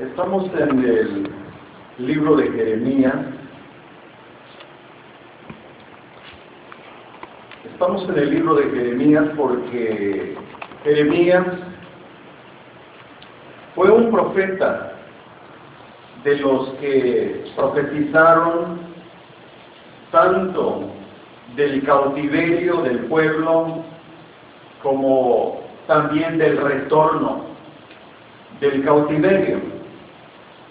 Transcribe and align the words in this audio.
Estamos 0.00 0.48
en 0.54 0.78
el 0.84 1.28
libro 1.98 2.36
de 2.36 2.48
Jeremías. 2.52 3.16
Estamos 7.64 8.08
en 8.08 8.16
el 8.16 8.30
libro 8.30 8.54
de 8.54 8.70
Jeremías 8.70 9.24
porque 9.36 10.36
Jeremías 10.84 11.46
fue 13.74 13.90
un 13.90 14.12
profeta 14.12 14.92
de 16.22 16.36
los 16.36 16.68
que 16.74 17.44
profetizaron 17.56 18.78
tanto 20.12 20.90
del 21.56 21.82
cautiverio 21.82 22.82
del 22.82 23.00
pueblo 23.06 23.82
como 24.80 25.60
también 25.88 26.38
del 26.38 26.56
retorno 26.56 27.46
del 28.60 28.84
cautiverio. 28.84 29.67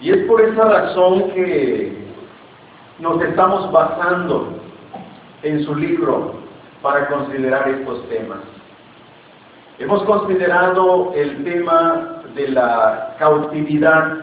Y 0.00 0.10
es 0.10 0.26
por 0.26 0.40
esa 0.40 0.64
razón 0.64 1.30
que 1.32 1.92
nos 3.00 3.20
estamos 3.22 3.70
basando 3.72 4.58
en 5.42 5.64
su 5.64 5.74
libro 5.74 6.34
para 6.82 7.08
considerar 7.08 7.68
estos 7.68 8.08
temas. 8.08 8.38
Hemos 9.78 10.02
considerado 10.04 11.12
el 11.14 11.44
tema 11.44 12.22
de 12.34 12.48
la 12.48 13.16
cautividad, 13.18 14.18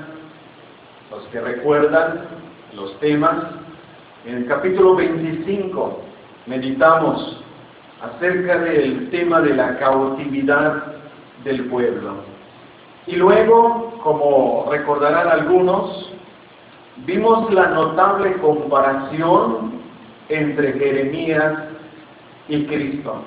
los 1.12 1.24
que 1.28 1.40
recuerdan 1.42 2.22
los 2.74 2.98
temas. 3.00 3.36
En 4.26 4.38
el 4.38 4.48
capítulo 4.48 4.96
25 4.96 6.02
meditamos 6.46 7.44
acerca 8.02 8.60
del 8.60 9.10
tema 9.10 9.42
de 9.42 9.56
la 9.56 9.78
cautividad 9.78 10.84
del 11.44 11.66
pueblo. 11.66 12.16
Y 13.08 13.16
luego, 13.16 13.95
como 14.06 14.68
recordarán 14.70 15.28
algunos, 15.28 16.12
vimos 17.08 17.52
la 17.52 17.70
notable 17.70 18.34
comparación 18.34 19.82
entre 20.30 20.74
Jeremías 20.74 21.54
y 22.48 22.68
Cristo. 22.68 23.24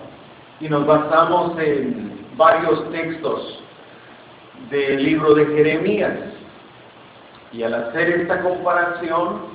Y 0.60 0.68
nos 0.68 0.86
basamos 0.86 1.58
en 1.58 2.24
varios 2.36 2.88
textos 2.92 3.60
del 4.70 5.02
libro 5.02 5.34
de 5.34 5.46
Jeremías. 5.46 6.16
Y 7.52 7.64
al 7.64 7.74
hacer 7.74 8.10
esta 8.10 8.40
comparación, 8.40 9.46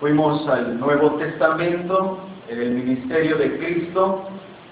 fuimos 0.00 0.48
al 0.48 0.80
Nuevo 0.80 1.12
Testamento, 1.12 2.18
en 2.48 2.60
el 2.60 2.70
ministerio 2.70 3.38
de 3.38 3.56
Cristo, 3.58 4.24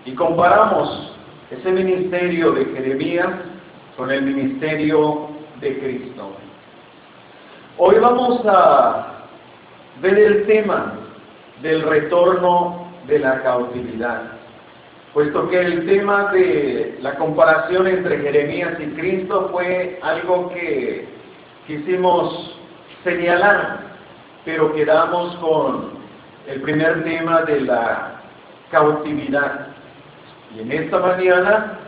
y 0.04 0.12
comparamos 0.16 1.12
ese 1.52 1.70
ministerio 1.70 2.50
de 2.50 2.64
Jeremías 2.64 3.28
con 3.96 4.10
el 4.10 4.22
ministerio 4.22 5.33
de 5.60 5.78
Cristo. 5.78 6.32
Hoy 7.78 7.98
vamos 7.98 8.40
a 8.46 9.06
ver 10.00 10.18
el 10.18 10.46
tema 10.46 10.94
del 11.62 11.82
retorno 11.82 12.88
de 13.06 13.18
la 13.18 13.42
cautividad, 13.42 14.22
puesto 15.12 15.48
que 15.48 15.60
el 15.60 15.86
tema 15.86 16.32
de 16.32 16.98
la 17.00 17.14
comparación 17.16 17.86
entre 17.86 18.18
Jeremías 18.18 18.74
y 18.80 18.86
Cristo 18.98 19.48
fue 19.52 19.98
algo 20.02 20.50
que 20.50 21.06
quisimos 21.66 22.58
señalar, 23.02 23.80
pero 24.44 24.74
quedamos 24.74 25.36
con 25.36 25.90
el 26.46 26.60
primer 26.62 27.04
tema 27.04 27.42
de 27.42 27.60
la 27.60 28.20
cautividad. 28.70 29.68
Y 30.54 30.60
en 30.60 30.72
esta 30.72 30.98
mañana 30.98 31.78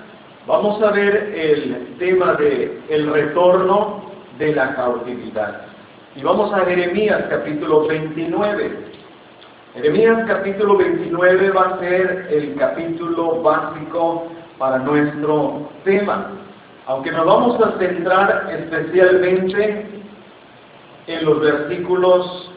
vamos 0.46 0.82
a 0.82 0.90
ver 0.92 1.14
el 1.34 1.96
tema 1.98 2.34
de 2.34 2.80
el 2.88 3.12
retorno 3.12 4.10
de 4.38 4.54
la 4.54 4.74
cautividad. 4.74 5.62
Y 6.14 6.22
vamos 6.22 6.52
a 6.54 6.64
Jeremías 6.64 7.24
capítulo 7.28 7.86
29. 7.86 8.86
Jeremías 9.74 10.24
capítulo 10.26 10.76
29 10.78 11.50
va 11.50 11.62
a 11.62 11.78
ser 11.80 12.28
el 12.30 12.54
capítulo 12.56 13.42
básico 13.42 14.28
para 14.58 14.78
nuestro 14.78 15.68
tema. 15.84 16.32
Aunque 16.86 17.10
nos 17.10 17.26
vamos 17.26 17.60
a 17.60 17.78
centrar 17.78 18.48
especialmente 18.50 19.86
en 21.06 21.24
los 21.24 21.40
versículos 21.40 22.50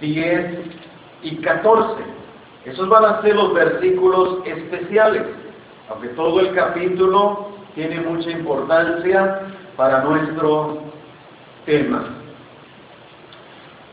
10 0.00 0.58
y 1.22 1.36
14. 1.36 2.02
Esos 2.64 2.88
van 2.88 3.04
a 3.04 3.22
ser 3.22 3.36
los 3.36 3.52
versículos 3.52 4.38
especiales, 4.46 5.22
aunque 5.88 6.08
todo 6.08 6.40
el 6.40 6.54
capítulo 6.54 7.50
tiene 7.74 8.00
mucha 8.00 8.30
importancia 8.30 9.40
para 9.76 10.02
nuestro 10.04 10.82
tema. 11.66 12.20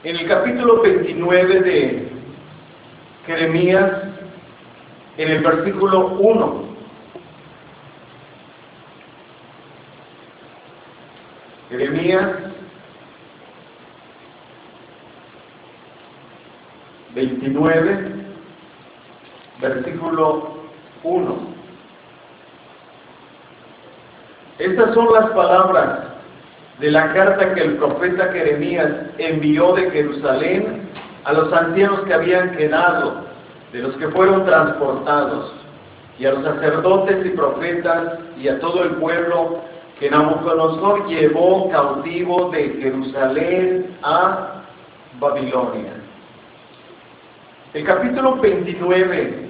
En 0.04 0.16
el 0.16 0.28
capítulo 0.28 0.82
29 0.82 1.60
de 1.62 2.12
Jeremías, 3.26 3.92
en 5.18 5.32
el 5.32 5.44
versículo 5.44 6.08
1, 6.20 6.72
Jeremías 11.70 12.30
29, 17.14 18.26
versículo 19.62 20.58
1. 21.04 21.61
Estas 24.62 24.94
son 24.94 25.12
las 25.12 25.32
palabras 25.32 26.02
de 26.80 26.92
la 26.92 27.12
carta 27.14 27.56
que 27.56 27.62
el 27.62 27.78
profeta 27.78 28.32
Jeremías 28.32 28.92
envió 29.18 29.74
de 29.74 29.90
Jerusalén 29.90 30.88
a 31.24 31.34
los 31.34 31.52
ancianos 31.52 32.02
que 32.02 32.14
habían 32.14 32.56
quedado, 32.56 33.26
de 33.74 33.80
los 33.80 33.96
que 33.96 34.08
fueron 34.10 34.46
transportados, 34.46 35.52
y 36.20 36.28
a 36.28 36.34
los 36.34 36.44
sacerdotes 36.44 37.26
y 37.26 37.30
profetas 37.30 38.20
y 38.38 38.50
a 38.50 38.60
todo 38.60 38.84
el 38.84 38.92
pueblo 38.98 39.62
que 40.00 40.12
Nabucodonosor 40.12 41.08
llevó 41.08 41.72
cautivo 41.72 42.52
de 42.52 42.70
Jerusalén 42.80 43.98
a 44.04 44.62
Babilonia. 45.20 45.94
El 47.74 47.84
capítulo 47.84 48.36
29 48.36 49.50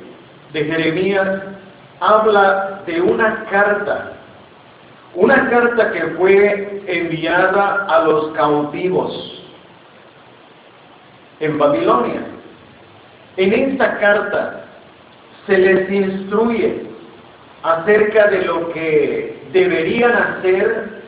de 0.53 0.63
Jeremías 0.63 1.41
habla 1.99 2.81
de 2.85 3.01
una 3.01 3.43
carta, 3.51 4.13
una 5.15 5.49
carta 5.49 5.91
que 5.91 6.01
fue 6.17 6.83
enviada 6.87 7.85
a 7.89 8.03
los 8.03 8.31
cautivos 8.33 9.43
en 11.39 11.57
Babilonia. 11.57 12.21
En 13.37 13.53
esta 13.53 13.97
carta 13.99 14.65
se 15.45 15.57
les 15.57 15.91
instruye 15.91 16.83
acerca 17.63 18.27
de 18.27 18.45
lo 18.45 18.71
que 18.71 19.41
deberían 19.51 20.11
hacer 20.11 21.01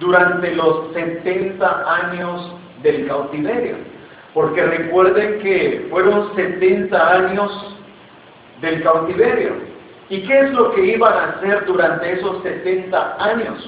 durante 0.00 0.54
los 0.54 0.92
70 0.94 1.94
años 1.94 2.54
del 2.82 3.06
cautiverio. 3.06 3.76
Porque 4.34 4.62
recuerden 4.62 5.40
que 5.40 5.86
fueron 5.90 6.34
70 6.34 7.12
años 7.12 7.76
del 8.60 8.82
cautiverio. 8.82 9.71
¿Y 10.12 10.20
qué 10.24 10.40
es 10.40 10.52
lo 10.52 10.72
que 10.72 10.84
iban 10.84 11.10
a 11.10 11.24
hacer 11.30 11.64
durante 11.64 12.12
esos 12.12 12.42
70 12.42 13.16
años? 13.18 13.66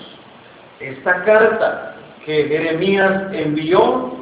Esta 0.78 1.24
carta 1.24 1.96
que 2.26 2.44
Jeremías 2.44 3.32
envió 3.32 4.12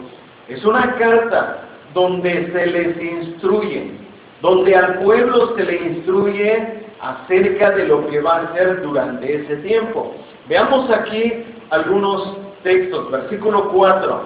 es 0.47 0.65
una 0.65 0.95
carta 0.99 1.65
donde 1.93 2.53
se 2.53 2.67
les 2.67 3.03
instruye, 3.03 3.91
donde 4.41 4.77
al 4.77 5.01
pueblo 5.01 5.57
se 5.57 5.65
le 5.65 5.75
instruye 5.75 6.85
acerca 7.01 7.73
de 7.73 7.87
lo 7.87 8.07
que 8.07 8.21
va 8.21 8.37
a 8.37 8.43
hacer 8.43 8.83
durante 8.83 9.43
ese 9.43 9.57
tiempo. 9.57 10.15
Veamos 10.49 10.89
aquí 10.91 11.45
algunos 11.71 12.37
textos, 12.63 13.11
versículo 13.11 13.69
4. 13.71 14.23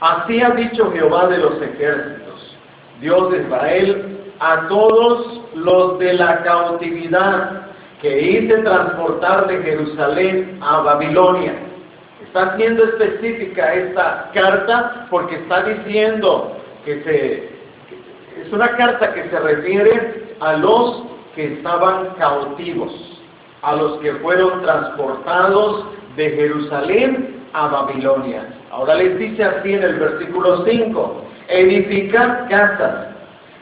Así 0.00 0.42
ha 0.42 0.50
dicho 0.50 0.92
Jehová 0.92 1.28
de 1.28 1.38
los 1.38 1.62
ejércitos, 1.62 2.58
Dios 3.00 3.30
de 3.30 3.38
Israel, 3.38 4.18
a 4.38 4.68
todos 4.68 5.41
los 5.54 5.98
de 5.98 6.14
la 6.14 6.42
cautividad 6.42 7.62
que 8.00 8.20
hice 8.20 8.58
transportar 8.58 9.46
de 9.46 9.62
Jerusalén 9.62 10.58
a 10.60 10.80
Babilonia. 10.80 11.54
Está 12.26 12.56
siendo 12.56 12.84
específica 12.84 13.74
esta 13.74 14.30
carta 14.34 15.06
porque 15.10 15.36
está 15.36 15.62
diciendo 15.62 16.56
que 16.84 17.02
se, 17.04 18.42
es 18.42 18.52
una 18.52 18.76
carta 18.76 19.12
que 19.14 19.28
se 19.28 19.38
refiere 19.38 20.34
a 20.40 20.54
los 20.54 21.04
que 21.34 21.54
estaban 21.54 22.14
cautivos, 22.18 22.92
a 23.62 23.76
los 23.76 24.00
que 24.00 24.12
fueron 24.14 24.62
transportados 24.62 25.86
de 26.16 26.30
Jerusalén 26.30 27.42
a 27.52 27.68
Babilonia. 27.68 28.48
Ahora 28.70 28.94
les 28.94 29.18
dice 29.18 29.44
así 29.44 29.74
en 29.74 29.82
el 29.82 29.94
versículo 29.96 30.64
5, 30.64 31.24
edificad 31.48 32.48
casas 32.48 33.08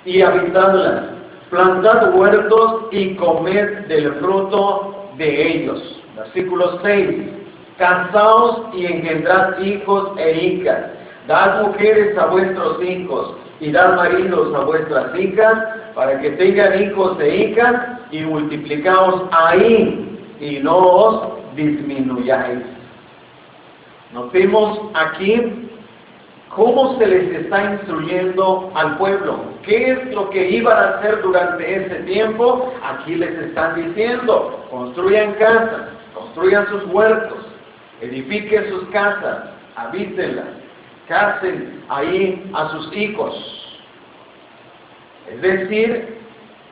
y 0.05 0.23
habitadlas, 0.23 1.20
plantad 1.51 2.15
huertos 2.15 2.85
y 2.93 3.17
comed 3.17 3.87
del 3.89 4.15
fruto 4.15 5.11
de 5.19 5.49
ellos. 5.49 6.01
Versículo 6.17 6.81
6. 6.83 7.29
Casaos 7.77 8.67
y 8.75 8.87
engendrad 8.87 9.61
hijos 9.61 10.13
e 10.19 10.45
hijas. 10.45 10.87
Dad 11.27 11.63
mujeres 11.63 12.17
a 12.17 12.27
vuestros 12.27 12.83
hijos 12.83 13.35
y 13.61 13.73
dad 13.73 13.97
maridos 13.97 14.55
a 14.55 14.61
vuestras 14.61 15.19
hijas 15.19 15.59
para 15.95 16.21
que 16.21 16.31
tengan 16.31 16.83
hijos 16.83 17.19
e 17.21 17.37
hijas 17.37 17.75
y 18.11 18.21
multiplicaos 18.21 19.23
ahí 19.33 20.19
y 20.41 20.59
no 20.61 20.77
os 20.77 21.55
disminuyáis. 21.57 22.61
Notemos 24.13 24.81
aquí 24.95 25.70
cómo 26.51 26.99
se 26.99 27.07
les 27.07 27.33
está 27.43 27.73
instruyendo 27.73 28.71
al 28.75 28.99
pueblo. 28.99 29.39
¿Qué 29.63 29.93
es 29.93 30.15
lo 30.15 30.31
que 30.31 30.51
iban 30.51 30.77
a 30.77 30.99
hacer 30.99 31.23
durante 31.23 31.75
ese 31.75 32.03
tiempo? 32.05 32.73
Aquí 32.83 33.15
les 33.15 33.31
están 33.39 33.77
diciendo, 33.77 34.67
construyan 34.71 35.35
casas, 35.35 35.89
construyan 36.15 36.67
sus 36.69 36.85
huertos, 36.87 37.39
edifiquen 38.01 38.69
sus 38.69 38.89
casas, 38.89 39.51
habítenlas, 39.77 40.49
casen 41.09 41.83
ahí 41.89 42.51
a 42.53 42.69
sus 42.71 42.97
hijos. 42.97 43.77
Es 45.33 45.41
decir, 45.43 46.19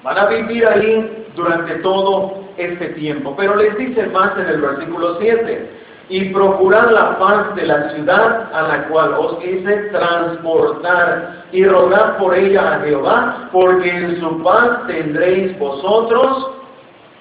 van 0.02 0.18
a 0.18 0.26
vivir 0.26 0.66
ahí 0.66 1.26
durante 1.36 1.76
todo 1.76 2.48
este 2.56 2.88
tiempo. 2.88 3.34
Pero 3.36 3.54
les 3.54 3.76
dice 3.78 4.06
más 4.06 4.36
en 4.38 4.46
el 4.46 4.60
versículo 4.60 5.18
7 5.20 5.70
y 6.08 6.30
procurar 6.30 6.90
la 6.90 7.18
paz 7.18 7.54
de 7.54 7.66
la 7.66 7.90
ciudad 7.90 8.50
a 8.52 8.62
la 8.62 8.88
cual 8.88 9.12
os 9.14 9.44
hice 9.44 9.76
transportar 9.90 11.44
y 11.52 11.64
rogar 11.64 12.16
por 12.16 12.34
ella 12.34 12.76
a 12.76 12.80
Jehová, 12.80 13.48
porque 13.52 13.90
en 13.90 14.20
su 14.20 14.42
paz 14.42 14.86
tendréis 14.86 15.58
vosotros 15.58 16.50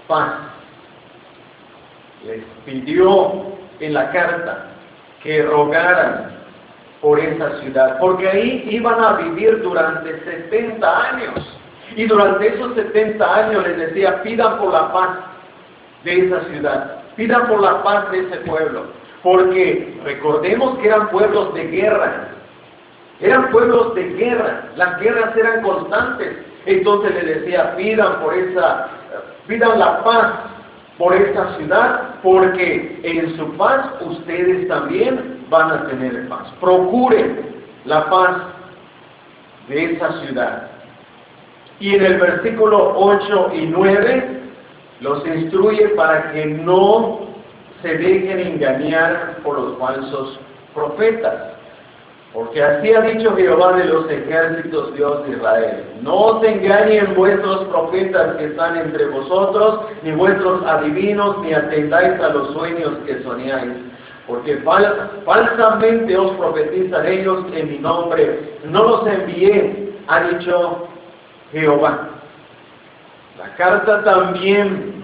paz. 0.08 0.34
Les 2.26 2.44
pidió 2.66 3.58
en 3.80 3.94
la 3.94 4.10
carta 4.12 4.68
que 5.22 5.44
rogaran 5.44 6.38
por 7.02 7.20
esa 7.20 7.60
ciudad, 7.60 8.00
porque 8.00 8.28
ahí 8.28 8.68
iban 8.72 9.04
a 9.04 9.14
vivir 9.14 9.62
durante 9.62 10.20
70 10.24 11.10
años. 11.10 11.60
Y 11.96 12.06
durante 12.06 12.48
esos 12.48 12.76
70 12.76 13.36
años 13.36 13.68
les 13.68 13.78
decía, 13.78 14.22
pidan 14.24 14.58
por 14.60 14.72
la 14.72 14.92
paz 14.92 15.10
de 16.04 16.26
esa 16.26 16.42
ciudad. 16.46 16.97
Pidan 17.18 17.48
por 17.48 17.62
la 17.62 17.84
paz 17.84 18.12
de 18.12 18.20
ese 18.20 18.38
pueblo, 18.38 18.86
porque 19.24 20.00
recordemos 20.04 20.78
que 20.78 20.88
eran 20.88 21.10
pueblos 21.10 21.54
de 21.56 21.64
guerra, 21.68 22.28
eran 23.20 23.50
pueblos 23.50 23.96
de 23.96 24.04
guerra, 24.14 24.70
las 24.76 25.00
guerras 25.00 25.36
eran 25.36 25.64
constantes. 25.64 26.38
Entonces 26.68 27.16
le 27.16 27.34
decía, 27.34 27.76
pidan 27.76 28.22
por 28.22 28.36
esa, 28.36 28.88
pidan 29.48 29.80
la 29.80 30.04
paz 30.04 30.34
por 31.00 31.16
esa 31.16 31.58
ciudad, 31.58 32.16
porque 32.22 33.00
en 33.02 33.36
su 33.36 33.52
paz 33.58 33.88
ustedes 34.02 34.68
también 34.68 35.44
van 35.50 35.72
a 35.72 35.88
tener 35.88 36.28
paz. 36.30 36.48
Procuren 36.62 37.64
la 37.86 38.08
paz 38.10 38.38
de 39.70 39.94
esa 39.94 40.12
ciudad. 40.22 40.70
Y 41.80 41.96
en 41.96 42.06
el 42.06 42.20
versículo 42.20 42.94
8 42.96 43.50
y 43.54 43.66
9 43.68 44.37
los 45.02 45.26
instruye 45.26 45.90
para 45.90 46.32
que 46.32 46.46
no 46.46 47.20
se 47.82 47.98
dejen 47.98 48.40
engañar 48.40 49.38
por 49.44 49.60
los 49.60 49.78
falsos 49.78 50.40
profetas. 50.74 51.58
Porque 52.34 52.62
así 52.62 52.94
ha 52.94 53.02
dicho 53.02 53.36
Jehová 53.36 53.74
de 53.78 53.86
los 53.86 54.10
ejércitos, 54.10 54.94
Dios 54.96 55.26
de 55.26 55.34
Israel. 55.34 55.84
No 56.02 56.40
se 56.42 56.52
engañen 56.52 57.16
vuestros 57.16 57.66
profetas 57.66 58.36
que 58.36 58.46
están 58.46 58.78
entre 58.78 59.08
vosotros, 59.08 59.82
ni 60.04 60.12
vuestros 60.12 60.64
adivinos, 60.66 61.40
ni 61.40 61.54
atendáis 61.54 62.20
a 62.22 62.30
los 62.30 62.54
sueños 62.54 62.92
que 63.06 63.24
soñáis. 63.24 63.72
Porque 64.28 64.58
falsamente 65.26 66.18
os 66.18 66.32
profetizan 66.34 67.08
ellos 67.08 67.46
en 67.54 67.72
mi 67.72 67.80
nombre. 67.80 68.58
No 68.66 68.84
los 68.84 69.08
envié, 69.08 69.94
ha 70.08 70.20
dicho 70.22 70.88
Jehová. 71.54 72.17
La 73.38 73.56
carta 73.56 74.04
también 74.04 75.04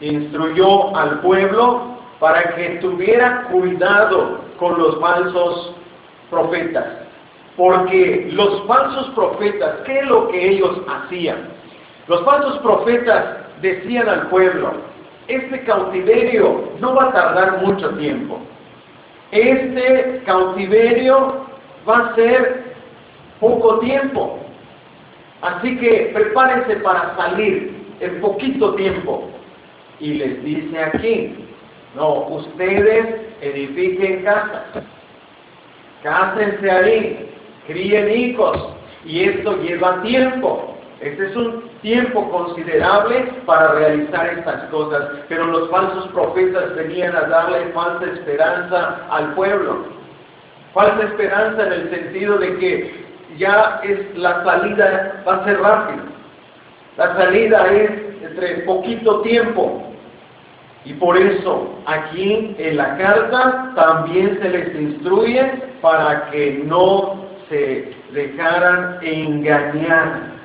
instruyó 0.00 0.96
al 0.96 1.20
pueblo 1.20 1.96
para 2.18 2.54
que 2.54 2.78
tuviera 2.80 3.44
cuidado 3.50 4.40
con 4.58 4.78
los 4.78 4.98
falsos 5.00 5.74
profetas. 6.30 6.86
Porque 7.56 8.28
los 8.32 8.66
falsos 8.66 9.10
profetas, 9.14 9.76
¿qué 9.86 10.00
es 10.00 10.06
lo 10.06 10.28
que 10.28 10.48
ellos 10.48 10.80
hacían? 10.88 11.48
Los 12.08 12.24
falsos 12.24 12.58
profetas 12.58 13.24
decían 13.62 14.08
al 14.08 14.28
pueblo, 14.28 14.72
este 15.28 15.64
cautiverio 15.64 16.70
no 16.80 16.94
va 16.94 17.04
a 17.04 17.12
tardar 17.12 17.64
mucho 17.64 17.90
tiempo. 17.90 18.38
Este 19.30 20.22
cautiverio 20.26 21.46
va 21.88 21.98
a 21.98 22.14
ser 22.14 22.74
poco 23.40 23.78
tiempo. 23.78 24.38
Así 25.46 25.76
que 25.78 26.10
prepárense 26.12 26.74
para 26.76 27.14
salir 27.14 27.72
en 28.00 28.20
poquito 28.20 28.74
tiempo. 28.74 29.30
Y 30.00 30.14
les 30.14 30.42
dice 30.42 30.82
aquí, 30.82 31.34
no, 31.94 32.26
ustedes 32.26 33.06
edifiquen 33.40 34.24
casas, 34.24 34.82
cásense 36.02 36.68
ahí, 36.68 37.30
críen 37.68 38.10
hijos, 38.10 38.58
y 39.04 39.22
esto 39.22 39.56
lleva 39.62 40.02
tiempo. 40.02 40.76
Este 41.00 41.26
es 41.26 41.36
un 41.36 41.70
tiempo 41.80 42.28
considerable 42.30 43.32
para 43.46 43.72
realizar 43.72 44.26
estas 44.38 44.64
cosas, 44.64 45.10
pero 45.28 45.44
los 45.44 45.70
falsos 45.70 46.08
profetas 46.08 46.74
venían 46.74 47.14
a 47.14 47.22
darle 47.22 47.66
falsa 47.72 48.04
esperanza 48.12 49.06
al 49.10 49.32
pueblo. 49.34 49.84
Falsa 50.74 51.04
esperanza 51.04 51.66
en 51.66 51.72
el 51.72 51.90
sentido 51.90 52.38
de 52.38 52.56
que 52.58 53.05
ya 53.36 53.80
es 53.84 54.16
la 54.16 54.44
salida, 54.44 55.22
va 55.26 55.36
a 55.36 55.44
ser 55.44 55.60
rápida. 55.60 56.02
La 56.96 57.14
salida 57.16 57.66
es 57.72 57.90
entre 58.22 58.64
poquito 58.64 59.20
tiempo. 59.20 59.82
Y 60.84 60.94
por 60.94 61.16
eso 61.16 61.80
aquí 61.86 62.54
en 62.58 62.76
la 62.76 62.96
carta 62.96 63.72
también 63.74 64.38
se 64.40 64.48
les 64.48 64.74
instruye 64.74 65.42
para 65.80 66.30
que 66.30 66.62
no 66.64 67.26
se 67.48 67.92
dejaran 68.12 68.98
engañar. 69.02 70.36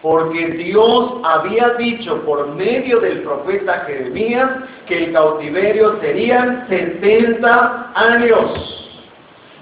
Porque 0.00 0.46
Dios 0.48 1.14
había 1.24 1.70
dicho 1.70 2.22
por 2.24 2.54
medio 2.54 3.00
del 3.00 3.22
profeta 3.22 3.84
Jeremías 3.86 4.50
que 4.86 5.04
el 5.06 5.12
cautiverio 5.12 5.98
serían 6.00 6.66
70 6.68 7.92
años. 7.94 8.83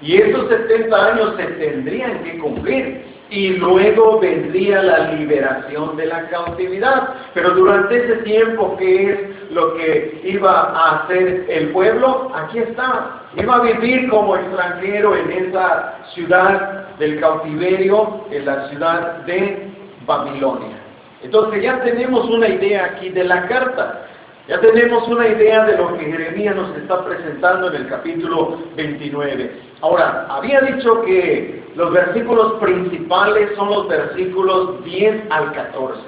Y 0.03 0.17
esos 0.17 0.49
70 0.49 1.05
años 1.13 1.33
se 1.37 1.45
tendrían 1.45 2.23
que 2.23 2.37
cumplir 2.37 3.05
y 3.29 3.49
luego 3.53 4.19
vendría 4.19 4.83
la 4.83 5.13
liberación 5.13 5.95
de 5.95 6.07
la 6.07 6.27
cautividad. 6.27 7.15
Pero 7.33 7.51
durante 7.51 8.03
ese 8.03 8.17
tiempo, 8.23 8.75
¿qué 8.77 9.11
es 9.11 9.51
lo 9.51 9.75
que 9.75 10.21
iba 10.25 10.51
a 10.51 11.03
hacer 11.03 11.45
el 11.47 11.69
pueblo? 11.69 12.31
Aquí 12.35 12.59
está. 12.59 13.21
Iba 13.37 13.55
a 13.55 13.61
vivir 13.61 14.09
como 14.09 14.35
extranjero 14.35 15.15
en 15.15 15.31
esa 15.31 15.95
ciudad 16.13 16.97
del 16.99 17.19
cautiverio, 17.21 18.25
en 18.29 18.45
la 18.45 18.69
ciudad 18.69 19.23
de 19.25 19.69
Babilonia. 20.05 20.77
Entonces 21.23 21.63
ya 21.63 21.81
tenemos 21.81 22.29
una 22.29 22.49
idea 22.49 22.85
aquí 22.85 23.07
de 23.09 23.23
la 23.23 23.47
carta. 23.47 24.05
Ya 24.47 24.59
tenemos 24.59 25.07
una 25.07 25.25
idea 25.25 25.63
de 25.63 25.77
lo 25.77 25.97
que 25.97 26.03
Jeremías 26.03 26.53
nos 26.53 26.75
está 26.75 27.03
presentando 27.05 27.69
en 27.69 27.75
el 27.75 27.87
capítulo 27.87 28.57
29. 28.75 29.51
Ahora, 29.79 30.27
había 30.29 30.59
dicho 30.61 31.01
que 31.03 31.63
los 31.75 31.93
versículos 31.93 32.59
principales 32.59 33.55
son 33.55 33.69
los 33.69 33.87
versículos 33.87 34.83
10 34.83 35.23
al 35.29 35.53
14. 35.53 36.01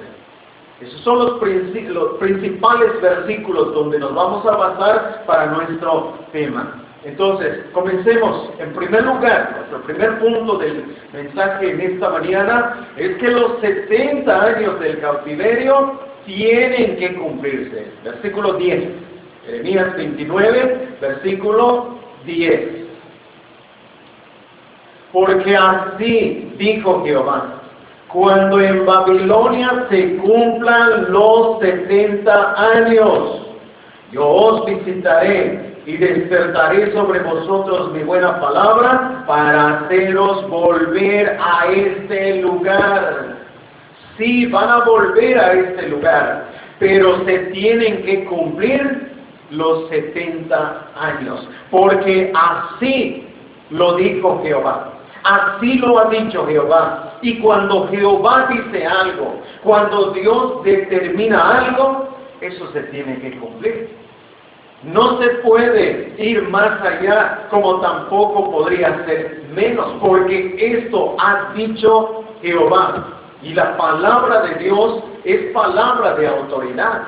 Esos 0.82 1.00
son 1.00 1.18
los, 1.18 1.38
principales 2.18 3.00
versículos 3.00 3.72
donde 3.72 3.98
nos 3.98 4.14
vamos 4.14 4.44
a 4.44 4.50
basar 4.50 5.24
para 5.26 5.46
nuestro 5.46 6.18
tema. 6.32 6.82
Entonces, 7.04 7.64
comencemos. 7.72 8.50
En 8.58 8.74
primer 8.74 9.02
lugar, 9.04 9.54
nuestro 9.56 9.80
primer 9.84 10.18
punto 10.18 10.58
del 10.58 10.84
mensaje 11.14 11.70
en 11.70 11.80
esta 11.80 12.10
mañana 12.10 12.86
es 12.98 13.16
que 13.16 13.28
los 13.28 13.58
70 13.62 14.44
años 14.44 14.78
del 14.80 15.00
cautiverio 15.00 16.05
tienen 16.26 16.96
que 16.96 17.14
cumplirse. 17.14 17.86
Versículo 18.04 18.54
10. 18.54 18.84
Jeremías 19.46 19.96
29, 19.96 20.88
versículo 21.00 21.98
10. 22.24 22.86
Porque 25.12 25.56
así 25.56 26.52
dijo 26.58 27.04
Jehová, 27.04 27.62
cuando 28.08 28.60
en 28.60 28.84
Babilonia 28.84 29.86
se 29.88 30.16
cumplan 30.16 31.12
los 31.12 31.60
70 31.60 32.74
años, 32.74 33.46
yo 34.12 34.26
os 34.26 34.66
visitaré 34.66 35.76
y 35.86 35.96
despertaré 35.96 36.92
sobre 36.92 37.20
vosotros 37.20 37.92
mi 37.92 38.02
buena 38.02 38.40
palabra 38.40 39.24
para 39.26 39.78
haceros 39.78 40.48
volver 40.48 41.38
a 41.40 41.66
este 41.66 42.42
lugar 42.42 43.35
sí 44.16 44.46
van 44.46 44.68
a 44.68 44.84
volver 44.84 45.38
a 45.38 45.52
este 45.52 45.88
lugar, 45.88 46.46
pero 46.78 47.24
se 47.24 47.38
tienen 47.52 48.02
que 48.02 48.24
cumplir 48.24 49.12
los 49.50 49.88
setenta 49.88 50.88
años, 50.96 51.48
porque 51.70 52.32
así 52.34 53.26
lo 53.70 53.96
dijo 53.96 54.40
Jehová. 54.42 54.92
Así 55.24 55.78
lo 55.78 55.98
ha 55.98 56.08
dicho 56.10 56.46
Jehová. 56.46 57.14
Y 57.20 57.40
cuando 57.40 57.88
Jehová 57.88 58.46
dice 58.48 58.86
algo, 58.86 59.40
cuando 59.64 60.12
Dios 60.12 60.62
determina 60.62 61.58
algo, 61.58 62.08
eso 62.40 62.70
se 62.72 62.82
tiene 62.84 63.18
que 63.18 63.36
cumplir. 63.38 63.90
No 64.84 65.20
se 65.20 65.28
puede 65.36 66.14
ir 66.18 66.48
más 66.48 66.80
allá 66.80 67.48
como 67.50 67.80
tampoco 67.80 68.52
podría 68.52 69.04
ser 69.04 69.42
menos, 69.52 69.94
porque 70.00 70.54
esto 70.58 71.16
ha 71.18 71.52
dicho 71.54 72.24
Jehová. 72.42 73.06
Y 73.46 73.54
la 73.54 73.76
palabra 73.76 74.40
de 74.40 74.54
Dios 74.56 75.04
es 75.22 75.52
palabra 75.52 76.16
de 76.16 76.26
autoridad. 76.26 77.02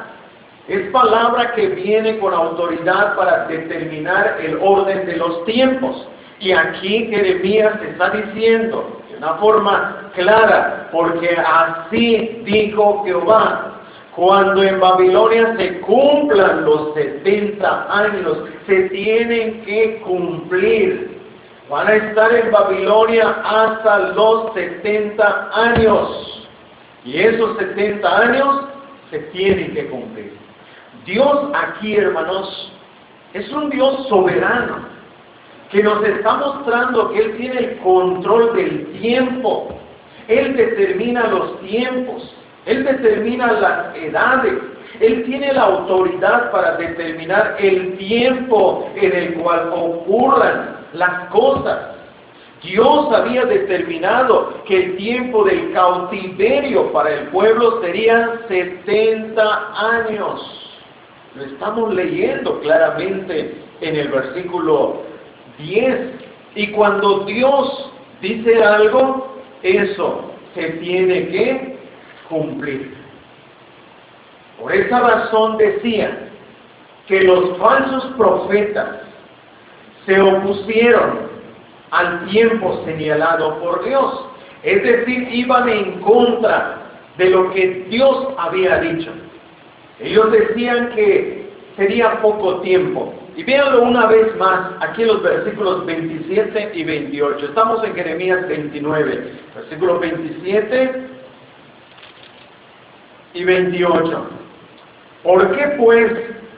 Es 0.69 0.89
palabra 0.93 1.53
que 1.55 1.67
viene 1.67 2.17
con 2.21 2.33
autoridad 2.33 3.17
para 3.17 3.49
determinar 3.49 4.37
el 4.41 4.57
orden 4.63 5.05
de 5.07 5.17
los 5.17 5.45
tiempos. 5.47 6.07
Y 6.39 6.53
aquí 6.53 7.09
Jeremías 7.09 7.83
está 7.83 8.11
diciendo 8.11 9.01
de 9.11 9.17
una 9.17 9.35
forma 9.35 10.11
clara, 10.15 10.89
porque 10.93 11.37
así 11.37 12.41
dijo 12.45 13.03
Jehová, 13.05 13.81
cuando 14.15 14.63
en 14.63 14.79
Babilonia 14.79 15.57
se 15.57 15.81
cumplan 15.81 16.65
los 16.65 16.95
70 16.95 17.87
años, 17.99 18.45
se 18.65 18.83
tienen 18.91 19.65
que 19.65 20.01
cumplir. 20.07 21.19
Van 21.69 21.89
a 21.89 21.95
estar 21.95 22.33
en 22.33 22.53
Babilonia 22.53 23.29
hasta 23.45 23.99
los 24.11 24.55
70 24.55 25.51
años. 25.53 26.28
Y 27.05 27.19
esos 27.19 27.57
70 27.59 28.19
años 28.19 28.65
se 29.11 29.19
tienen 29.19 29.75
que 29.75 29.87
cumplir. 29.87 30.37
Dios 31.05 31.51
aquí, 31.55 31.97
hermanos, 31.97 32.73
es 33.35 33.51
un 33.53 33.71
Dios 33.71 34.07
soberano 34.09 34.87
que 35.71 35.83
nos 35.83 36.03
está 36.05 36.35
mostrando 36.35 37.11
que 37.11 37.19
Él 37.19 37.37
tiene 37.37 37.59
el 37.59 37.79
control 37.79 38.57
del 38.57 38.87
tiempo. 39.01 39.69
Él 40.29 40.57
determina 40.57 41.27
los 41.29 41.61
tiempos, 41.61 42.35
Él 42.67 42.85
determina 42.85 43.53
las 43.53 43.97
edades, 43.97 44.55
Él 45.01 45.25
tiene 45.25 45.53
la 45.53 45.63
autoridad 45.63 46.51
para 46.51 46.77
determinar 46.77 47.57
el 47.59 47.97
tiempo 47.97 48.91
en 48.97 49.17
el 49.17 49.35
cual 49.35 49.71
ocurran 49.73 50.77
las 50.93 51.29
cosas. 51.31 51.98
Dios 52.63 53.13
había 53.13 53.45
determinado 53.45 54.63
que 54.67 54.77
el 54.77 54.97
tiempo 54.97 55.45
del 55.45 55.73
cautiverio 55.73 56.93
para 56.93 57.15
el 57.15 57.29
pueblo 57.29 57.81
sería 57.83 58.41
70 58.49 59.73
años. 59.77 60.81
Lo 61.37 61.45
estamos 61.45 61.95
leyendo 61.95 62.59
claramente 62.61 63.63
en 63.81 63.97
el 63.97 64.09
versículo 64.09 65.03
10. 65.59 66.11
Y 66.57 66.73
cuando 66.73 67.21
Dios 67.21 67.93
dice 68.21 68.63
algo, 68.63 69.37
eso 69.63 70.33
se 70.55 70.71
tiene 70.81 71.29
que 71.29 71.79
cumplir. 72.29 72.97
Por 74.61 74.73
esa 74.73 74.99
razón 74.99 75.57
decía 75.59 76.29
que 77.07 77.23
los 77.23 77.57
falsos 77.59 78.05
profetas 78.17 78.97
se 80.05 80.21
opusieron 80.21 81.28
al 81.91 82.27
tiempo 82.27 82.83
señalado 82.85 83.59
por 83.61 83.85
Dios. 83.85 84.27
Es 84.63 84.83
decir, 84.83 85.29
iban 85.33 85.69
en 85.69 86.01
contra 86.01 86.79
de 87.17 87.31
lo 87.31 87.51
que 87.51 87.87
Dios 87.89 88.29
había 88.39 88.79
dicho. 88.81 89.11
Ellos 90.01 90.31
decían 90.31 90.91
que 90.95 91.49
sería 91.77 92.21
poco 92.21 92.61
tiempo, 92.61 93.15
y 93.37 93.45
véanlo 93.45 93.83
una 93.83 94.07
vez 94.07 94.37
más, 94.37 94.73
aquí 94.81 95.03
en 95.03 95.09
los 95.09 95.23
versículos 95.23 95.87
27 95.87 96.73
y 96.75 96.83
28. 96.83 97.47
Estamos 97.47 97.85
en 97.85 97.95
Jeremías 97.95 98.49
29, 98.49 99.33
versículos 99.55 100.01
27 100.01 101.07
y 103.35 103.45
28. 103.45 104.27
¿Por 105.23 105.57
qué 105.57 105.67
pues 105.79 106.13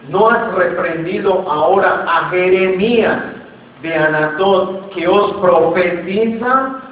no 0.08 0.30
has 0.30 0.54
reprendido 0.54 1.44
ahora 1.50 2.04
a 2.06 2.30
Jeremías 2.30 3.39
de 3.82 3.94
Anatot 3.94 4.90
que 4.94 5.06
os 5.06 5.32
profetiza? 5.34 6.82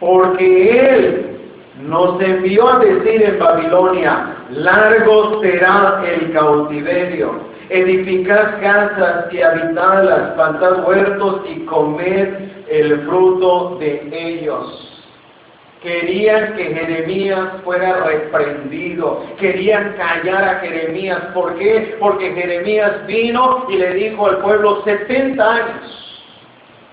Porque 0.00 0.94
él 0.94 1.38
nos 1.80 2.20
envió 2.20 2.68
a 2.68 2.78
decir 2.78 3.22
en 3.22 3.38
Babilonia, 3.38 4.36
largo 4.50 5.40
será 5.40 6.02
el 6.06 6.32
cautiverio 6.32 7.52
edificad 7.72 8.60
casas 8.60 9.32
y 9.32 9.40
habitadlas, 9.40 10.34
plantad 10.34 10.86
huertos 10.86 11.42
y 11.48 11.60
comed 11.64 12.28
el 12.68 13.00
fruto 13.06 13.76
de 13.78 14.08
ellos. 14.12 14.88
Querían 15.82 16.54
que 16.54 16.64
Jeremías 16.64 17.48
fuera 17.64 18.04
reprendido, 18.04 19.24
querían 19.40 19.94
callar 19.94 20.44
a 20.44 20.60
Jeremías. 20.60 21.18
¿Por 21.34 21.56
qué? 21.56 21.96
Porque 21.98 22.32
Jeremías 22.32 23.04
vino 23.06 23.66
y 23.68 23.78
le 23.78 23.94
dijo 23.94 24.26
al 24.26 24.38
pueblo 24.38 24.82
70 24.84 25.54
años. 25.54 26.01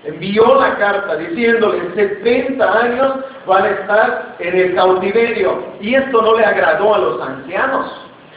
Envió 0.04 0.54
la 0.58 0.76
carta 0.76 1.16
diciéndole 1.16 1.94
70 1.94 2.80
años 2.80 3.14
van 3.46 3.64
a 3.64 3.68
estar 3.68 4.36
en 4.38 4.56
el 4.56 4.74
cautiverio. 4.74 5.62
Y 5.80 5.94
esto 5.94 6.22
no 6.22 6.36
le 6.36 6.44
agradó 6.44 6.94
a 6.94 6.98
los 6.98 7.20
ancianos. 7.20 7.90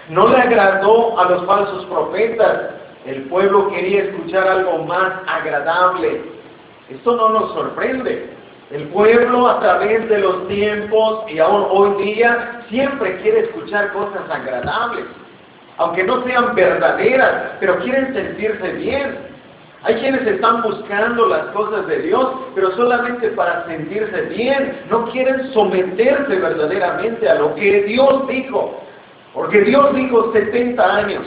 No 0.09 0.27
le 0.27 0.37
agradó 0.37 1.17
a 1.19 1.29
los 1.29 1.45
falsos 1.45 1.85
profetas. 1.85 2.71
El 3.05 3.23
pueblo 3.23 3.69
quería 3.69 4.03
escuchar 4.03 4.45
algo 4.47 4.79
más 4.79 5.13
agradable. 5.27 6.21
Esto 6.89 7.15
no 7.15 7.29
nos 7.29 7.53
sorprende. 7.53 8.29
El 8.71 8.87
pueblo 8.89 9.47
a 9.47 9.59
través 9.59 10.09
de 10.09 10.17
los 10.19 10.47
tiempos 10.47 11.31
y 11.31 11.39
aún 11.39 11.67
hoy 11.69 12.03
día 12.03 12.61
siempre 12.69 13.17
quiere 13.21 13.41
escuchar 13.41 13.93
cosas 13.93 14.29
agradables. 14.29 15.05
Aunque 15.77 16.03
no 16.03 16.23
sean 16.23 16.55
verdaderas, 16.55 17.53
pero 17.59 17.79
quieren 17.79 18.13
sentirse 18.13 18.71
bien. 18.73 19.32
Hay 19.83 19.95
quienes 19.95 20.25
están 20.25 20.61
buscando 20.61 21.27
las 21.27 21.47
cosas 21.47 21.85
de 21.87 22.03
Dios, 22.03 22.29
pero 22.55 22.71
solamente 22.71 23.27
para 23.31 23.65
sentirse 23.65 24.21
bien. 24.23 24.81
No 24.89 25.09
quieren 25.11 25.51
someterse 25.53 26.35
verdaderamente 26.37 27.29
a 27.29 27.35
lo 27.35 27.53
que 27.55 27.83
Dios 27.83 28.27
dijo. 28.27 28.81
Porque 29.33 29.61
Dios 29.61 29.93
dijo 29.93 30.31
70 30.31 30.95
años, 30.95 31.25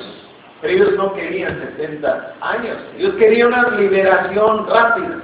pero 0.63 0.73
ellos 0.73 0.93
no 0.97 1.13
querían 1.13 1.59
70 1.77 2.35
años. 2.41 2.77
Ellos 2.97 3.15
querían 3.17 3.49
una 3.49 3.71
liberación 3.71 4.67
rápida, 4.69 5.21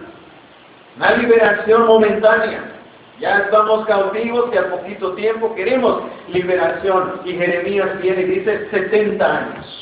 una 0.97 1.13
liberación 1.13 1.87
momentánea. 1.87 2.65
Ya 3.19 3.39
estamos 3.39 3.87
cautivos 3.87 4.51
y 4.53 4.59
al 4.59 4.67
poquito 4.67 5.13
tiempo 5.13 5.55
queremos 5.55 6.03
liberación. 6.29 7.21
Y 7.25 7.33
Jeremías 7.33 8.03
viene 8.03 8.23
y 8.23 8.25
dice 8.25 8.69
70 8.71 9.39
años. 9.39 9.82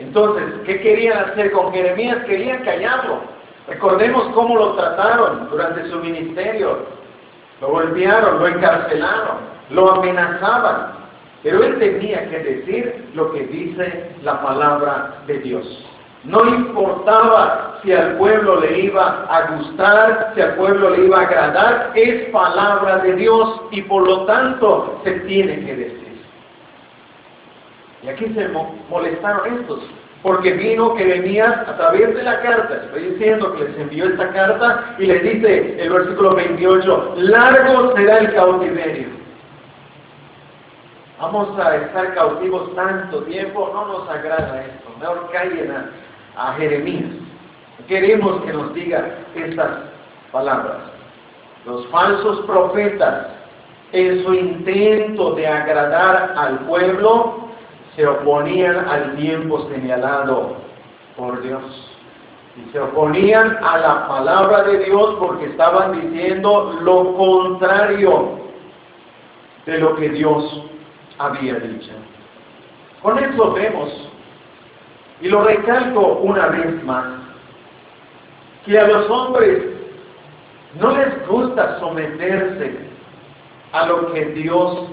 Entonces, 0.00 0.44
¿qué 0.64 0.80
querían 0.80 1.30
hacer 1.30 1.52
con 1.52 1.72
Jeremías? 1.72 2.24
Querían 2.24 2.64
callarlo. 2.64 3.20
Recordemos 3.68 4.28
cómo 4.34 4.56
lo 4.56 4.72
trataron 4.72 5.48
durante 5.50 5.88
su 5.90 5.98
ministerio. 5.98 6.78
Lo 7.60 7.68
golpearon, 7.68 8.38
lo 8.38 8.48
encarcelaron, 8.48 9.36
lo 9.70 9.92
amenazaban. 9.92 11.00
Pero 11.42 11.62
él 11.62 11.78
tenía 11.78 12.28
que 12.28 12.38
decir 12.38 13.10
lo 13.14 13.32
que 13.32 13.46
dice 13.46 14.10
la 14.22 14.42
palabra 14.42 15.22
de 15.26 15.38
Dios. 15.38 15.86
No 16.24 16.44
importaba 16.44 17.78
si 17.82 17.92
al 17.92 18.16
pueblo 18.16 18.60
le 18.60 18.80
iba 18.80 19.26
a 19.28 19.52
gustar, 19.52 20.32
si 20.34 20.40
al 20.40 20.54
pueblo 20.56 20.90
le 20.90 21.04
iba 21.04 21.18
a 21.18 21.22
agradar, 21.22 21.92
es 21.94 22.28
palabra 22.30 22.98
de 22.98 23.14
Dios 23.14 23.60
y 23.70 23.82
por 23.82 24.06
lo 24.06 24.24
tanto 24.26 25.00
se 25.04 25.12
tiene 25.20 25.64
que 25.64 25.76
decir. 25.76 25.99
Y 28.02 28.08
aquí 28.08 28.26
se 28.34 28.48
molestaron 28.88 29.60
estos, 29.60 29.80
porque 30.22 30.52
vino 30.52 30.94
que 30.94 31.04
venías 31.04 31.68
a 31.68 31.76
través 31.76 32.14
de 32.14 32.22
la 32.22 32.40
carta, 32.40 32.82
estoy 32.84 33.10
diciendo 33.10 33.52
que 33.54 33.64
les 33.64 33.78
envió 33.78 34.06
esta 34.06 34.32
carta 34.32 34.96
y 34.98 35.06
les 35.06 35.22
dice 35.22 35.82
el 35.82 35.90
versículo 35.90 36.34
28, 36.34 37.14
largo 37.16 37.96
será 37.96 38.18
el 38.18 38.34
cautiverio 38.34 39.20
vamos 41.20 41.58
a 41.58 41.76
estar 41.76 42.14
cautivos 42.14 42.74
tanto 42.74 43.22
tiempo, 43.24 43.70
no 43.74 43.86
nos 43.86 44.08
agrada 44.08 44.64
esto. 44.64 44.90
Mejor 44.98 45.30
callen 45.30 45.72
a, 46.36 46.54
Jeremías. 46.54 47.10
Queremos 47.86 48.42
que 48.42 48.52
nos 48.52 48.72
diga 48.72 49.04
estas 49.34 49.70
palabras. 50.32 50.78
Los 51.66 51.86
falsos 51.88 52.40
profetas, 52.46 53.28
en 53.92 54.24
su 54.24 54.32
intento 54.32 55.34
de 55.34 55.46
agradar 55.46 56.34
al 56.36 56.60
pueblo, 56.60 57.49
se 57.96 58.06
oponían 58.06 58.88
al 58.88 59.16
tiempo 59.16 59.68
señalado 59.68 60.56
por 61.16 61.42
Dios. 61.42 61.62
Y 62.56 62.70
se 62.72 62.80
oponían 62.80 63.58
a 63.62 63.78
la 63.78 64.08
palabra 64.08 64.62
de 64.64 64.84
Dios 64.84 65.16
porque 65.18 65.46
estaban 65.46 66.00
diciendo 66.00 66.78
lo 66.82 67.14
contrario 67.14 68.38
de 69.66 69.78
lo 69.78 69.96
que 69.96 70.08
Dios 70.10 70.64
había 71.18 71.54
dicho. 71.54 71.92
Con 73.02 73.18
eso 73.18 73.52
vemos 73.52 73.88
Y 75.20 75.28
lo 75.28 75.42
recalco 75.42 76.00
una 76.22 76.46
vez 76.46 76.82
más, 76.84 77.04
que 78.64 78.78
a 78.78 78.86
los 78.86 79.08
hombres 79.10 79.64
no 80.80 80.92
les 80.92 81.26
gusta 81.26 81.78
someterse 81.78 82.78
a 83.72 83.86
lo 83.86 84.12
que 84.12 84.24
Dios 84.26 84.86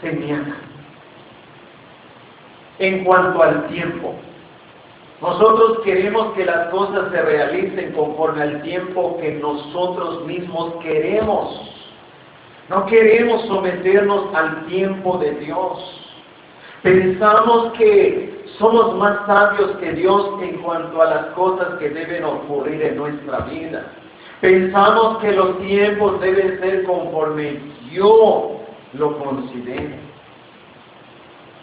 señala 0.00 0.65
en 2.78 3.04
cuanto 3.04 3.42
al 3.42 3.66
tiempo. 3.68 4.14
Nosotros 5.20 5.78
queremos 5.84 6.34
que 6.34 6.44
las 6.44 6.68
cosas 6.68 7.10
se 7.10 7.22
realicen 7.22 7.92
conforme 7.92 8.42
al 8.42 8.62
tiempo 8.62 9.16
que 9.18 9.32
nosotros 9.32 10.26
mismos 10.26 10.74
queremos. 10.82 11.72
No 12.68 12.84
queremos 12.86 13.46
someternos 13.46 14.34
al 14.34 14.66
tiempo 14.66 15.16
de 15.18 15.32
Dios. 15.36 16.06
Pensamos 16.82 17.72
que 17.78 18.44
somos 18.58 18.94
más 18.96 19.26
sabios 19.26 19.76
que 19.78 19.92
Dios 19.92 20.30
en 20.42 20.58
cuanto 20.58 21.00
a 21.00 21.06
las 21.06 21.26
cosas 21.28 21.78
que 21.78 21.88
deben 21.90 22.24
ocurrir 22.24 22.82
en 22.82 22.96
nuestra 22.96 23.40
vida. 23.40 23.86
Pensamos 24.40 25.18
que 25.18 25.32
los 25.32 25.58
tiempos 25.60 26.20
deben 26.20 26.60
ser 26.60 26.84
conforme 26.84 27.58
yo 27.90 28.60
lo 28.92 29.18
considero. 29.18 30.05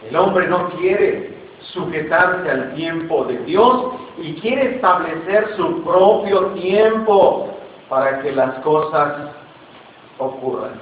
El 0.09 0.15
hombre 0.15 0.47
no 0.47 0.69
quiere 0.71 1.33
sujetarse 1.71 2.49
al 2.49 2.75
tiempo 2.75 3.25
de 3.25 3.37
Dios 3.39 3.93
y 4.17 4.33
quiere 4.35 4.75
establecer 4.75 5.55
su 5.55 5.83
propio 5.83 6.47
tiempo 6.51 7.49
para 7.89 8.21
que 8.21 8.31
las 8.31 8.55
cosas 8.59 9.31
ocurran. 10.17 10.73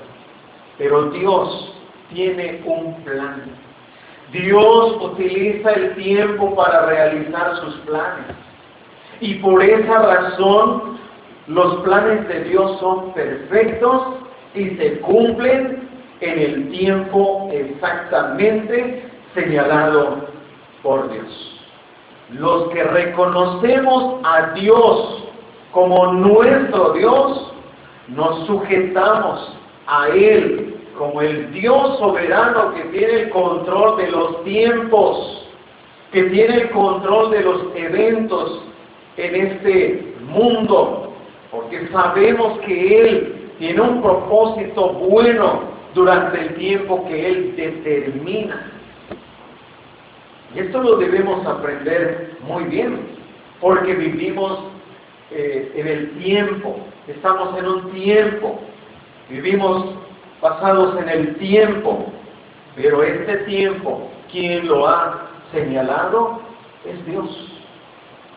Pero 0.78 1.12
Dios 1.12 1.76
tiene 2.14 2.62
un 2.66 2.96
plan. 3.04 3.44
Dios 4.32 4.98
utiliza 5.02 5.72
el 5.72 5.96
tiempo 5.96 6.56
para 6.56 6.86
realizar 6.86 7.58
sus 7.58 7.76
planes. 7.82 8.36
Y 9.20 9.36
por 9.36 9.62
esa 9.62 10.00
razón 10.02 11.00
los 11.48 11.82
planes 11.84 12.28
de 12.28 12.46
Dios 12.46 12.80
son 12.80 13.14
perfectos 13.14 14.04
y 14.56 14.70
se 14.72 15.00
cumplen 15.02 15.90
en 16.22 16.40
el 16.40 16.70
tiempo 16.70 17.50
exactamente 17.52 19.11
señalado 19.34 20.28
por 20.82 21.12
Dios. 21.12 21.62
Los 22.32 22.70
que 22.70 22.84
reconocemos 22.84 24.22
a 24.24 24.54
Dios 24.54 25.24
como 25.72 26.14
nuestro 26.14 26.94
Dios, 26.94 27.54
nos 28.10 28.46
sujetamos 28.46 29.58
a 29.88 30.10
Él 30.10 30.76
como 30.98 31.22
el 31.22 31.52
Dios 31.54 31.98
soberano 31.98 32.74
que 32.74 32.84
tiene 32.86 33.14
el 33.22 33.30
control 33.30 33.98
de 33.98 34.12
los 34.12 34.44
tiempos, 34.44 35.48
que 36.12 36.24
tiene 36.24 36.56
el 36.56 36.70
control 36.72 37.32
de 37.32 37.42
los 37.42 37.62
eventos 37.76 38.64
en 39.18 39.36
este 39.36 40.16
mundo, 40.28 41.14
porque 41.52 41.88
sabemos 41.92 42.60
que 42.60 43.02
Él 43.02 43.52
tiene 43.60 43.82
un 43.82 44.02
propósito 44.02 44.90
bueno 44.90 45.62
durante 45.94 46.42
el 46.42 46.56
tiempo 46.56 47.06
que 47.08 47.28
Él 47.28 47.56
determina. 47.56 48.81
Y 50.54 50.60
esto 50.60 50.84
lo 50.84 50.98
debemos 50.98 51.46
aprender 51.46 52.38
muy 52.42 52.66
bien, 52.66 53.00
porque 53.60 53.94
vivimos 53.94 54.60
eh, 55.32 55.72
en 55.76 55.88
el 55.88 56.12
tiempo, 56.20 56.78
estamos 57.08 57.58
en 57.58 57.66
un 57.66 57.92
tiempo, 57.92 58.60
vivimos 59.30 59.96
basados 60.42 61.00
en 61.02 61.10
el 61.10 61.36
tiempo, 61.38 62.12
pero 62.76 63.04
este 63.04 63.38
tiempo, 63.46 64.10
quien 64.32 64.68
lo 64.68 64.88
ha 64.88 65.30
señalado 65.52 66.42
es 66.86 67.06
Dios. 67.06 67.30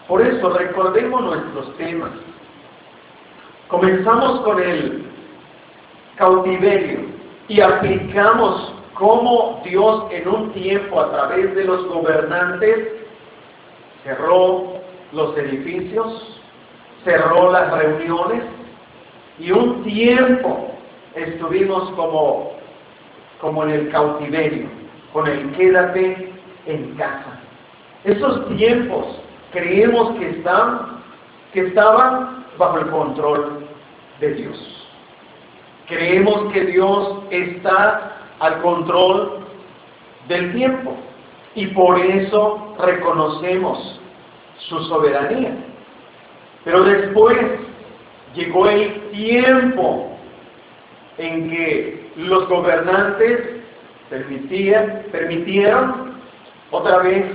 Por 0.06 0.21
eso 0.21 0.50
recordemos 0.50 1.23
nuestros 1.23 1.76
temas. 1.78 2.11
Comenzamos 3.68 4.40
con 4.42 4.62
el 4.62 5.07
cautiverio 6.16 7.07
y 7.48 7.61
aplicamos 7.61 8.73
cómo 8.94 9.61
Dios 9.64 10.07
en 10.11 10.28
un 10.28 10.52
tiempo 10.52 11.00
a 11.00 11.11
través 11.11 11.54
de 11.54 11.64
los 11.64 11.87
gobernantes 11.88 12.88
cerró 14.04 14.74
los 15.12 15.37
edificios, 15.37 16.40
cerró 17.04 17.50
las 17.52 17.72
reuniones 17.72 18.42
y 19.38 19.50
un 19.50 19.83
tiempo 19.83 20.70
estuvimos 21.14 21.90
como, 21.92 22.52
como 23.40 23.64
en 23.64 23.70
el 23.70 23.90
cautiverio, 23.90 24.68
con 25.12 25.26
el 25.26 25.50
quédate 25.52 26.33
en 26.66 26.94
casa. 26.96 27.40
Esos 28.04 28.48
tiempos 28.57 29.07
creemos 29.52 30.16
que 30.18 30.30
están, 30.30 31.02
que 31.52 31.66
estaban 31.66 32.44
bajo 32.59 32.78
el 32.78 32.90
control 32.90 33.66
de 34.20 34.35
Dios. 34.35 34.88
Creemos 35.87 36.52
que 36.52 36.64
Dios 36.66 37.18
está 37.30 38.13
al 38.40 38.61
control 38.62 39.44
del 40.29 40.53
tiempo 40.53 40.97
y 41.55 41.66
por 41.68 41.99
eso 41.99 42.75
reconocemos 42.79 44.01
su 44.68 44.79
soberanía. 44.85 45.55
Pero 46.64 46.85
después 46.85 47.38
llegó 48.35 48.68
el 48.68 49.11
tiempo 49.11 50.16
en 51.18 51.51
que 51.51 52.11
los 52.16 52.49
gobernantes 52.49 53.62
permitían, 54.11 55.05
permitieron 55.12 56.14
otra 56.70 56.99
vez 56.99 57.27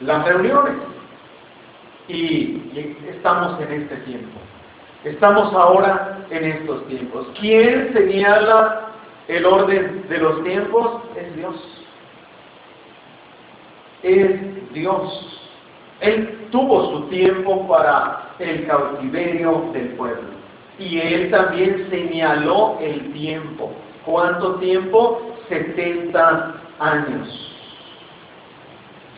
las 0.00 0.24
reuniones. 0.24 0.74
Y 2.08 2.60
estamos 3.08 3.60
en 3.60 3.82
este 3.82 3.96
tiempo. 3.98 4.40
Estamos 5.04 5.52
ahora 5.54 6.18
en 6.30 6.44
estos 6.44 6.86
tiempos. 6.88 7.26
¿Quién 7.40 7.92
señala 7.92 8.91
el 9.32 9.46
orden 9.46 10.04
de 10.08 10.18
los 10.18 10.44
tiempos? 10.44 11.02
Es 11.16 11.36
Dios. 11.36 11.86
Es 14.02 14.72
Dios. 14.72 15.42
Él 16.00 16.48
tuvo 16.50 16.90
su 16.90 17.02
tiempo 17.08 17.66
para 17.68 18.34
el 18.38 18.66
cautiverio 18.66 19.70
del 19.72 19.88
pueblo. 19.90 20.30
Y 20.78 20.98
él 20.98 21.30
también 21.30 21.86
señaló 21.90 22.78
el 22.80 23.12
tiempo. 23.12 23.72
¿Cuánto 24.04 24.56
tiempo? 24.56 25.36
70 25.48 26.54
años. 26.80 27.52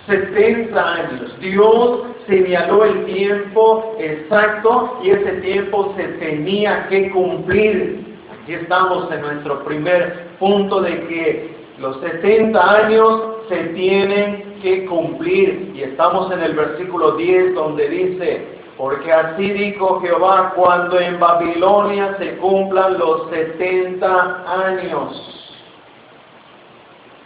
70 0.07 0.95
años. 0.95 1.41
Dios 1.41 2.01
señaló 2.27 2.85
el 2.85 3.07
tiempo 3.07 3.97
exacto 3.99 5.01
y 5.03 5.11
ese 5.11 5.33
tiempo 5.41 5.95
se 5.97 6.05
tenía 6.05 6.87
que 6.89 7.11
cumplir. 7.11 8.04
Aquí 8.45 8.53
estamos 8.53 9.11
en 9.11 9.23
nuestro 9.23 9.65
primer 9.65 10.37
punto 10.39 10.83
de 10.83 11.07
que 11.07 11.57
los 11.79 11.99
70 12.03 12.77
años 12.77 13.23
se 13.49 13.57
tienen 13.69 14.59
que 14.61 14.85
cumplir. 14.85 15.73
Y 15.75 15.83
estamos 15.83 16.31
en 16.31 16.43
el 16.43 16.53
versículo 16.53 17.13
10 17.13 17.55
donde 17.55 17.89
dice, 17.89 18.47
porque 18.77 19.11
así 19.11 19.51
dijo 19.51 19.99
Jehová, 20.03 20.53
cuando 20.55 21.01
en 21.01 21.19
Babilonia 21.19 22.17
se 22.19 22.37
cumplan 22.37 22.99
los 22.99 23.31
70 23.31 24.67
años. 24.67 25.57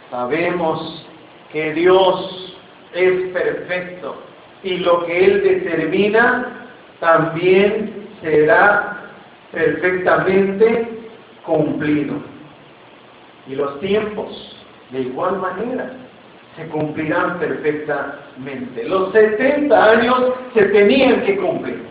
Sabemos 0.09 1.05
que 1.51 1.73
Dios 1.73 2.57
es 2.93 3.33
perfecto 3.33 4.15
y 4.63 4.77
lo 4.77 5.05
que 5.05 5.25
Él 5.25 5.43
determina 5.43 6.69
también 7.01 8.07
será 8.21 9.01
perfectamente 9.51 10.98
cumplido. 11.45 12.15
Y 13.47 13.55
los 13.55 13.79
tiempos, 13.79 14.55
de 14.91 15.01
igual 15.01 15.37
manera, 15.37 15.91
se 16.55 16.67
cumplirán 16.67 17.39
perfectamente. 17.39 18.83
Los 18.85 19.11
70 19.11 19.91
años 19.91 20.33
se 20.53 20.65
tenían 20.65 21.21
que 21.21 21.37
cumplir. 21.37 21.89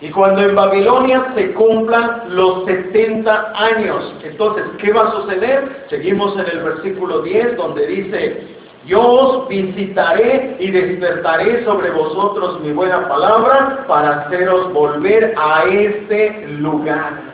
Y 0.00 0.10
cuando 0.10 0.42
en 0.42 0.54
Babilonia 0.54 1.32
se 1.34 1.52
cumplan 1.52 2.24
los 2.28 2.64
70 2.66 3.52
años, 3.56 4.14
entonces, 4.22 4.64
¿qué 4.78 4.92
va 4.92 5.08
a 5.08 5.12
suceder? 5.12 5.86
Seguimos 5.88 6.34
en 6.34 6.46
el 6.46 6.62
versículo 6.62 7.22
10 7.22 7.56
donde 7.56 7.86
dice, 7.86 8.42
yo 8.86 9.00
os 9.00 9.48
visitaré 9.48 10.56
y 10.58 10.70
despertaré 10.70 11.64
sobre 11.64 11.90
vosotros 11.90 12.60
mi 12.60 12.72
buena 12.72 13.08
palabra 13.08 13.84
para 13.88 14.20
haceros 14.22 14.72
volver 14.74 15.34
a 15.38 15.64
este 15.64 16.48
lugar. 16.48 17.33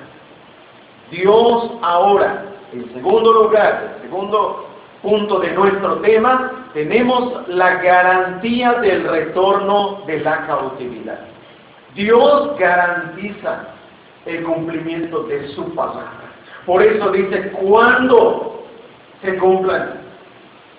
Dios 1.10 1.70
ahora, 1.82 2.44
en 2.72 2.92
segundo 2.92 3.32
lugar, 3.32 3.96
en 3.96 4.02
segundo 4.02 4.66
punto 5.02 5.40
de 5.40 5.52
nuestro 5.52 5.96
tema, 5.96 6.68
tenemos 6.72 7.48
la 7.48 7.82
garantía 7.82 8.74
del 8.74 9.04
retorno 9.08 10.02
de 10.06 10.20
la 10.20 10.46
cautividad. 10.46 11.18
Dios 11.94 12.56
garantiza 12.58 13.68
el 14.26 14.44
cumplimiento 14.44 15.24
de 15.24 15.48
su 15.48 15.74
palabra. 15.74 16.30
Por 16.66 16.82
eso 16.82 17.10
dice, 17.10 17.50
cuando 17.52 18.64
se 19.22 19.36
cumplan 19.38 19.94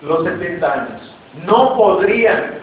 los 0.00 0.24
70 0.24 0.72
años, 0.72 1.14
no 1.44 1.76
podrían 1.76 2.62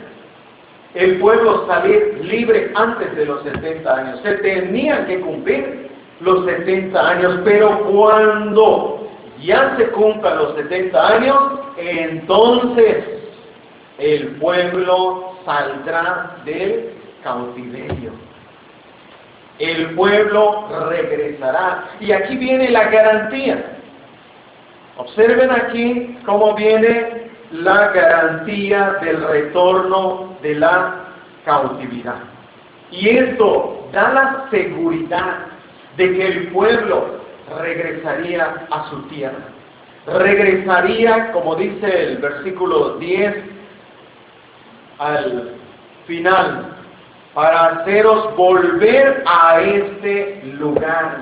el 0.95 1.19
pueblo 1.19 1.67
salir 1.67 2.19
libre 2.23 2.71
antes 2.75 3.15
de 3.15 3.25
los 3.25 3.43
70 3.43 3.95
años. 3.95 4.19
Se 4.23 4.33
tenían 4.35 5.05
que 5.05 5.19
cumplir 5.19 5.88
los 6.19 6.45
70 6.45 7.09
años, 7.09 7.39
pero 7.43 7.79
cuando 7.85 9.07
ya 9.41 9.75
se 9.77 9.87
cumplan 9.89 10.37
los 10.37 10.55
70 10.55 11.07
años, 11.07 11.37
entonces 11.77 13.05
el 13.97 14.35
pueblo 14.37 15.33
saldrá 15.45 16.37
del 16.45 16.93
cautiverio. 17.23 18.11
El 19.59 19.93
pueblo 19.95 20.67
regresará. 20.89 21.89
Y 21.99 22.11
aquí 22.11 22.37
viene 22.37 22.69
la 22.69 22.85
garantía. 22.85 23.77
Observen 24.97 25.51
aquí 25.51 26.17
cómo 26.25 26.55
viene 26.55 27.29
la 27.51 27.89
garantía 27.89 28.97
del 29.01 29.21
retorno 29.21 30.37
de 30.41 30.55
la 30.55 30.95
cautividad. 31.45 32.19
Y 32.91 33.09
esto 33.09 33.87
da 33.91 34.13
la 34.13 34.47
seguridad 34.49 35.48
de 35.99 36.13
que 36.13 36.27
el 36.27 36.47
pueblo 36.47 37.19
regresaría 37.61 38.67
a 38.71 38.89
su 38.89 39.01
tierra. 39.09 39.49
Regresaría, 40.07 41.33
como 41.33 41.55
dice 41.55 41.87
el 41.87 42.17
versículo 42.19 42.97
10, 42.97 43.35
al 44.97 45.55
final, 46.07 46.77
para 47.33 47.65
haceros 47.65 48.33
volver 48.37 49.23
a 49.25 49.59
este 49.59 50.41
lugar. 50.57 51.17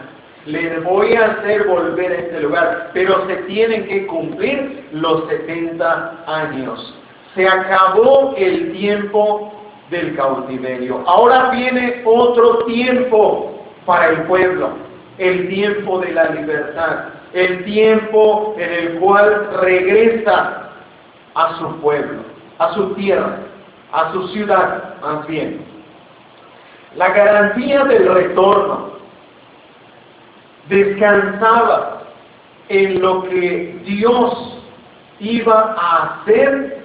Les 0.45 0.83
voy 0.83 1.15
a 1.15 1.25
hacer 1.25 1.63
volver 1.63 2.11
a 2.11 2.15
este 2.15 2.39
lugar, 2.41 2.91
pero 2.93 3.25
se 3.25 3.35
tienen 3.47 3.87
que 3.87 4.05
cumplir 4.05 4.89
los 4.91 5.27
70 5.27 6.23
años. 6.27 6.95
Se 7.33 7.47
acabó 7.47 8.35
el 8.37 8.71
tiempo 8.73 9.51
del 9.89 10.15
cautiverio. 10.15 11.03
Ahora 11.07 11.49
viene 11.49 12.03
otro 12.05 12.59
tiempo 12.65 13.56
para 13.87 14.09
el 14.09 14.23
pueblo, 14.23 14.71
el 15.17 15.47
tiempo 15.47 15.99
de 15.99 16.11
la 16.11 16.25
libertad, 16.25 17.05
el 17.33 17.63
tiempo 17.63 18.53
en 18.59 18.71
el 18.71 18.99
cual 18.99 19.49
regresa 19.61 20.71
a 21.33 21.57
su 21.57 21.79
pueblo, 21.79 22.21
a 22.59 22.73
su 22.73 22.93
tierra, 22.95 23.37
a 23.93 24.11
su 24.11 24.27
ciudad 24.27 24.95
más 25.01 25.25
bien. 25.25 25.65
La 26.97 27.09
garantía 27.13 27.85
del 27.85 28.13
retorno 28.13 28.91
descansaba 30.67 32.01
en 32.67 33.01
lo 33.01 33.23
que 33.23 33.79
Dios 33.85 34.63
iba 35.21 35.75
a 35.79 36.21
hacer 36.21 36.83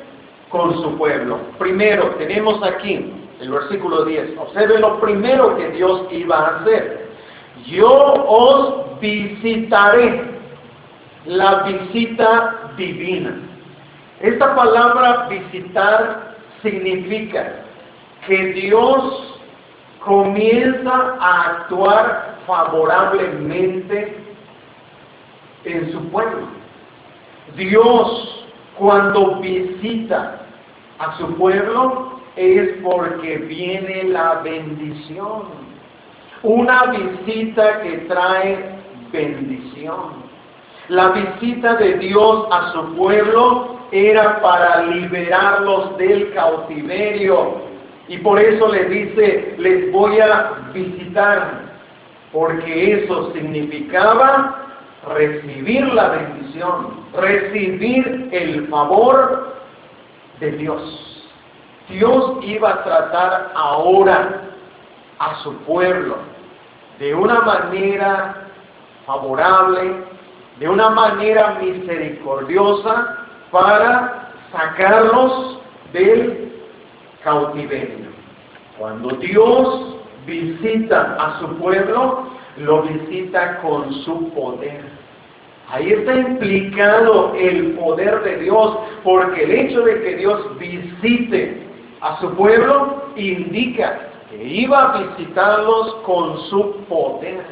con 0.50 0.80
su 0.80 0.96
pueblo. 0.96 1.40
Primero, 1.58 2.10
tenemos 2.10 2.62
aquí 2.62 3.12
el 3.42 3.50
versículo 3.50 4.04
10. 4.04 4.38
Observen 4.38 4.80
lo 4.80 5.00
primero 5.00 5.56
que 5.56 5.68
Dios 5.70 6.06
iba 6.12 6.38
a 6.38 6.56
hacer. 6.58 7.10
Yo 7.66 7.90
os 7.90 9.00
visitaré. 9.00 10.30
La 11.24 11.62
visita 11.62 12.72
divina. 12.76 13.36
Esta 14.20 14.56
palabra 14.56 15.28
visitar 15.28 16.34
significa 16.62 17.64
que 18.26 18.46
Dios 18.54 19.40
comienza 20.04 21.16
a 21.20 21.50
actuar 21.50 22.38
favorablemente 22.44 24.16
en 25.64 25.92
su 25.92 26.10
pueblo. 26.10 26.48
Dios 27.56 28.46
cuando 28.76 29.36
visita 29.36 30.40
a 30.98 31.16
su 31.18 31.36
pueblo 31.36 32.21
es 32.36 32.78
porque 32.82 33.36
viene 33.38 34.04
la 34.04 34.40
bendición. 34.42 35.42
Una 36.42 36.84
visita 36.86 37.82
que 37.82 37.98
trae 38.08 38.78
bendición. 39.12 40.22
La 40.88 41.10
visita 41.10 41.76
de 41.76 41.94
Dios 41.98 42.46
a 42.50 42.72
su 42.72 42.96
pueblo 42.96 43.78
era 43.92 44.40
para 44.40 44.82
liberarlos 44.84 45.96
del 45.98 46.32
cautiverio. 46.32 47.62
Y 48.08 48.18
por 48.18 48.38
eso 48.40 48.68
les 48.68 48.90
dice, 48.90 49.54
les 49.58 49.92
voy 49.92 50.18
a 50.18 50.70
visitar, 50.74 51.62
porque 52.32 53.04
eso 53.04 53.32
significaba 53.32 54.62
recibir 55.14 55.84
la 55.94 56.08
bendición, 56.08 57.04
recibir 57.14 58.28
el 58.32 58.68
favor 58.68 59.54
de 60.40 60.52
Dios. 60.52 61.11
Dios 61.92 62.38
iba 62.42 62.70
a 62.70 62.84
tratar 62.84 63.52
ahora 63.54 64.42
a 65.18 65.42
su 65.42 65.54
pueblo 65.58 66.16
de 66.98 67.14
una 67.14 67.40
manera 67.40 68.48
favorable, 69.06 69.96
de 70.58 70.68
una 70.68 70.90
manera 70.90 71.58
misericordiosa, 71.60 73.18
para 73.50 74.30
sacarlos 74.52 75.58
del 75.92 76.52
cautiverio. 77.22 78.10
Cuando 78.78 79.10
Dios 79.16 79.96
visita 80.26 81.16
a 81.18 81.40
su 81.40 81.48
pueblo, 81.58 82.28
lo 82.56 82.82
visita 82.82 83.58
con 83.60 83.92
su 84.04 84.30
poder. 84.30 84.80
Ahí 85.68 85.92
está 85.92 86.14
implicado 86.14 87.34
el 87.34 87.72
poder 87.72 88.22
de 88.22 88.36
Dios, 88.38 88.78
porque 89.04 89.44
el 89.44 89.50
hecho 89.52 89.82
de 89.82 90.02
que 90.02 90.16
Dios 90.16 90.58
visite 90.58 91.61
a 92.02 92.18
su 92.20 92.34
pueblo 92.34 93.04
indica 93.16 94.08
que 94.28 94.42
iba 94.42 94.92
a 94.92 94.98
visitarlos 94.98 95.94
con 96.04 96.38
su 96.50 96.76
poder, 96.88 97.44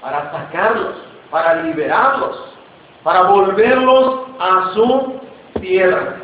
para 0.00 0.30
sacarlos, 0.32 0.96
para 1.30 1.62
liberarlos, 1.62 2.52
para 3.04 3.22
volverlos 3.22 4.22
a 4.40 4.72
su 4.74 5.20
tierra. 5.60 6.16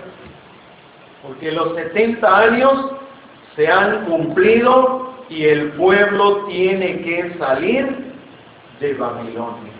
Porque 1.22 1.52
los 1.52 1.74
70 1.74 2.38
años 2.38 2.90
se 3.55 3.68
han 3.68 4.05
cumplido 4.07 5.14
y 5.29 5.44
el 5.44 5.72
pueblo 5.72 6.46
tiene 6.46 7.02
que 7.02 7.35
salir 7.38 8.12
de 8.81 8.94
Babilonia. 8.94 9.72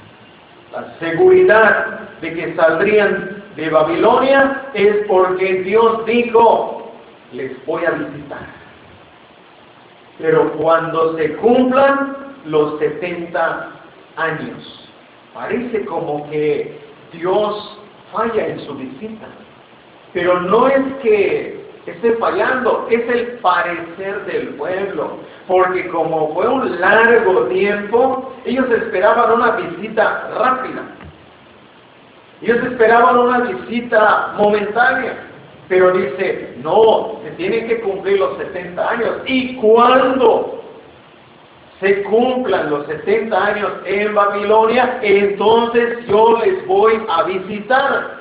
La 0.73 0.95
seguridad 0.99 2.01
de 2.21 2.35
que 2.35 2.55
saldrían 2.55 3.45
de 3.57 3.71
Babilonia 3.71 4.71
es 4.75 5.07
porque 5.09 5.63
Dios 5.63 6.05
dijo, 6.05 6.76
les 7.33 7.65
voy 7.67 7.85
a 7.85 7.91
visitar. 7.93 8.47
Pero 10.19 10.53
cuando 10.53 11.17
se 11.17 11.35
cumplan 11.37 12.17
los 12.47 12.79
70 12.79 13.71
años, 14.17 14.89
parece 15.35 15.85
como 15.85 16.29
que 16.31 16.79
Dios 17.13 17.79
falla 18.13 18.47
en 18.47 18.61
su 18.61 18.75
visita. 18.75 19.27
Pero 20.13 20.41
no 20.41 20.69
es 20.69 20.83
que 21.03 21.67
esté 21.87 22.13
fallando, 22.17 22.87
es 22.91 23.09
el 23.09 23.27
parecer 23.39 24.25
del 24.27 24.49
pueblo. 24.55 25.19
Porque 25.47 25.87
como 25.89 26.35
fue 26.35 26.49
un 26.49 26.81
largo 26.81 27.43
tiempo, 27.47 28.33
ellos 28.45 28.69
esperaban 28.71 29.33
una 29.33 29.53
visita 29.53 30.31
rápida. 30.39 30.83
Ellos 32.43 32.59
esperaban 32.65 33.19
una 33.19 33.41
visita 33.41 34.35
momentánea. 34.37 35.17
Pero 35.69 35.91
dice, 35.93 36.55
no, 36.63 37.21
se 37.25 37.31
tienen 37.33 37.67
que 37.67 37.81
cumplir 37.81 38.19
los 38.19 38.37
70 38.39 38.91
años. 38.91 39.17
¿Y 39.27 39.57
cuando 39.57 40.57
se 41.81 42.03
cumplan 42.05 42.71
los 42.71 42.87
70 42.87 43.47
años 43.47 43.73
en 43.85 44.15
Babilonia, 44.15 44.99
entonces 45.03 46.07
yo 46.07 46.39
les 46.39 46.67
voy 46.67 47.03
a 47.09 47.25
visitar. 47.25 48.17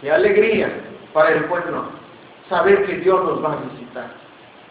Qué 0.00 0.10
alegría 0.10 0.70
para 1.12 1.30
el 1.30 1.44
pueblo 1.44 1.84
saber 2.48 2.86
que 2.86 2.96
Dios 2.96 3.24
nos 3.24 3.44
va 3.44 3.54
a 3.54 3.56
visitar. 3.56 4.06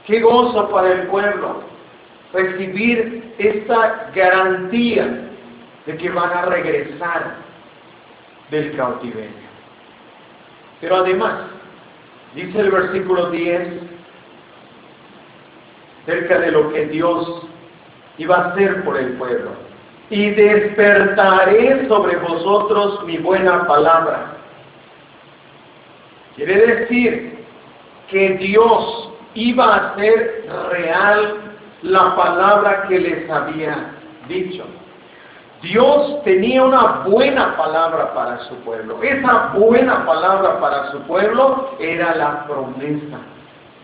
Qué 0.06 0.20
gozo 0.22 0.70
para 0.70 0.92
el 0.92 1.08
pueblo 1.08 1.64
recibir 2.34 3.34
esta 3.38 4.10
garantía 4.14 5.30
de 5.86 5.98
que 5.98 6.10
van 6.10 6.32
a 6.32 6.42
regresar 6.44 7.36
del 8.50 8.76
cautiverio. 8.76 9.46
Pero 10.82 10.98
además, 10.98 11.36
dice 12.34 12.60
el 12.60 12.72
versículo 12.72 13.32
10, 13.32 13.70
cerca 16.06 16.40
de 16.40 16.52
lo 16.52 16.72
que 16.72 16.86
Dios 16.88 17.44
iba 18.18 18.36
a 18.36 18.48
hacer 18.50 18.84
por 18.84 18.98
el 18.98 19.14
pueblo. 19.14 19.52
Y 20.10 20.30
despertaré 20.32 21.88
sobre 21.88 22.18
vosotros 22.18 23.04
mi 23.06 23.18
buena 23.18 23.66
palabra. 23.66 24.38
Quiere 26.36 26.76
decir 26.76 27.46
que 28.10 28.30
Dios 28.38 29.12
iba 29.34 29.66
a 29.66 29.92
hacer 29.92 30.46
real 30.72 31.36
la 31.82 32.16
palabra 32.16 32.86
que 32.88 33.00
les 33.00 33.30
había 33.30 33.92
dicho. 34.28 34.66
Dios 35.66 36.24
tenía 36.24 36.64
una 36.64 37.02
buena 37.08 37.58
palabra 37.58 38.14
para 38.14 38.38
su 38.42 38.56
pueblo. 38.58 39.02
Esa 39.02 39.48
buena 39.56 40.06
palabra 40.06 40.60
para 40.60 40.92
su 40.92 41.00
pueblo 41.08 41.72
era 41.80 42.14
la 42.16 42.46
promesa 42.46 43.18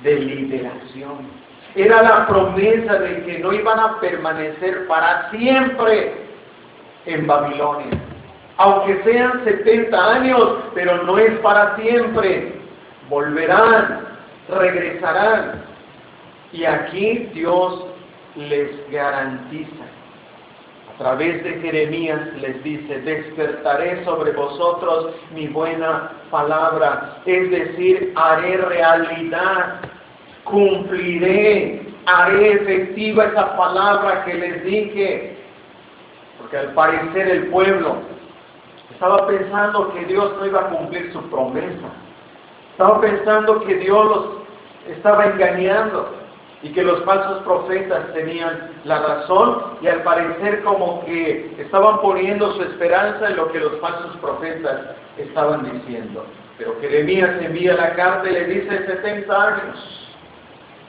de 0.03 0.15
liberación. 0.19 1.27
Era 1.73 2.03
la 2.03 2.27
promesa 2.27 2.99
de 2.99 3.23
que 3.23 3.39
no 3.39 3.51
iban 3.51 3.79
a 3.79 3.99
permanecer 3.99 4.85
para 4.87 5.31
siempre 5.31 6.13
en 7.07 7.25
Babilonia. 7.25 7.99
Aunque 8.57 9.01
sean 9.03 9.43
70 9.43 10.13
años, 10.13 10.57
pero 10.75 11.01
no 11.01 11.17
es 11.17 11.31
para 11.39 11.75
siempre. 11.77 12.61
Volverán, 13.09 14.01
regresarán. 14.49 15.63
Y 16.51 16.63
aquí 16.63 17.31
Dios 17.33 17.87
les 18.35 18.69
garantiza 18.91 20.00
a 20.93 20.97
través 20.97 21.43
de 21.43 21.59
Jeremías 21.61 22.19
les 22.39 22.63
dice, 22.63 23.01
despertaré 23.01 24.03
sobre 24.03 24.31
vosotros 24.31 25.15
mi 25.33 25.47
buena 25.47 26.11
palabra, 26.29 27.21
es 27.25 27.49
decir, 27.49 28.13
haré 28.15 28.57
realidad, 28.57 29.81
cumpliré, 30.43 31.81
haré 32.05 32.53
efectiva 32.53 33.25
esa 33.25 33.55
palabra 33.55 34.25
que 34.25 34.33
les 34.33 34.63
dije, 34.63 35.37
porque 36.39 36.57
al 36.57 36.73
parecer 36.73 37.27
el 37.29 37.47
pueblo 37.47 37.97
estaba 38.91 39.27
pensando 39.27 39.93
que 39.93 40.05
Dios 40.05 40.33
no 40.37 40.45
iba 40.45 40.61
a 40.61 40.69
cumplir 40.69 41.11
su 41.13 41.21
promesa, 41.29 41.89
estaba 42.71 42.99
pensando 42.99 43.61
que 43.61 43.75
Dios 43.75 44.05
los 44.05 44.25
estaba 44.97 45.25
engañando, 45.25 46.20
y 46.63 46.71
que 46.73 46.83
los 46.83 47.03
falsos 47.03 47.43
profetas 47.43 48.13
tenían 48.13 48.71
la 48.83 48.99
razón 49.01 49.77
y 49.81 49.87
al 49.87 50.03
parecer 50.03 50.61
como 50.63 51.03
que 51.05 51.55
estaban 51.57 51.99
poniendo 52.01 52.53
su 52.53 52.61
esperanza 52.63 53.29
en 53.29 53.37
lo 53.37 53.51
que 53.51 53.59
los 53.59 53.79
falsos 53.79 54.15
profetas 54.17 54.95
estaban 55.17 55.71
diciendo. 55.71 56.25
Pero 56.57 56.75
Jeremías 56.79 57.41
envía 57.41 57.73
la 57.73 57.95
carta 57.95 58.29
y 58.29 58.33
le 58.33 58.45
dice 58.45 58.85
70 58.85 59.43
años 59.43 60.01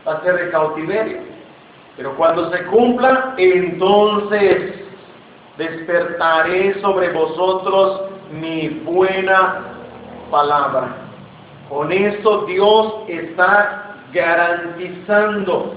va 0.06 0.14
a 0.14 0.22
ser 0.22 0.36
de 0.36 0.50
cautiverio. 0.50 1.18
Pero 1.96 2.16
cuando 2.16 2.50
se 2.50 2.64
cumpla, 2.64 3.34
entonces 3.36 4.74
despertaré 5.56 6.80
sobre 6.80 7.10
vosotros 7.10 8.02
mi 8.30 8.68
buena 8.84 9.60
palabra. 10.30 10.96
Con 11.68 11.92
esto 11.92 12.44
Dios 12.46 12.94
está 13.08 13.91
garantizando 14.12 15.74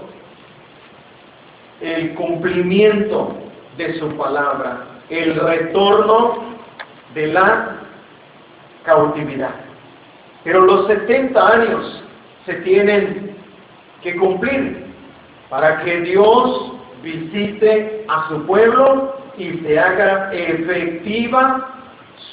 el 1.82 2.14
cumplimiento 2.16 3.36
de 3.78 4.00
su 4.00 4.10
palabra, 4.18 4.86
el 5.10 5.36
retorno 5.36 6.56
de 7.14 7.28
la 7.28 7.78
cautividad. 8.84 9.56
Pero 10.44 10.62
los 10.62 10.88
70 10.88 11.48
años 11.48 12.04
se 12.46 12.54
tienen 12.56 13.36
que 14.02 14.16
cumplir 14.16 14.86
para 15.50 15.84
que 15.84 16.02
Dios 16.02 16.74
visite 17.02 18.06
a 18.08 18.30
su 18.30 18.46
pueblo 18.46 19.16
y 19.38 19.52
se 19.60 19.80
haga 19.80 20.34
efectiva 20.34 21.70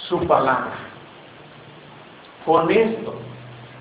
su 0.09 0.27
palabra. 0.27 0.73
Con 2.45 2.71
esto 2.71 3.15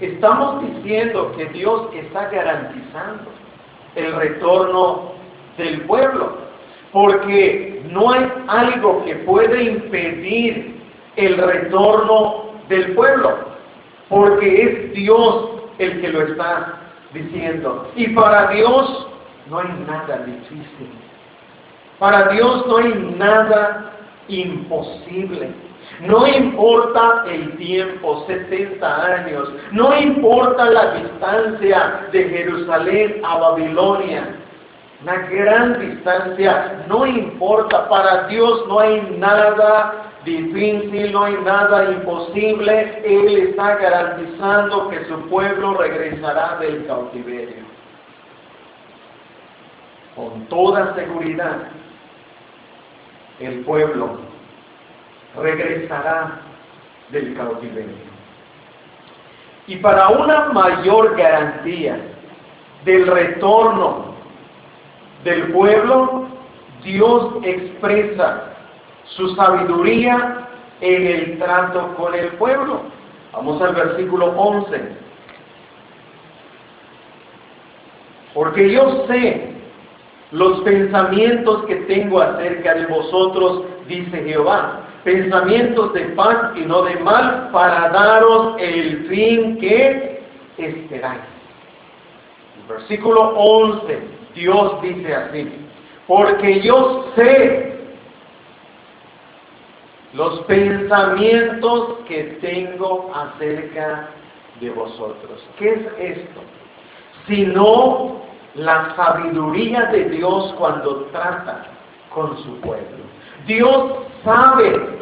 Estamos 0.02 0.64
diciendo 0.64 1.32
que 1.38 1.46
Dios 1.46 1.90
está 1.94 2.28
garantizando 2.30 3.32
el 3.96 4.14
retorno 4.16 5.12
del 5.60 5.82
pueblo, 5.82 6.38
porque 6.92 7.84
no 7.92 8.12
hay 8.12 8.28
algo 8.48 9.06
que 9.06 9.16
pueda 9.18 9.62
impedir 9.62 10.82
el 11.18 11.38
retorno 11.38 12.46
del 12.68 12.96
pueblo, 12.96 13.38
porque 14.10 14.64
es 14.64 14.94
Dios 14.94 15.50
el 15.78 16.02
que 16.02 16.10
lo 16.10 16.22
está 16.24 16.80
diciendo. 17.14 17.92
Y 17.96 18.08
para 18.08 18.48
Dios 18.52 19.08
no 19.52 19.60
hay 19.60 19.68
nada 19.88 20.18
difícil. 20.26 20.90
Para 22.00 22.30
Dios 22.30 22.66
no 22.66 22.78
hay 22.78 23.14
nada 23.20 23.92
imposible. 24.28 25.52
No 26.02 26.26
importa 26.26 27.26
el 27.28 27.58
tiempo, 27.58 28.26
70 28.26 29.06
años, 29.06 29.54
no 29.72 29.96
importa 30.00 30.66
la 30.66 30.96
distancia 30.96 32.08
de 32.12 32.24
Jerusalén 32.28 33.22
a 33.24 33.38
Babilonia, 33.38 34.36
una 35.04 35.16
gran 35.28 35.80
distancia, 35.80 36.86
no 36.88 37.06
importa, 37.06 37.88
para 37.88 38.28
Dios 38.28 38.68
no 38.68 38.80
hay 38.80 39.16
nada 39.20 40.12
difícil, 40.26 41.12
no 41.12 41.24
hay 41.24 41.38
nada 41.44 41.92
imposible, 41.92 43.02
Él 43.06 43.50
está 43.50 43.76
garantizando 43.76 44.90
que 44.90 45.06
su 45.06 45.30
pueblo 45.30 45.76
regresará 45.76 46.58
del 46.60 46.88
cautiverio. 46.88 47.64
Con 50.16 50.48
toda 50.48 50.96
seguridad, 50.96 51.58
el 53.40 53.60
pueblo 53.62 54.31
regresará 55.38 56.42
del 57.10 57.36
cautiverio. 57.36 58.12
Y 59.68 59.78
para 59.78 60.10
una 60.10 60.50
mayor 60.54 61.16
garantía 61.16 61.98
del 62.84 63.08
retorno 63.08 64.16
del 65.24 65.52
pueblo, 65.52 66.28
Dios 66.84 67.36
expresa 67.44 68.54
su 69.06 69.36
sabiduría 69.36 70.48
en 70.82 71.08
el 71.08 71.40
trato 71.40 71.96
con 71.96 72.14
el 72.16 72.30
pueblo. 72.34 72.82
Vamos 73.34 73.62
al 73.62 73.76
versículo 73.76 74.34
11. 74.36 74.82
Porque 78.34 78.72
yo 78.72 79.06
sé 79.08 79.52
los 80.32 80.62
pensamientos 80.62 81.66
que 81.66 81.76
tengo 81.76 82.22
acerca 82.22 82.74
de 82.74 82.86
vosotros, 82.88 83.66
dice 83.88 84.24
Jehová, 84.24 84.82
pensamientos 85.04 85.94
de 85.94 86.02
paz 86.10 86.56
y 86.56 86.62
no 86.62 86.84
de 86.84 86.96
mal, 86.98 87.50
para 87.52 87.90
daros 87.90 88.56
el 88.60 89.08
fin 89.08 89.58
que 89.60 90.24
esperáis. 90.58 91.22
Versículo 92.68 93.34
11, 93.36 94.00
Dios 94.36 94.82
dice 94.82 95.16
así, 95.16 95.52
porque 96.08 96.62
yo 96.62 97.12
sé 97.16 97.72
los 100.14 100.42
pensamientos 100.42 102.00
que 102.08 102.38
tengo 102.42 103.12
acerca 103.16 104.10
de 104.60 104.70
vosotros. 104.70 105.44
¿Qué 105.58 105.70
es 105.72 106.18
esto? 106.18 106.42
Sino 107.28 108.22
la 108.56 108.94
sabiduría 108.96 109.86
de 109.86 110.10
Dios 110.10 110.54
cuando 110.58 111.06
trata 111.12 111.66
con 112.14 112.38
su 112.44 112.60
pueblo. 112.60 113.06
Dios 113.48 113.94
sabe 114.24 115.02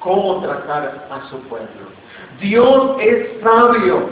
cómo 0.00 0.40
tratar 0.40 1.06
a 1.10 1.28
su 1.28 1.38
pueblo. 1.48 1.68
Dios 2.40 2.96
es 3.00 3.40
sabio 3.42 4.08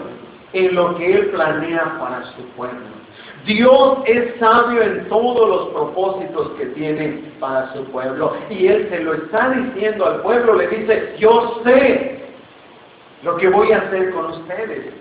en 0.53 0.75
lo 0.75 0.97
que 0.97 1.15
Él 1.15 1.27
planea 1.31 1.97
para 1.99 2.25
su 2.33 2.43
pueblo. 2.57 2.97
Dios 3.45 3.99
es 4.07 4.35
sabio 4.41 4.83
en 4.83 5.09
todos 5.09 5.49
los 5.49 5.69
propósitos 5.69 6.51
que 6.59 6.67
tiene 6.67 7.23
para 7.39 7.73
su 7.73 7.85
pueblo. 7.85 8.35
Y 8.51 8.67
Él 8.67 8.89
se 8.91 9.01
lo 9.01 9.15
está 9.15 9.51
diciendo 9.51 10.07
al 10.07 10.23
pueblo, 10.23 10.55
le 10.55 10.67
dice, 10.69 11.15
yo 11.19 11.61
sé 11.65 12.25
lo 13.23 13.37
que 13.37 13.49
voy 13.49 13.73
a 13.73 13.79
hacer 13.79 14.11
con 14.11 14.27
ustedes. 14.27 14.93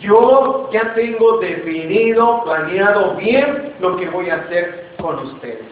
Yo 0.00 0.70
ya 0.72 0.94
tengo 0.94 1.38
definido, 1.38 2.42
planeado 2.44 3.14
bien 3.16 3.74
lo 3.80 3.96
que 3.96 4.08
voy 4.08 4.30
a 4.30 4.36
hacer 4.36 4.94
con 5.00 5.18
ustedes. 5.18 5.64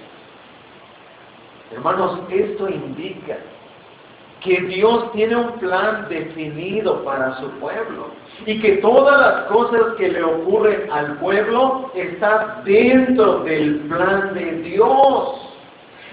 Hermanos, 1.74 2.18
esto 2.30 2.68
indica 2.68 3.38
que 4.40 4.60
Dios 4.62 5.12
tiene 5.12 5.36
un 5.36 5.52
plan 5.58 6.06
definido 6.08 7.04
para 7.04 7.36
su 7.38 7.48
pueblo 7.60 8.08
y 8.44 8.60
que 8.60 8.78
todas 8.78 9.20
las 9.20 9.44
cosas 9.44 9.94
que 9.96 10.08
le 10.08 10.22
ocurren 10.22 10.90
al 10.90 11.18
pueblo 11.18 11.90
están 11.94 12.64
dentro 12.64 13.40
del 13.40 13.80
plan 13.88 14.34
de 14.34 14.52
Dios. 14.62 15.48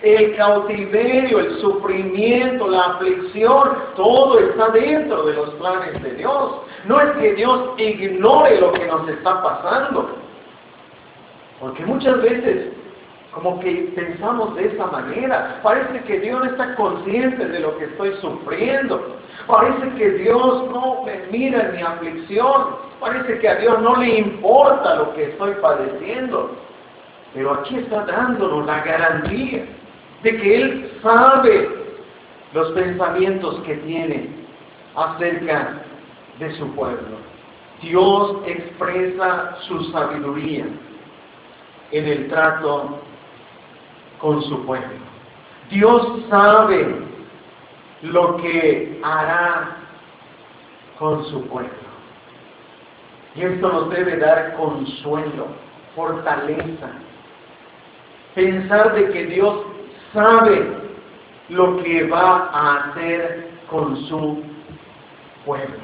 El 0.03 0.35
cautiverio, 0.37 1.39
el 1.39 1.59
sufrimiento, 1.59 2.69
la 2.69 2.85
aflicción, 2.85 3.77
todo 3.95 4.39
está 4.39 4.69
dentro 4.69 5.25
de 5.25 5.33
los 5.33 5.49
planes 5.55 6.01
de 6.01 6.13
Dios. 6.13 6.61
No 6.85 7.01
es 7.01 7.11
que 7.17 7.33
Dios 7.33 7.71
ignore 7.77 8.61
lo 8.61 8.71
que 8.71 8.85
nos 8.85 9.09
está 9.09 9.43
pasando, 9.43 10.09
porque 11.59 11.85
muchas 11.85 12.21
veces 12.21 12.69
como 13.33 13.59
que 13.59 13.91
pensamos 13.95 14.55
de 14.55 14.67
esa 14.67 14.87
manera. 14.87 15.59
Parece 15.61 16.01
que 16.03 16.19
Dios 16.19 16.39
no 16.39 16.49
está 16.49 16.75
consciente 16.75 17.45
de 17.45 17.59
lo 17.59 17.77
que 17.77 17.85
estoy 17.85 18.13
sufriendo. 18.21 19.17
Parece 19.47 19.89
que 19.97 20.09
Dios 20.11 20.69
no 20.71 21.03
me 21.03 21.27
mira 21.31 21.69
en 21.69 21.75
mi 21.75 21.81
aflicción. 21.81 22.77
Parece 22.99 23.39
que 23.39 23.47
a 23.47 23.55
Dios 23.55 23.81
no 23.81 23.95
le 23.97 24.19
importa 24.19 24.95
lo 24.95 25.13
que 25.13 25.25
estoy 25.25 25.53
padeciendo. 25.61 26.51
Pero 27.33 27.53
aquí 27.53 27.77
está 27.77 28.05
dándonos 28.05 28.65
la 28.65 28.81
garantía 28.81 29.65
de 30.23 30.37
que 30.37 30.55
Él 30.55 30.91
sabe 31.03 31.69
los 32.53 32.71
pensamientos 32.71 33.59
que 33.61 33.75
tiene 33.75 34.29
acerca 34.95 35.81
de 36.39 36.51
su 36.57 36.73
pueblo. 36.73 37.17
Dios 37.81 38.37
expresa 38.47 39.55
su 39.67 39.83
sabiduría 39.91 40.65
en 41.91 42.05
el 42.05 42.27
trato 42.27 42.99
con 44.19 44.41
su 44.43 44.65
pueblo. 44.65 44.97
Dios 45.69 46.07
sabe 46.29 46.95
lo 48.01 48.37
que 48.37 48.99
hará 49.03 49.77
con 50.97 51.25
su 51.25 51.45
pueblo. 51.47 51.89
Y 53.35 53.41
esto 53.43 53.69
nos 53.71 53.89
debe 53.89 54.17
dar 54.17 54.55
consuelo, 54.55 55.47
fortaleza. 55.95 56.89
Pensar 58.35 58.93
de 58.93 59.11
que 59.11 59.25
Dios 59.25 59.63
sabe 60.13 60.79
lo 61.49 61.81
que 61.83 62.07
va 62.07 62.49
a 62.51 62.75
hacer 62.85 63.49
con 63.69 63.95
su 64.07 64.43
pueblo. 65.45 65.77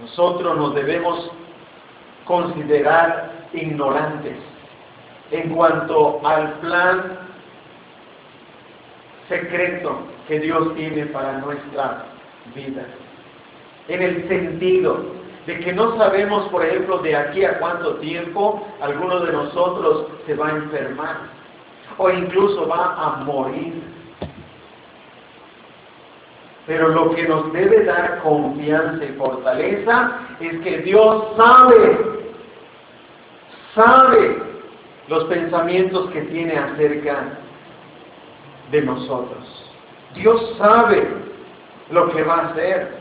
Nosotros 0.00 0.56
nos 0.56 0.74
debemos 0.74 1.30
considerar 2.24 3.32
ignorantes 3.52 4.36
en 5.30 5.54
cuanto 5.54 6.20
al 6.24 6.52
plan 6.60 7.18
secreto 9.28 9.98
que 10.28 10.40
Dios 10.40 10.74
tiene 10.74 11.06
para 11.06 11.38
nuestra 11.38 12.04
vida. 12.54 12.82
En 13.88 14.02
el 14.02 14.28
sentido 14.28 15.16
de 15.46 15.60
que 15.60 15.72
no 15.72 15.96
sabemos, 15.96 16.48
por 16.48 16.64
ejemplo, 16.64 16.98
de 16.98 17.16
aquí 17.16 17.44
a 17.44 17.58
cuánto 17.58 17.96
tiempo 17.96 18.66
alguno 18.80 19.20
de 19.20 19.32
nosotros 19.32 20.06
se 20.26 20.34
va 20.34 20.48
a 20.48 20.56
enfermar 20.56 21.16
o 21.98 22.10
incluso 22.10 22.66
va 22.66 22.94
a 22.94 23.16
morir. 23.24 23.82
Pero 26.66 26.88
lo 26.88 27.14
que 27.14 27.28
nos 27.28 27.52
debe 27.52 27.84
dar 27.84 28.18
confianza 28.22 29.04
y 29.04 29.12
fortaleza 29.12 30.18
es 30.40 30.58
que 30.62 30.78
Dios 30.78 31.24
sabe, 31.36 31.98
sabe 33.72 34.45
los 35.08 35.24
pensamientos 35.24 36.10
que 36.10 36.22
tiene 36.22 36.56
acerca 36.56 37.38
de 38.70 38.82
nosotros. 38.82 39.66
Dios 40.14 40.54
sabe 40.58 41.06
lo 41.90 42.10
que 42.10 42.22
va 42.22 42.34
a 42.34 42.46
hacer. 42.48 42.98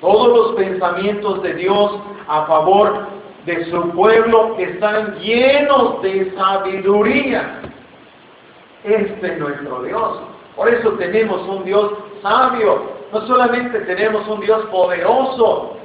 Todos 0.00 0.28
los 0.28 0.56
pensamientos 0.56 1.42
de 1.42 1.54
Dios 1.54 1.98
a 2.28 2.46
favor 2.46 3.06
de 3.46 3.64
su 3.70 3.90
pueblo 3.90 4.56
están 4.58 5.18
llenos 5.18 6.02
de 6.02 6.32
sabiduría. 6.36 7.62
Este 8.84 9.26
es 9.26 9.38
nuestro 9.38 9.82
Dios. 9.82 10.20
Por 10.54 10.68
eso 10.68 10.90
tenemos 10.92 11.40
un 11.48 11.64
Dios 11.64 11.92
sabio. 12.22 12.98
No 13.12 13.26
solamente 13.26 13.80
tenemos 13.80 14.28
un 14.28 14.40
Dios 14.40 14.66
poderoso, 14.66 15.77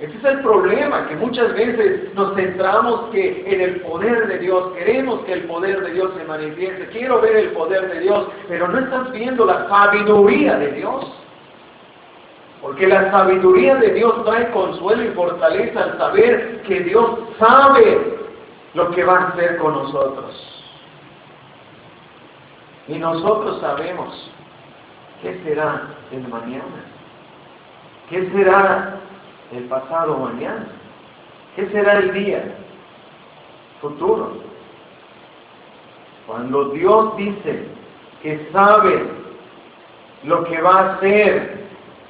ese 0.00 0.16
es 0.16 0.24
el 0.24 0.40
problema, 0.42 1.08
que 1.08 1.16
muchas 1.16 1.52
veces 1.54 2.14
nos 2.14 2.36
centramos 2.36 3.10
que 3.10 3.42
en 3.52 3.60
el 3.60 3.80
poder 3.80 4.28
de 4.28 4.38
Dios, 4.38 4.72
queremos 4.74 5.20
que 5.24 5.32
el 5.32 5.44
poder 5.44 5.80
de 5.80 5.92
Dios 5.92 6.12
se 6.16 6.24
manifieste, 6.24 6.86
quiero 6.88 7.20
ver 7.20 7.34
el 7.34 7.48
poder 7.48 7.88
de 7.92 8.00
Dios, 8.00 8.28
pero 8.46 8.68
no 8.68 8.78
estás 8.78 9.10
viendo 9.10 9.44
la 9.44 9.68
sabiduría 9.68 10.56
de 10.56 10.72
Dios. 10.72 11.12
Porque 12.62 12.86
la 12.86 13.10
sabiduría 13.10 13.74
de 13.76 13.94
Dios 13.94 14.24
trae 14.24 14.50
consuelo 14.50 15.02
y 15.04 15.14
fortaleza 15.14 15.82
al 15.82 15.98
saber 15.98 16.62
que 16.62 16.80
Dios 16.80 17.18
sabe 17.38 18.18
lo 18.74 18.90
que 18.92 19.02
va 19.02 19.18
a 19.18 19.28
hacer 19.28 19.56
con 19.56 19.74
nosotros. 19.74 20.64
Y 22.86 22.98
nosotros 22.98 23.60
sabemos 23.60 24.30
qué 25.22 25.40
será 25.44 25.88
el 26.12 26.26
mañana, 26.28 26.84
qué 28.08 28.28
será 28.30 29.00
el 29.52 29.64
pasado 29.64 30.18
mañana. 30.18 30.68
¿Qué 31.56 31.66
será 31.68 31.98
el 31.98 32.12
día 32.12 32.56
futuro? 33.80 34.36
Cuando 36.26 36.70
Dios 36.70 37.16
dice 37.16 37.66
que 38.22 38.48
sabe 38.52 39.02
lo 40.24 40.44
que 40.44 40.60
va 40.60 40.80
a 40.80 40.94
hacer 40.94 41.66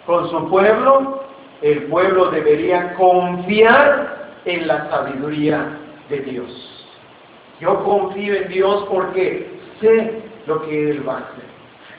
con 0.06 0.28
su 0.30 0.48
pueblo, 0.48 1.22
el 1.62 1.84
pueblo 1.84 2.30
debería 2.30 2.94
confiar 2.94 4.30
en 4.44 4.66
la 4.66 4.88
sabiduría 4.90 5.78
de 6.08 6.20
Dios. 6.20 6.86
Yo 7.60 7.82
confío 7.84 8.34
en 8.34 8.48
Dios 8.48 8.86
porque 8.90 9.50
sé 9.80 10.22
lo 10.46 10.62
que 10.62 10.90
Él 10.90 11.08
va 11.08 11.14
a 11.14 11.18
hacer. 11.18 11.48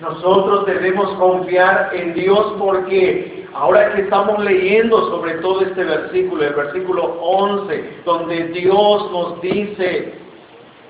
Nosotros 0.01 0.65
debemos 0.65 1.09
confiar 1.15 1.91
en 1.93 2.13
Dios 2.13 2.55
porque 2.57 3.38
ahora 3.53 3.93
que 3.93 4.01
estamos 4.01 4.43
leyendo 4.43 5.09
sobre 5.09 5.35
todo 5.35 5.61
este 5.61 5.83
versículo, 5.83 6.43
el 6.43 6.53
versículo 6.53 7.03
11, 7.21 8.01
donde 8.05 8.47
Dios 8.49 9.11
nos 9.11 9.41
dice 9.41 10.13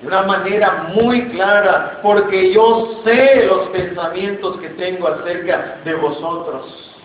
de 0.00 0.06
una 0.06 0.22
manera 0.22 0.88
muy 0.94 1.28
clara, 1.28 2.00
porque 2.02 2.52
yo 2.52 3.00
sé 3.04 3.46
los 3.46 3.68
pensamientos 3.68 4.56
que 4.58 4.70
tengo 4.70 5.08
acerca 5.08 5.78
de 5.84 5.94
vosotros. 5.94 6.96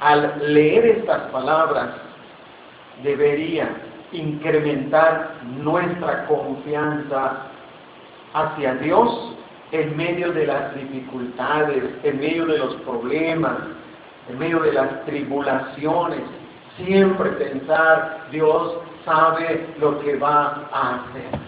Al 0.00 0.54
leer 0.54 0.86
estas 0.86 1.30
palabras, 1.30 1.90
debería 3.02 3.68
incrementar 4.12 5.34
nuestra 5.62 6.26
confianza 6.26 7.46
hacia 8.32 8.74
Dios 8.76 9.36
en 9.72 9.96
medio 9.96 10.32
de 10.32 10.46
las 10.46 10.74
dificultades, 10.74 11.84
en 12.02 12.18
medio 12.18 12.46
de 12.46 12.58
los 12.58 12.74
problemas, 12.76 13.56
en 14.30 14.38
medio 14.38 14.60
de 14.60 14.72
las 14.72 15.04
tribulaciones. 15.04 16.20
Siempre 16.76 17.30
pensar, 17.32 18.26
Dios 18.30 18.78
sabe 19.04 19.66
lo 19.78 20.00
que 20.00 20.16
va 20.16 20.68
a 20.72 20.94
hacer. 20.96 21.40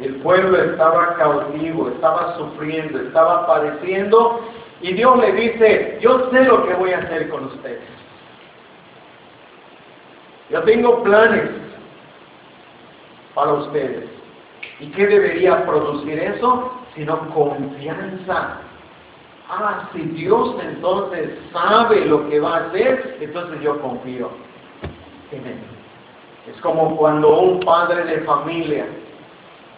El 0.00 0.16
pueblo 0.16 0.56
estaba 0.62 1.14
cautivo, 1.16 1.88
estaba 1.88 2.36
sufriendo, 2.36 3.00
estaba 3.00 3.46
padeciendo 3.46 4.40
y 4.80 4.92
Dios 4.92 5.18
le 5.18 5.32
dice, 5.32 5.98
yo 6.00 6.30
sé 6.30 6.44
lo 6.44 6.66
que 6.66 6.74
voy 6.74 6.92
a 6.92 6.98
hacer 6.98 7.28
con 7.28 7.46
ustedes. 7.46 7.82
Yo 10.50 10.62
tengo 10.62 11.02
planes 11.02 11.50
para 13.34 13.52
ustedes. 13.54 14.08
¿Y 14.80 14.86
qué 14.92 15.06
debería 15.06 15.66
producir 15.66 16.18
eso? 16.18 16.72
Sino 16.94 17.28
confianza. 17.34 18.60
Ah, 19.48 19.88
si 19.92 20.00
Dios 20.00 20.56
entonces 20.62 21.30
sabe 21.52 22.04
lo 22.04 22.28
que 22.28 22.38
va 22.40 22.56
a 22.56 22.66
hacer, 22.66 23.16
entonces 23.20 23.60
yo 23.62 23.80
confío 23.80 24.30
en 25.32 25.46
Él. 25.46 25.58
Es 26.46 26.60
como 26.60 26.96
cuando 26.96 27.40
un 27.40 27.60
padre 27.60 28.04
de 28.04 28.20
familia 28.20 28.86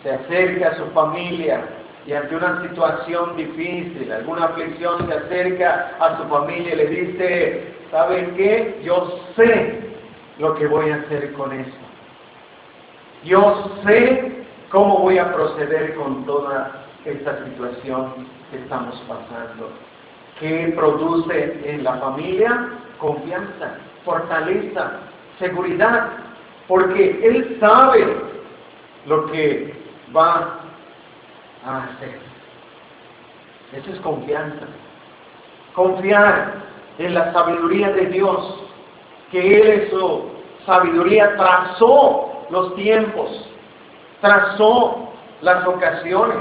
se 0.03 0.13
acerca 0.13 0.69
a 0.69 0.77
su 0.77 0.85
familia 0.87 1.65
y 2.07 2.13
ante 2.13 2.35
una 2.35 2.63
situación 2.63 3.37
difícil, 3.37 4.11
alguna 4.11 4.47
aflicción, 4.47 5.07
se 5.07 5.15
acerca 5.15 5.93
a 6.01 6.19
su 6.19 6.25
familia 6.25 6.73
y 6.73 6.77
le 6.77 6.87
dice, 6.87 7.75
¿saben 7.91 8.35
qué? 8.37 8.81
Yo 8.83 9.21
sé 9.37 9.91
lo 10.39 10.55
que 10.55 10.67
voy 10.67 10.91
a 10.91 10.97
hacer 10.97 11.33
con 11.35 11.53
eso. 11.53 11.77
Yo 13.25 13.71
sé 13.85 14.41
¿Cómo 14.71 14.99
voy 15.01 15.19
a 15.19 15.33
proceder 15.33 15.97
con 15.97 16.25
toda 16.25 16.85
esta 17.05 17.45
situación 17.45 18.27
que 18.51 18.59
estamos 18.59 18.95
pasando? 19.09 19.71
¿Qué 20.39 20.73
produce 20.77 21.61
en 21.65 21.85
la 21.85 21.95
familia? 21.99 22.69
Confianza, 22.99 23.79
fortaleza, 24.05 24.93
seguridad, 25.39 26.09
porque 26.69 27.21
Él 27.23 27.57
sabe 27.61 28.17
lo 29.07 29.27
que 29.31 29.75
va 30.15 30.61
a 31.65 31.85
hacer. 31.85 32.19
Eso 33.73 33.91
es 33.93 34.01
confianza. 34.01 34.67
Confiar 35.75 36.55
en 36.99 37.15
la 37.15 37.33
sabiduría 37.33 37.91
de 37.93 38.07
Dios, 38.07 38.65
que 39.31 39.61
Él 39.61 39.69
en 39.69 39.91
su 39.91 40.31
sabiduría 40.67 41.37
trazó 41.37 42.47
los 42.51 42.75
tiempos 42.75 43.47
trazó 44.21 45.09
las 45.41 45.67
ocasiones 45.67 46.39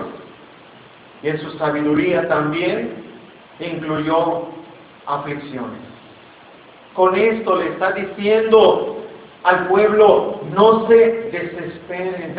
y 1.23 1.29
en 1.29 1.39
su 1.39 1.51
sabiduría 1.57 2.27
también 2.27 2.93
incluyó 3.59 4.47
aflicciones. 5.05 5.79
Con 6.93 7.15
esto 7.15 7.55
le 7.57 7.69
está 7.69 7.91
diciendo 7.91 8.97
al 9.43 9.67
pueblo, 9.67 10.41
no 10.53 10.87
se 10.87 10.95
desesperen. 11.31 12.35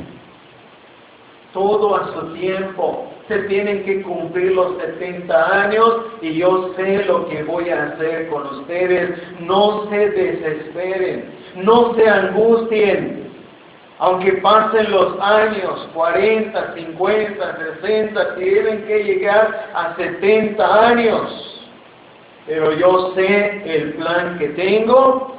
Todo 1.52 1.96
a 1.96 2.12
su 2.12 2.32
tiempo. 2.34 3.06
Se 3.26 3.38
tienen 3.44 3.84
que 3.84 4.02
cumplir 4.02 4.52
los 4.52 4.76
70 4.78 5.62
años 5.62 6.00
y 6.20 6.34
yo 6.34 6.72
sé 6.76 7.04
lo 7.04 7.28
que 7.28 7.42
voy 7.44 7.70
a 7.70 7.84
hacer 7.84 8.28
con 8.28 8.46
ustedes. 8.46 9.20
No 9.40 9.88
se 9.88 10.10
desesperen. 10.10 11.30
No 11.56 11.94
se 11.94 12.08
angustien 12.08 13.29
aunque 14.00 14.32
pasen 14.38 14.90
los 14.90 15.20
años, 15.20 15.86
40, 15.92 16.74
50, 16.74 17.56
60, 17.82 18.34
tienen 18.36 18.86
que 18.86 19.04
llegar 19.04 19.70
a 19.74 19.94
70 19.94 20.88
años. 20.88 21.60
Pero 22.46 22.72
yo 22.72 23.12
sé 23.14 23.62
el 23.66 23.92
plan 23.94 24.38
que 24.38 24.48
tengo 24.48 25.36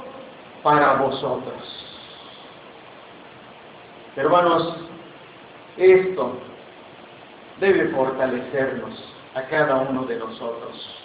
para 0.62 0.94
vosotros. 0.94 1.88
Hermanos, 4.16 4.78
esto 5.78 6.34
debe 7.60 7.88
fortalecernos 7.90 9.16
a 9.34 9.42
cada 9.44 9.78
uno 9.78 10.04
de 10.04 10.18
nosotros. 10.18 11.04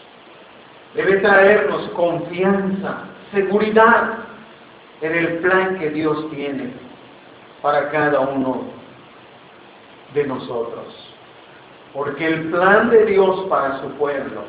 Debe 0.95 1.21
traernos 1.21 1.89
confianza, 1.91 3.05
seguridad 3.33 4.19
en 5.01 5.15
el 5.15 5.39
plan 5.39 5.79
que 5.79 5.89
Dios 5.89 6.31
tiene 6.33 6.86
para 7.67 7.91
cada 7.91 8.21
uno 8.21 8.63
de 10.15 10.25
nosotros. 10.25 10.87
Porque 11.93 12.25
el 12.25 12.51
plan 12.51 12.91
de 12.91 13.07
Dios 13.07 13.45
para 13.49 13.81
su 13.81 13.89
pueblo, 13.97 14.43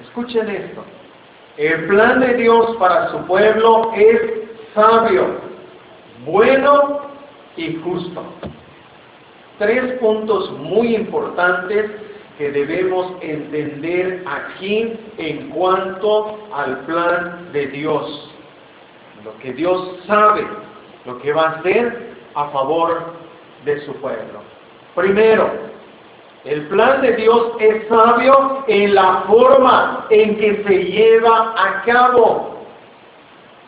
escuchen 0.00 0.50
esto, 0.50 0.82
el 1.56 1.86
plan 1.86 2.18
de 2.18 2.34
Dios 2.34 2.74
para 2.80 3.12
su 3.12 3.18
pueblo 3.26 3.92
es 3.94 4.20
sabio, 4.74 5.36
bueno 6.26 7.02
y 7.56 7.76
justo. 7.76 8.24
Tres 9.58 9.92
puntos 10.00 10.50
muy 10.58 10.96
importantes 10.96 11.92
que 12.38 12.50
debemos 12.50 13.12
entender 13.20 14.24
aquí 14.26 14.98
en 15.16 15.50
cuanto 15.50 16.48
al 16.52 16.78
plan 16.86 17.52
de 17.52 17.68
Dios. 17.68 18.34
Lo 19.24 19.38
que 19.38 19.52
Dios 19.52 20.00
sabe, 20.08 20.44
lo 21.04 21.20
que 21.20 21.32
va 21.32 21.42
a 21.42 21.50
hacer 21.50 22.07
a 22.38 22.50
favor 22.50 23.02
de 23.64 23.84
su 23.84 23.92
pueblo. 23.94 24.40
Primero, 24.94 25.50
el 26.44 26.68
plan 26.68 27.02
de 27.02 27.16
Dios 27.16 27.52
es 27.58 27.88
sabio 27.88 28.64
en 28.68 28.94
la 28.94 29.24
forma 29.26 30.06
en 30.10 30.38
que 30.38 30.62
se 30.62 30.84
lleva 30.84 31.54
a 31.56 31.82
cabo. 31.82 32.58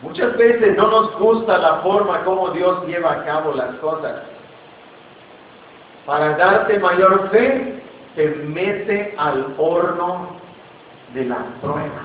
Muchas 0.01 0.37
veces 0.37 0.77
no 0.77 0.87
nos 0.87 1.19
gusta 1.19 1.57
la 1.57 1.75
forma 1.79 2.23
como 2.23 2.49
Dios 2.51 2.87
lleva 2.87 3.11
a 3.11 3.25
cabo 3.25 3.53
las 3.53 3.75
cosas. 3.75 4.23
Para 6.05 6.37
darte 6.37 6.79
mayor 6.79 7.29
fe, 7.29 7.83
te 8.15 8.27
mete 8.27 9.13
al 9.17 9.53
horno 9.57 10.29
de 11.13 11.25
la 11.25 11.45
prueba. 11.61 12.03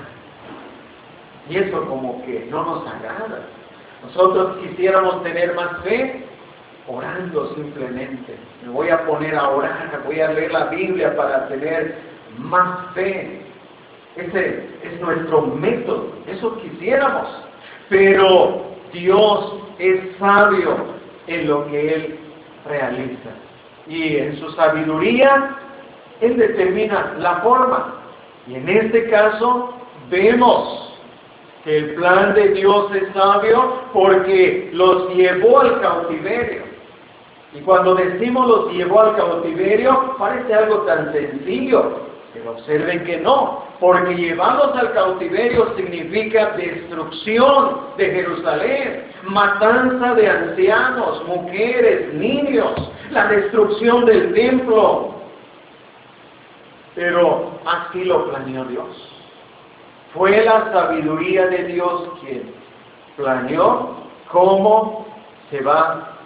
Y 1.49 1.57
eso 1.57 1.85
como 1.85 2.23
que 2.25 2.45
no 2.51 2.63
nos 2.63 2.85
agrada. 2.85 3.39
Nosotros 4.03 4.57
quisiéramos 4.57 5.23
tener 5.23 5.55
más 5.55 5.81
fe 5.83 6.27
orando 6.87 7.53
simplemente. 7.55 8.35
Me 8.63 8.69
voy 8.69 8.89
a 8.89 9.05
poner 9.05 9.35
a 9.35 9.49
orar, 9.49 10.01
voy 10.05 10.19
a 10.19 10.31
leer 10.31 10.51
la 10.51 10.65
Biblia 10.65 11.15
para 11.15 11.47
tener 11.47 11.95
más 12.37 12.93
fe. 12.93 13.41
Ese 14.15 14.65
es 14.83 14.99
nuestro 14.99 15.43
método, 15.43 16.11
eso 16.27 16.57
quisiéramos. 16.61 17.27
Pero 17.89 18.65
Dios 18.91 19.53
es 19.79 20.17
sabio 20.17 20.77
en 21.27 21.47
lo 21.47 21.67
que 21.67 21.93
Él 21.93 22.19
realiza. 22.65 23.29
Y 23.87 24.17
en 24.17 24.37
su 24.39 24.51
sabiduría 24.51 25.57
él 26.21 26.37
determina 26.37 27.15
la 27.19 27.37
forma. 27.37 27.95
Y 28.47 28.55
en 28.55 28.69
este 28.69 29.09
caso 29.09 29.73
vemos 30.09 30.93
que 31.63 31.77
el 31.77 31.95
plan 31.95 32.33
de 32.33 32.49
Dios 32.49 32.95
es 32.95 33.13
sabio 33.13 33.83
porque 33.93 34.69
los 34.73 35.13
llevó 35.15 35.59
al 35.59 35.81
cautiverio. 35.81 36.66
Y 37.53 37.59
cuando 37.61 37.95
decimos 37.95 38.47
los 38.47 38.73
llevó 38.73 39.01
al 39.01 39.15
cautiverio, 39.15 40.15
parece 40.17 40.53
algo 40.53 40.79
tan 40.81 41.11
sencillo, 41.13 42.01
pero 42.33 42.51
observen 42.51 43.03
que 43.05 43.17
no, 43.17 43.63
porque 43.79 44.15
llevarlos 44.15 44.75
al 44.75 44.93
cautiverio 44.93 45.73
significa 45.75 46.51
destrucción 46.57 47.77
de 47.97 48.05
Jerusalén, 48.05 49.11
matanza 49.23 50.13
de 50.15 50.29
ancianos, 50.29 51.25
mujeres, 51.25 52.13
niños, 52.13 52.91
la 53.11 53.27
destrucción 53.27 54.05
del 54.05 54.33
templo, 54.33 55.15
pero 56.95 57.51
así 57.65 58.03
lo 58.03 58.29
planeó 58.29 58.65
Dios. 58.65 58.87
Fue 60.13 60.43
la 60.43 60.71
sabiduría 60.71 61.47
de 61.47 61.63
Dios 61.65 62.09
quien 62.19 62.51
planeó 63.15 63.95
cómo 64.31 65.05
se 65.49 65.61
va 65.61 66.16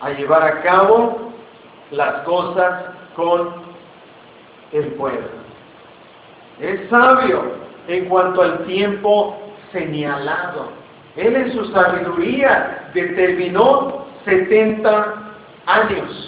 a 0.00 0.10
llevar 0.10 0.42
a 0.42 0.62
cabo 0.62 1.32
las 1.90 2.22
cosas 2.22 2.84
con 3.16 3.50
el 4.72 4.86
pueblo. 4.94 5.28
Es 6.60 6.88
sabio 6.88 7.42
en 7.88 8.06
cuanto 8.06 8.42
al 8.42 8.64
tiempo 8.64 9.36
señalado. 9.72 10.68
Él 11.16 11.36
en 11.36 11.52
su 11.52 11.64
sabiduría 11.72 12.90
determinó 12.94 14.06
70 14.24 15.14
años. 15.66 16.26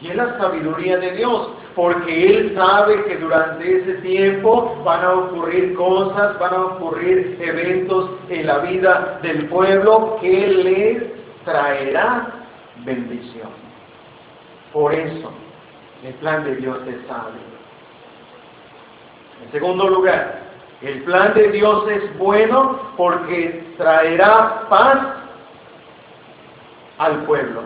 Y 0.00 0.08
es 0.08 0.16
la 0.16 0.38
sabiduría 0.38 0.96
de 0.96 1.12
Dios 1.12 1.50
porque 1.74 2.26
Él 2.26 2.54
sabe 2.56 3.04
que 3.04 3.16
durante 3.18 3.78
ese 3.78 3.94
tiempo 4.02 4.76
van 4.84 5.04
a 5.04 5.12
ocurrir 5.12 5.74
cosas, 5.74 6.38
van 6.38 6.54
a 6.54 6.62
ocurrir 6.62 7.38
eventos 7.40 8.10
en 8.28 8.46
la 8.46 8.58
vida 8.58 9.20
del 9.22 9.46
pueblo 9.46 10.18
que 10.20 10.46
les 10.48 11.02
traerá 11.44 12.39
bendición. 12.84 13.48
Por 14.72 14.94
eso, 14.94 15.30
el 16.04 16.14
plan 16.14 16.44
de 16.44 16.56
Dios 16.56 16.78
es 16.86 17.06
sabio. 17.06 17.50
En 19.44 19.52
segundo 19.52 19.88
lugar, 19.88 20.40
el 20.82 21.02
plan 21.02 21.34
de 21.34 21.50
Dios 21.50 21.88
es 21.90 22.18
bueno 22.18 22.80
porque 22.96 23.74
traerá 23.76 24.66
paz 24.68 24.98
al 26.98 27.24
pueblo. 27.24 27.62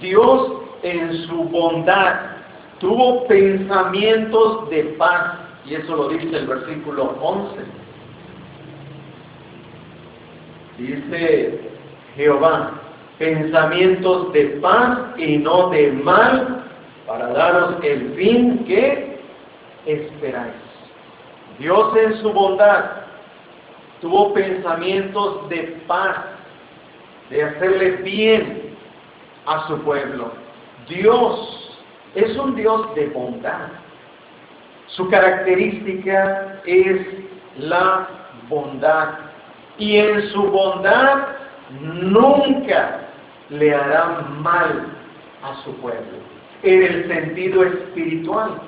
Dios 0.00 0.52
en 0.82 1.26
su 1.26 1.44
bondad 1.44 2.30
tuvo 2.78 3.26
pensamientos 3.26 4.68
de 4.70 4.84
paz, 4.98 5.38
y 5.66 5.74
eso 5.74 5.94
lo 5.94 6.08
dice 6.08 6.36
el 6.36 6.46
versículo 6.46 7.16
11. 7.20 7.56
Dice 10.78 11.70
Jehová, 12.16 12.72
pensamientos 13.20 14.32
de 14.32 14.46
paz 14.62 14.98
y 15.18 15.36
no 15.36 15.68
de 15.68 15.92
mal, 15.92 16.64
para 17.06 17.28
daros 17.28 17.74
el 17.82 18.14
fin 18.14 18.64
que 18.64 19.20
esperáis. 19.84 20.54
Dios 21.58 21.94
en 21.98 22.16
su 22.22 22.32
bondad 22.32 23.02
tuvo 24.00 24.32
pensamientos 24.32 25.46
de 25.50 25.82
paz, 25.86 26.16
de 27.28 27.44
hacerle 27.44 27.90
bien 27.96 28.74
a 29.44 29.68
su 29.68 29.78
pueblo. 29.82 30.32
Dios 30.88 31.78
es 32.14 32.34
un 32.38 32.56
Dios 32.56 32.94
de 32.94 33.06
bondad. 33.08 33.68
Su 34.86 35.10
característica 35.10 36.58
es 36.64 37.06
la 37.58 38.08
bondad. 38.48 39.08
Y 39.76 39.98
en 39.98 40.26
su 40.30 40.42
bondad 40.44 41.18
nunca 41.82 42.99
le 43.50 43.74
hará 43.74 44.26
mal 44.40 44.86
a 45.42 45.62
su 45.64 45.74
pueblo. 45.76 46.18
En 46.62 46.82
el 46.82 47.08
sentido 47.08 47.64
espiritual. 47.64 48.60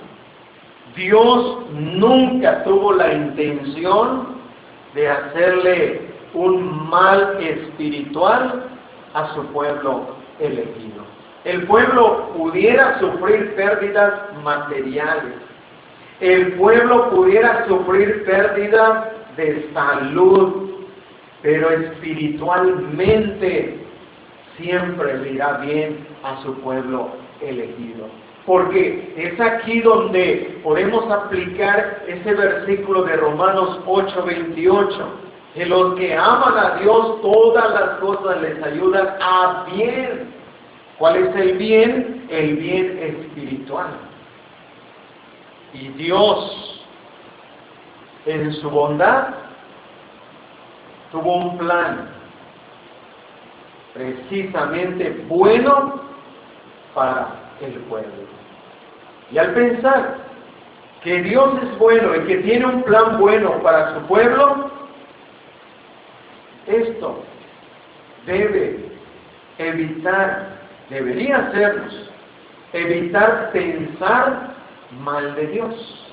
Dios 0.96 1.58
nunca 1.72 2.64
tuvo 2.64 2.92
la 2.92 3.14
intención 3.14 4.36
de 4.94 5.08
hacerle 5.08 6.02
un 6.34 6.90
mal 6.90 7.38
espiritual 7.40 8.64
a 9.14 9.34
su 9.34 9.42
pueblo 9.46 10.16
elegido 10.38 11.02
el 11.44 11.66
pueblo 11.66 12.30
pudiera 12.36 13.00
sufrir 13.00 13.56
pérdidas 13.56 14.12
materiales, 14.44 15.34
el 16.20 16.52
pueblo 16.52 17.10
pudiera 17.10 17.66
sufrir 17.66 18.24
pérdidas 18.24 19.08
de 19.36 19.68
salud, 19.74 20.70
pero 21.42 21.68
espiritualmente 21.70 23.81
siempre 24.62 25.18
le 25.18 25.32
irá 25.32 25.58
bien 25.58 26.06
a 26.22 26.42
su 26.42 26.54
pueblo 26.60 27.10
elegido. 27.40 28.06
Porque 28.46 29.12
es 29.16 29.40
aquí 29.40 29.80
donde 29.80 30.60
podemos 30.64 31.10
aplicar 31.10 32.02
ese 32.08 32.34
versículo 32.34 33.02
de 33.02 33.16
Romanos 33.16 33.80
8:28, 33.86 34.88
que 35.54 35.66
los 35.66 35.94
que 35.94 36.16
aman 36.16 36.56
a 36.56 36.76
Dios 36.80 37.20
todas 37.20 37.70
las 37.72 37.90
cosas 37.98 38.40
les 38.40 38.62
ayudan 38.62 39.16
a 39.20 39.66
bien 39.74 40.42
¿Cuál 41.02 41.16
es 41.16 41.34
el 41.34 41.58
bien? 41.58 42.26
El 42.30 42.58
bien 42.58 42.96
espiritual. 42.96 43.88
Y 45.74 45.88
Dios, 45.88 46.86
en 48.24 48.52
su 48.52 48.70
bondad, 48.70 49.34
tuvo 51.10 51.38
un 51.38 51.58
plan 51.58 52.08
precisamente 53.94 55.24
bueno 55.28 56.00
para 56.94 57.28
el 57.60 57.72
pueblo. 57.82 58.10
Y 59.30 59.38
al 59.38 59.54
pensar 59.54 60.16
que 61.02 61.22
Dios 61.22 61.50
es 61.62 61.78
bueno 61.78 62.14
y 62.16 62.20
que 62.26 62.36
tiene 62.38 62.66
un 62.66 62.82
plan 62.82 63.18
bueno 63.18 63.62
para 63.62 63.94
su 63.94 64.06
pueblo, 64.06 64.70
esto 66.66 67.24
debe 68.26 68.92
evitar, 69.58 70.60
debería 70.90 71.38
hacernos, 71.38 72.10
evitar 72.72 73.50
pensar 73.52 74.54
mal 75.00 75.34
de 75.34 75.46
Dios. 75.48 76.08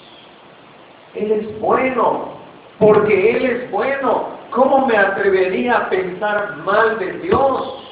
Él 1.15 1.31
es 1.31 1.59
bueno, 1.59 2.33
porque 2.79 3.31
Él 3.31 3.45
es 3.45 3.71
bueno. 3.71 4.38
¿Cómo 4.51 4.87
me 4.87 4.97
atrevería 4.97 5.77
a 5.77 5.89
pensar 5.89 6.57
mal 6.57 6.97
de 6.97 7.13
Dios? 7.19 7.83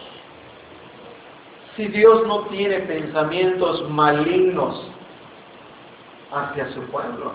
Si 1.75 1.87
Dios 1.87 2.25
no 2.27 2.45
tiene 2.47 2.79
pensamientos 2.79 3.87
malignos 3.89 4.91
hacia 6.31 6.71
su 6.73 6.81
pueblo. 6.87 7.33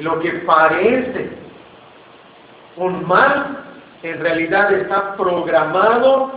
Lo 0.00 0.20
que 0.20 0.30
parece 0.46 1.30
un 2.76 3.06
mal, 3.06 3.64
en 4.02 4.20
realidad 4.20 4.72
está 4.72 5.16
programado 5.16 6.30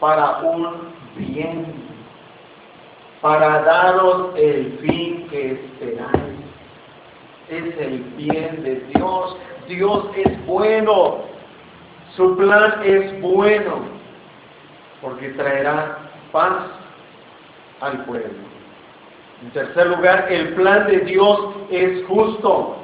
para 0.00 0.38
un 0.38 0.92
bien, 1.16 1.74
para 3.20 3.62
daros 3.62 4.34
el 4.36 4.78
fin 4.80 5.28
que 5.28 5.52
esperáis 5.52 6.36
es 7.48 7.78
el 7.78 8.00
bien 8.16 8.62
de 8.62 8.80
Dios. 8.92 9.36
Dios 9.68 10.06
es 10.16 10.46
bueno. 10.46 11.24
Su 12.16 12.36
plan 12.36 12.80
es 12.84 13.20
bueno 13.20 13.96
porque 15.02 15.28
traerá 15.30 15.98
paz 16.32 16.66
al 17.80 18.04
pueblo. 18.04 18.56
En 19.42 19.50
tercer 19.50 19.86
lugar, 19.88 20.26
el 20.30 20.54
plan 20.54 20.86
de 20.86 21.00
Dios 21.00 21.38
es 21.70 22.04
justo 22.06 22.76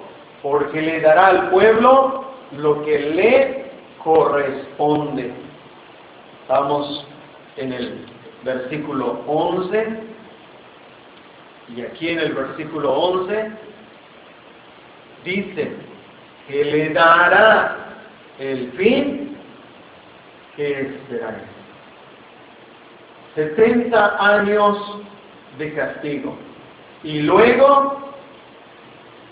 porque 0.43 0.83
le 0.83 1.01
dará 1.01 1.29
al 1.29 1.51
pueblo 1.51 2.25
lo 2.53 2.85
que 2.85 2.99
le 2.99 3.71
corresponde. 4.05 5.33
Estamos 6.43 7.07
en 7.57 7.73
el 7.73 8.07
versículo 8.45 9.21
11 9.27 10.01
y 11.75 11.83
aquí 11.83 12.11
en 12.11 12.19
el 12.19 12.33
versículo 12.35 12.93
11 12.93 13.51
dice 15.25 15.92
que 16.53 16.65
le 16.67 16.91
dará 16.91 17.77
el 18.39 18.73
fin 18.73 19.39
que 20.55 20.83
esperáis. 20.83 21.49
70 23.35 24.17
años 24.35 24.99
de 25.57 25.73
castigo. 25.73 26.37
Y 27.05 27.21
luego 27.21 28.03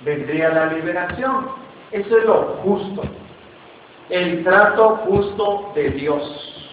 vendría 0.03 0.49
la 0.49 0.73
liberación. 0.73 1.49
Eso 1.93 2.19
es 2.19 2.25
lo 2.25 2.43
justo. 2.63 3.03
El 4.09 4.43
trato 4.43 4.97
justo 5.05 5.73
de 5.75 5.91
Dios. 5.91 6.73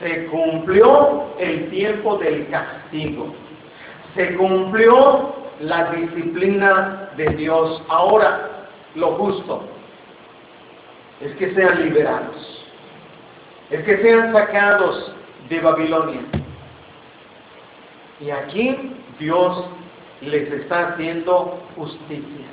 Se 0.00 0.26
cumplió 0.26 1.26
el 1.38 1.70
tiempo 1.70 2.16
del 2.16 2.48
castigo. 2.48 3.32
Se 4.16 4.34
cumplió 4.34 5.34
la 5.60 5.92
disciplina 5.92 7.10
de 7.16 7.26
Dios. 7.30 7.82
Ahora, 7.88 8.47
lo 8.94 9.12
justo 9.16 9.62
es 11.20 11.34
que 11.36 11.54
sean 11.54 11.82
liberados, 11.82 12.66
es 13.70 13.84
que 13.84 13.98
sean 13.98 14.32
sacados 14.32 15.12
de 15.48 15.60
Babilonia. 15.60 16.20
Y 18.20 18.30
aquí 18.30 18.94
Dios 19.18 19.64
les 20.20 20.50
está 20.50 20.88
haciendo 20.88 21.60
justicia. 21.76 22.46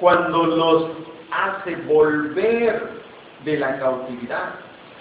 Cuando 0.00 0.46
los 0.46 0.90
hace 1.30 1.76
volver 1.86 3.02
de 3.44 3.58
la 3.58 3.78
cautividad, 3.78 4.54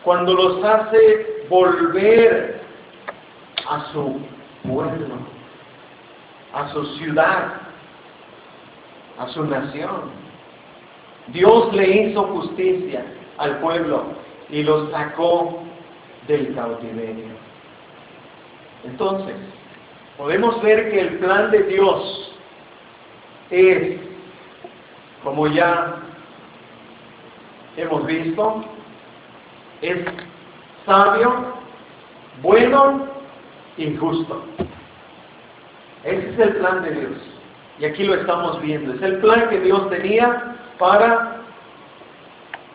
cuando 0.03 0.34
los 0.34 0.63
hace 0.63 1.45
volver 1.49 2.61
a 3.67 3.91
su 3.91 4.21
pueblo 4.63 5.38
a 6.53 6.69
su 6.69 6.86
ciudad, 6.97 7.53
a 9.19 9.28
su 9.30 9.43
nación. 9.45 10.26
Dios 11.28 11.73
le 11.73 11.89
hizo 11.89 12.23
justicia 12.23 13.05
al 13.38 13.59
pueblo 13.59 14.05
y 14.49 14.63
los 14.63 14.91
sacó 14.91 15.63
del 16.28 16.53
cautiverio. 16.55 17.36
Entonces, 18.84 19.36
podemos 20.17 20.61
ver 20.61 20.89
que 20.89 20.99
el 20.99 21.17
plan 21.19 21.51
de 21.51 21.63
Dios 21.63 22.34
es, 23.49 23.99
como 25.23 25.47
ya 25.47 25.97
hemos 27.75 28.05
visto, 28.05 28.63
es 29.82 29.97
sabio, 30.86 31.53
bueno 32.41 33.07
y 33.78 33.95
justo. 33.95 34.43
Ese 36.03 36.30
es 36.30 36.39
el 36.39 36.55
plan 36.57 36.84
de 36.84 36.91
Dios. 36.91 37.17
Y 37.80 37.86
aquí 37.86 38.03
lo 38.03 38.15
estamos 38.15 38.61
viendo. 38.61 38.93
Es 38.93 39.01
el 39.01 39.17
plan 39.17 39.49
que 39.49 39.59
Dios 39.59 39.89
tenía 39.89 40.57
para 40.78 41.38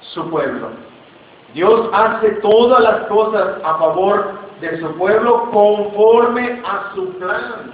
su 0.00 0.28
pueblo. 0.30 0.70
Dios 1.55 1.90
hace 1.92 2.30
todas 2.42 2.80
las 2.82 3.07
cosas 3.07 3.59
a 3.62 3.78
favor 3.78 4.32
de 4.61 4.80
su 4.80 4.88
pueblo 4.96 5.50
conforme 5.50 6.62
a 6.64 6.92
su 6.94 7.12
plan. 7.18 7.70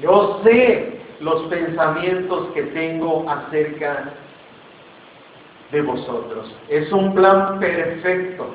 Yo 0.00 0.40
sé 0.44 1.00
los 1.20 1.42
pensamientos 1.44 2.48
que 2.54 2.62
tengo 2.62 3.24
acerca 3.28 4.12
de 5.72 5.82
vosotros. 5.82 6.54
Es 6.68 6.90
un 6.92 7.14
plan 7.14 7.58
perfecto. 7.58 8.46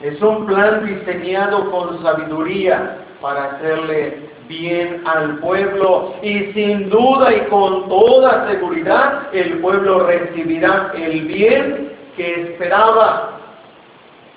Es 0.00 0.20
un 0.20 0.46
plan 0.46 0.84
diseñado 0.84 1.70
con 1.70 2.02
sabiduría 2.02 3.03
para 3.20 3.44
hacerle 3.44 4.28
bien 4.48 5.02
al 5.06 5.38
pueblo 5.38 6.14
y 6.22 6.52
sin 6.52 6.90
duda 6.90 7.32
y 7.34 7.40
con 7.48 7.88
toda 7.88 8.46
seguridad 8.48 9.28
el 9.32 9.58
pueblo 9.58 10.06
recibirá 10.06 10.92
el 10.94 11.22
bien 11.26 11.92
que 12.16 12.42
esperaba. 12.42 13.38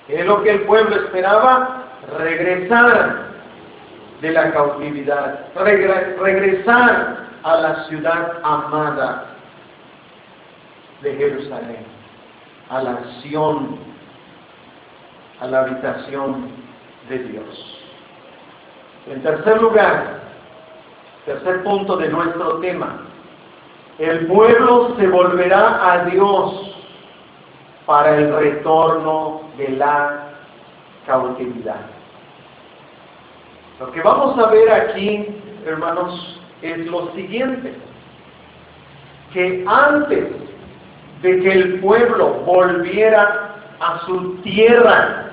¿Qué 0.08 0.22
es 0.22 0.26
lo 0.26 0.42
que 0.44 0.52
el 0.52 0.62
pueblo 0.62 0.96
esperaba? 0.96 1.84
Regresar 2.18 3.28
de 4.22 4.32
la 4.32 4.52
cautividad, 4.52 5.48
regresar 5.56 7.18
a 7.44 7.56
la 7.58 7.84
ciudad 7.86 8.40
amada 8.44 9.26
de 11.02 11.16
Jerusalén, 11.16 11.86
a 12.70 12.82
la 12.82 12.92
acción, 12.92 13.78
a 15.40 15.48
la 15.48 15.60
habitación 15.60 16.50
de 17.10 17.20
Dios. 17.20 17.77
En 19.10 19.22
tercer 19.24 19.62
lugar, 19.62 20.20
tercer 21.26 21.64
punto 21.64 21.96
de 21.98 22.10
nuestro 22.10 22.58
tema, 22.58 23.04
el 24.00 24.28
pueblo 24.28 24.96
se 24.98 25.08
volverá 25.08 25.94
a 25.94 26.06
Dios 26.06 26.76
para 27.86 28.18
el 28.18 28.36
retorno 28.36 29.42
de 29.58 29.70
la 29.70 30.34
cautividad. 31.06 31.82
Lo 33.80 33.92
que 33.92 34.02
vamos 34.02 34.38
a 34.38 34.50
ver 34.50 34.72
aquí, 34.72 35.28
hermanos, 35.66 36.42
es 36.62 36.86
lo 36.88 37.12
siguiente, 37.14 37.76
que 39.32 39.64
antes 39.68 40.28
de 41.22 41.40
que 41.40 41.52
el 41.52 41.80
pueblo 41.80 42.30
volviera 42.46 43.56
a 43.80 44.00
su 44.06 44.36
tierra, 44.42 45.32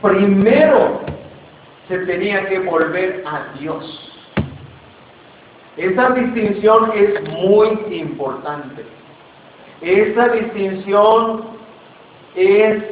primero 0.00 1.02
se 1.88 1.98
tenía 1.98 2.48
que 2.48 2.58
volver 2.60 3.24
a 3.26 3.58
Dios. 3.58 4.12
Esa 5.76 6.10
distinción 6.10 6.92
es 6.94 7.28
muy 7.30 7.68
importante. 7.90 8.84
Esa 9.80 10.28
distinción 10.28 11.44
es 12.34 12.84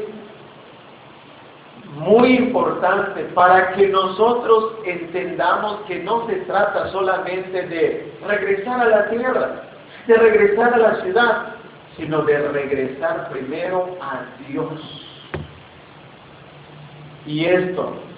muy 1.94 2.36
importante 2.36 3.24
para 3.34 3.72
que 3.72 3.88
nosotros 3.88 4.74
entendamos 4.84 5.82
que 5.82 5.98
no 6.02 6.26
se 6.26 6.36
trata 6.36 6.88
solamente 6.90 7.66
de 7.66 8.12
regresar 8.26 8.80
a 8.80 8.86
la 8.86 9.10
tierra, 9.10 9.62
de 10.06 10.14
regresar 10.14 10.74
a 10.74 10.78
la 10.78 11.02
ciudad, 11.02 11.54
sino 11.96 12.22
de 12.22 12.48
regresar 12.48 13.28
primero 13.30 13.96
a 14.00 14.22
Dios. 14.48 15.06
Y 17.26 17.44
esto 17.44 18.09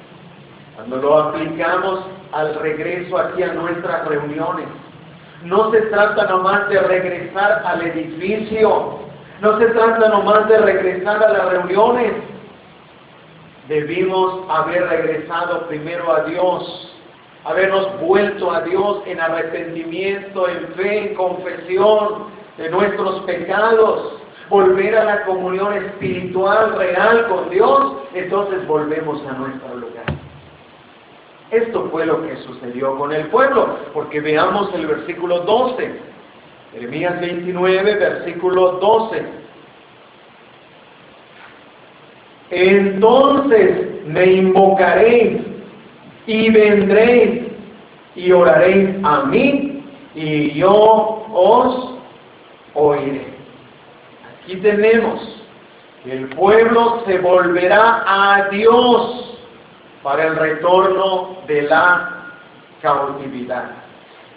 cuando 0.82 0.96
lo 0.96 1.18
aplicamos 1.18 2.00
al 2.32 2.56
regreso 2.56 3.16
aquí 3.16 3.42
a 3.44 3.52
nuestras 3.52 4.04
reuniones. 4.08 4.66
No 5.44 5.70
se 5.70 5.80
trata 5.82 6.26
nomás 6.26 6.68
de 6.68 6.80
regresar 6.80 7.62
al 7.64 7.82
edificio, 7.82 8.98
No 9.40 9.58
se 9.58 9.66
trata 9.66 10.08
nomás 10.08 10.48
de 10.48 10.58
regresar 10.58 11.22
a 11.22 11.32
las 11.32 11.50
reuniones. 11.50 12.12
Debimos 13.68 14.44
haber 14.48 14.88
regresado 14.88 15.66
primero 15.66 16.12
a 16.12 16.22
Dios, 16.24 16.96
habernos 17.44 18.00
vuelto 18.00 18.52
a 18.52 18.60
Dios 18.62 19.02
en 19.06 19.20
arrepentimiento, 19.20 20.48
en 20.48 20.68
fe, 20.74 21.10
en 21.10 21.14
confesión 21.14 22.26
de 22.56 22.70
nuestros 22.70 23.20
pecados, 23.22 24.14
volver 24.48 24.96
a 24.96 25.04
la 25.04 25.24
comunión 25.24 25.72
espiritual 25.74 26.76
real 26.76 27.26
con 27.28 27.50
Dios, 27.50 27.94
entonces 28.14 28.66
volvemos 28.66 29.24
a 29.26 29.32
nuestro 29.32 29.74
lugar. 29.76 29.81
Esto 31.52 31.86
fue 31.90 32.06
lo 32.06 32.22
que 32.26 32.34
sucedió 32.38 32.96
con 32.96 33.12
el 33.12 33.26
pueblo, 33.26 33.76
porque 33.92 34.20
veamos 34.20 34.72
el 34.74 34.86
versículo 34.86 35.40
12, 35.40 36.00
Jeremías 36.72 37.20
29, 37.20 37.94
versículo 37.96 38.72
12. 38.72 39.22
Entonces 42.52 44.06
me 44.06 44.24
invocaréis 44.32 45.42
y 46.26 46.50
vendréis 46.50 47.42
y 48.16 48.32
oraréis 48.32 48.96
a 49.02 49.24
mí 49.26 49.84
y 50.14 50.52
yo 50.52 51.26
os 51.34 51.98
oiré. 52.72 53.26
Aquí 54.42 54.56
tenemos 54.56 55.20
que 56.02 56.12
el 56.14 56.28
pueblo 56.30 57.02
se 57.04 57.18
volverá 57.18 58.04
a 58.06 58.48
Dios 58.48 59.21
para 60.02 60.26
el 60.26 60.36
retorno 60.36 61.36
de 61.46 61.62
la 61.62 62.32
cautividad. 62.80 63.70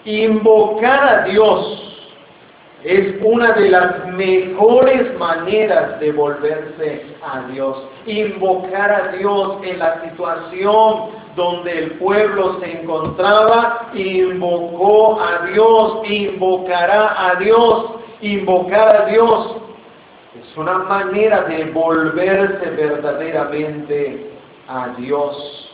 Invocar 0.05 1.07
a 1.07 1.22
Dios 1.24 1.95
es 2.84 3.16
una 3.24 3.53
de 3.53 3.70
las 3.70 4.05
mejores 4.09 5.18
maneras 5.18 5.99
de 5.99 6.11
volverse 6.11 7.03
a 7.24 7.47
Dios. 7.51 7.84
Invocar 8.05 8.91
a 8.91 9.07
Dios 9.18 9.57
en 9.63 9.80
la 9.80 10.03
situación 10.03 11.09
donde 11.36 11.80
el 11.80 11.91
pueblo 11.93 12.59
se 12.59 12.80
encontraba, 12.82 13.89
invocó 13.95 15.20
a 15.20 15.47
Dios, 15.47 16.01
invocará 16.07 17.32
a 17.32 17.36
Dios, 17.38 17.86
invocar 18.22 18.95
a 18.95 19.05
Dios. 19.07 19.55
Es 20.39 20.55
una 20.55 20.78
manera 20.78 21.41
de 21.41 21.66
volverse 21.72 22.70
verdaderamente 22.70 24.34
a 24.68 24.89
Dios. 24.97 25.72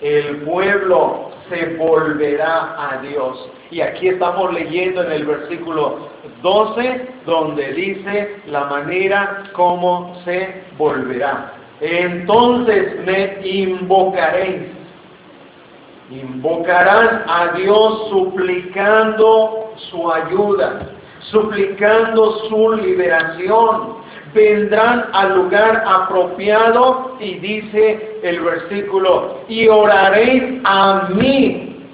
El 0.00 0.42
pueblo 0.42 1.30
se 1.48 1.76
volverá 1.76 2.76
a 2.78 2.98
Dios. 2.98 3.48
Y 3.70 3.80
aquí 3.80 4.08
estamos 4.08 4.52
leyendo 4.52 5.02
en 5.02 5.12
el 5.12 5.26
versículo 5.26 6.08
12, 6.42 7.08
donde 7.24 7.72
dice 7.72 8.40
la 8.46 8.64
manera 8.64 9.44
como 9.52 10.14
se 10.24 10.62
volverá. 10.76 11.52
Entonces 11.80 13.04
me 13.04 13.46
invocaréis. 13.46 14.62
Invocarán 16.10 17.24
a 17.26 17.48
Dios 17.56 18.08
suplicando 18.10 19.72
su 19.90 20.12
ayuda, 20.12 20.92
suplicando 21.18 22.38
su 22.48 22.72
liberación, 22.74 23.95
vendrán 24.36 25.08
al 25.12 25.34
lugar 25.34 25.82
apropiado 25.84 27.16
y 27.18 27.34
dice 27.38 28.20
el 28.22 28.40
versículo, 28.40 29.40
y 29.48 29.66
oraréis 29.66 30.60
a 30.64 31.08
mí. 31.14 31.88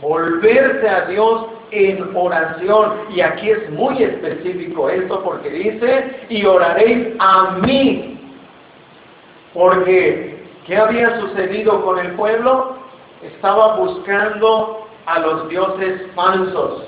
Volverse 0.00 0.88
a 0.88 1.06
Dios 1.06 1.46
en 1.72 2.16
oración. 2.16 2.92
Y 3.10 3.20
aquí 3.20 3.50
es 3.50 3.68
muy 3.70 4.00
específico 4.02 4.88
esto 4.88 5.22
porque 5.22 5.50
dice, 5.50 6.20
y 6.28 6.46
oraréis 6.46 7.08
a 7.18 7.58
mí. 7.62 8.20
Porque, 9.52 10.44
¿qué 10.66 10.76
había 10.76 11.20
sucedido 11.20 11.82
con 11.84 11.98
el 11.98 12.12
pueblo? 12.12 12.76
Estaba 13.22 13.76
buscando 13.76 14.86
a 15.06 15.18
los 15.18 15.48
dioses 15.48 16.00
falsos. 16.14 16.84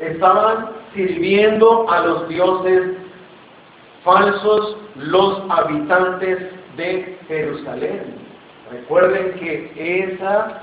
Estaban 0.00 0.70
sirviendo 0.94 1.88
a 1.88 2.00
los 2.00 2.28
dioses 2.28 2.96
falsos 4.04 4.76
los 4.96 5.42
habitantes 5.50 6.38
de 6.76 7.18
Jerusalén. 7.28 8.14
Recuerden 8.70 9.32
que 9.38 10.04
esa 10.04 10.62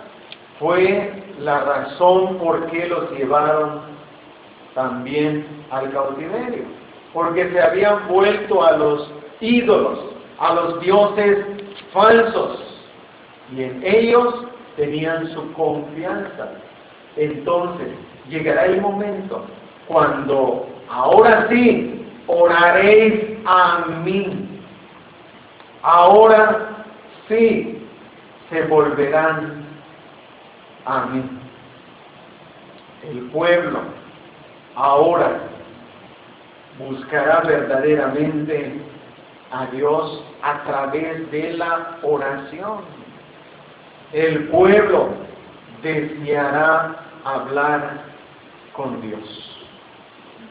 fue 0.59 1.23
la 1.39 1.59
razón 1.59 2.38
por 2.38 2.67
qué 2.67 2.88
los 2.88 3.11
llevaron 3.11 3.81
también 4.73 5.45
al 5.71 5.91
cautiverio, 5.91 6.63
porque 7.13 7.49
se 7.51 7.61
habían 7.61 8.07
vuelto 8.07 8.63
a 8.63 8.73
los 8.73 9.11
ídolos, 9.41 9.99
a 10.39 10.53
los 10.53 10.79
dioses 10.81 11.45
falsos, 11.91 12.63
y 13.55 13.63
en 13.63 13.81
ellos 13.83 14.45
tenían 14.75 15.27
su 15.33 15.51
confianza. 15.53 16.51
Entonces, 17.15 17.89
llegará 18.29 18.65
el 18.65 18.81
momento 18.81 19.45
cuando 19.88 20.67
ahora 20.89 21.47
sí 21.49 21.97
oraréis 22.28 23.38
a 23.45 23.86
mí. 24.03 24.61
Ahora 25.82 26.86
sí 27.28 27.88
se 28.49 28.61
volverán 28.63 29.65
a 30.86 31.05
mí. 31.05 31.23
El 33.09 33.21
pueblo 33.30 33.80
ahora 34.75 35.39
buscará 36.78 37.41
verdaderamente 37.41 38.82
a 39.51 39.65
Dios 39.67 40.23
a 40.41 40.63
través 40.63 41.32
de 41.32 41.53
la 41.53 41.97
oración. 42.03 42.82
El 44.13 44.47
pueblo 44.49 45.09
deseará 45.82 46.95
hablar 47.23 48.01
con 48.73 49.01
Dios. 49.01 49.47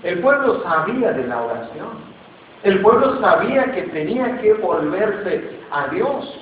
El 0.02 0.20
pueblo 0.20 0.62
sabía 0.62 1.12
de 1.12 1.26
la 1.26 1.42
oración. 1.42 2.16
El 2.62 2.80
pueblo 2.80 3.20
sabía 3.20 3.72
que 3.72 3.82
tenía 3.82 4.40
que 4.40 4.54
volverse 4.54 5.58
a 5.70 5.88
Dios, 5.88 6.38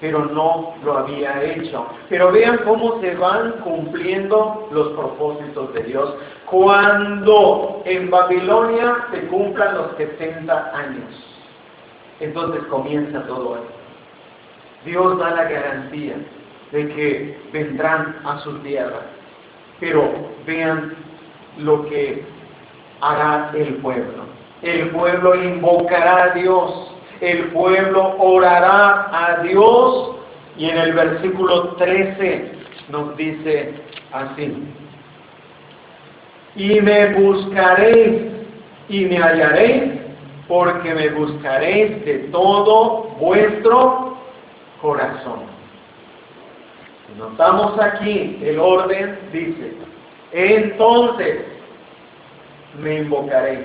pero 0.00 0.24
no 0.26 0.74
lo 0.82 0.98
había 0.98 1.42
hecho. 1.42 1.86
Pero 2.08 2.32
vean 2.32 2.58
cómo 2.64 3.00
se 3.00 3.14
van 3.16 3.52
cumpliendo 3.62 4.68
los 4.72 4.88
propósitos 4.90 5.72
de 5.74 5.82
Dios. 5.84 6.14
Cuando 6.46 7.82
en 7.84 8.10
Babilonia 8.10 9.06
se 9.12 9.26
cumplan 9.28 9.74
los 9.74 9.96
70 9.96 10.76
años, 10.76 11.30
entonces 12.20 12.62
comienza 12.64 13.22
todo 13.26 13.56
esto. 13.56 13.80
Dios 14.84 15.18
da 15.18 15.30
la 15.30 15.44
garantía 15.44 16.14
de 16.72 16.88
que 16.88 17.40
vendrán 17.52 18.16
a 18.24 18.38
su 18.38 18.58
tierra. 18.60 19.00
Pero 19.78 20.10
vean 20.46 20.94
lo 21.58 21.86
que 21.86 22.24
hará 23.00 23.50
el 23.54 23.74
pueblo. 23.76 24.24
El 24.62 24.90
pueblo 24.90 25.34
invocará 25.34 26.24
a 26.24 26.28
Dios, 26.30 26.92
el 27.20 27.44
pueblo 27.48 28.16
orará 28.18 29.08
a 29.12 29.42
Dios 29.42 30.16
y 30.56 30.68
en 30.68 30.76
el 30.76 30.92
versículo 30.92 31.74
13 31.76 32.52
nos 32.90 33.16
dice 33.16 33.74
así. 34.12 34.64
Y 36.56 36.80
me 36.80 37.14
buscaréis 37.14 38.22
y 38.88 39.04
me 39.06 39.18
hallaréis 39.18 40.00
porque 40.48 40.92
me 40.94 41.08
buscaréis 41.10 42.04
de 42.04 42.18
todo 42.32 43.04
vuestro 43.20 44.16
corazón. 44.82 45.48
Notamos 47.16 47.78
aquí 47.80 48.38
el 48.42 48.58
orden, 48.58 49.18
dice, 49.32 49.72
entonces 50.32 51.44
me 52.78 52.98
invocaréis. 52.98 53.60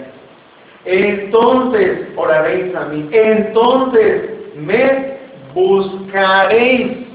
Entonces 0.86 2.08
oraréis 2.16 2.76
a 2.76 2.86
mí. 2.86 3.10
Entonces 3.12 4.30
me 4.56 5.18
buscaréis. 5.54 7.06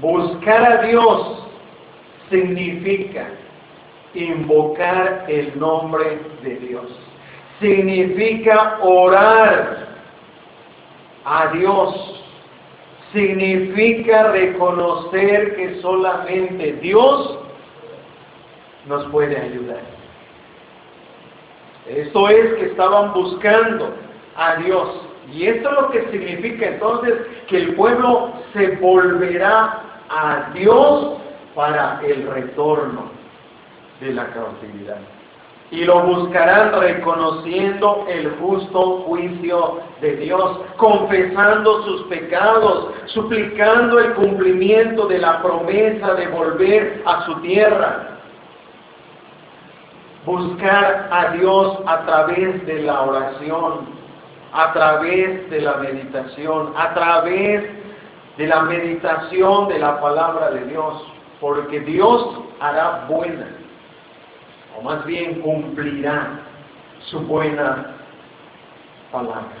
Buscar 0.00 0.64
a 0.64 0.82
Dios 0.86 1.46
significa 2.30 3.26
invocar 4.14 5.26
el 5.28 5.58
nombre 5.58 6.18
de 6.42 6.56
Dios. 6.56 6.86
Significa 7.60 8.78
orar 8.82 9.88
a 11.24 11.48
Dios. 11.48 12.24
Significa 13.12 14.30
reconocer 14.32 15.56
que 15.56 15.80
solamente 15.82 16.72
Dios 16.80 17.39
nos 18.86 19.04
puede 19.10 19.36
ayudar. 19.36 19.80
Esto 21.86 22.28
es 22.28 22.54
que 22.54 22.66
estaban 22.66 23.12
buscando 23.12 23.94
a 24.36 24.56
Dios. 24.56 24.88
Y 25.32 25.46
esto 25.46 25.70
es 25.70 25.76
lo 25.76 25.90
que 25.90 26.10
significa 26.10 26.66
entonces 26.66 27.14
que 27.48 27.56
el 27.56 27.74
pueblo 27.74 28.32
se 28.52 28.76
volverá 28.76 29.80
a 30.08 30.50
Dios 30.54 31.18
para 31.54 32.00
el 32.04 32.26
retorno 32.26 33.10
de 34.00 34.14
la 34.14 34.26
cautividad. 34.28 34.98
y 35.72 35.84
lo 35.84 36.02
buscarán 36.02 36.72
reconociendo 36.80 38.04
el 38.08 38.30
justo 38.40 39.04
juicio 39.06 39.78
de 40.00 40.16
Dios, 40.16 40.62
confesando 40.76 41.84
sus 41.84 42.02
pecados, 42.08 42.88
suplicando 43.06 44.00
el 44.00 44.14
cumplimiento 44.14 45.06
de 45.06 45.18
la 45.18 45.40
promesa 45.40 46.14
de 46.14 46.26
volver 46.26 47.02
a 47.06 47.24
su 47.24 47.36
tierra. 47.36 48.09
Buscar 50.24 51.08
a 51.10 51.32
Dios 51.32 51.78
a 51.86 52.04
través 52.04 52.66
de 52.66 52.82
la 52.82 53.00
oración, 53.02 53.88
a 54.52 54.72
través 54.72 55.48
de 55.50 55.60
la 55.60 55.76
meditación, 55.76 56.74
a 56.76 56.92
través 56.92 57.70
de 58.36 58.46
la 58.46 58.62
meditación 58.62 59.68
de 59.68 59.78
la 59.78 60.00
palabra 60.00 60.50
de 60.50 60.64
Dios, 60.66 61.02
porque 61.40 61.80
Dios 61.80 62.40
hará 62.60 63.06
buena 63.08 63.60
o 64.76 64.82
más 64.82 65.04
bien 65.04 65.40
cumplirá 65.40 66.40
su 67.00 67.20
buena 67.20 67.96
palabra. 69.10 69.60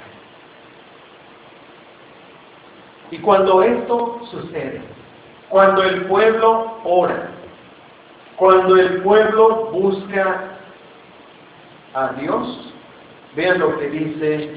Y 3.10 3.18
cuando 3.18 3.62
esto 3.62 4.20
sucede, 4.30 4.82
cuando 5.48 5.82
el 5.82 6.04
pueblo 6.06 6.78
ora, 6.84 7.30
cuando 8.36 8.76
el 8.76 9.02
pueblo 9.02 9.70
busca 9.72 10.49
a 11.94 12.12
Dios, 12.20 12.72
vean 13.34 13.58
lo 13.58 13.78
que 13.78 13.88
dice 13.88 14.50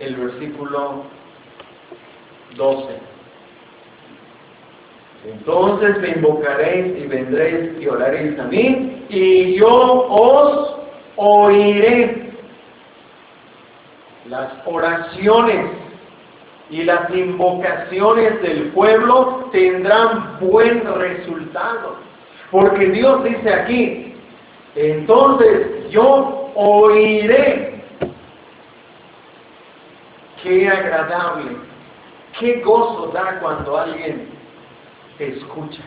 el 0.00 0.16
versículo 0.16 1.02
12. 2.56 2.98
Entonces 5.26 5.98
me 5.98 6.08
invocaréis 6.10 7.02
y 7.02 7.06
vendréis 7.06 7.80
y 7.80 7.86
oraréis 7.88 8.38
a 8.38 8.44
mí, 8.44 9.04
y 9.08 9.54
yo 9.56 9.68
os 9.68 10.76
oiré. 11.16 12.26
Las 14.28 14.52
oraciones 14.66 15.70
y 16.68 16.82
las 16.82 17.08
invocaciones 17.10 18.42
del 18.42 18.70
pueblo 18.72 19.48
tendrán 19.52 20.38
buen 20.40 20.82
resultado. 20.96 21.96
Porque 22.50 22.86
Dios 22.86 23.22
dice 23.24 23.52
aquí, 23.52 24.14
entonces 24.74 25.90
yo 25.90 26.45
oiré. 26.56 27.84
Qué 30.42 30.68
agradable, 30.68 31.56
qué 32.38 32.60
gozo 32.60 33.08
da 33.08 33.38
cuando 33.40 33.76
alguien 33.76 34.28
te 35.18 35.36
escucha. 35.36 35.82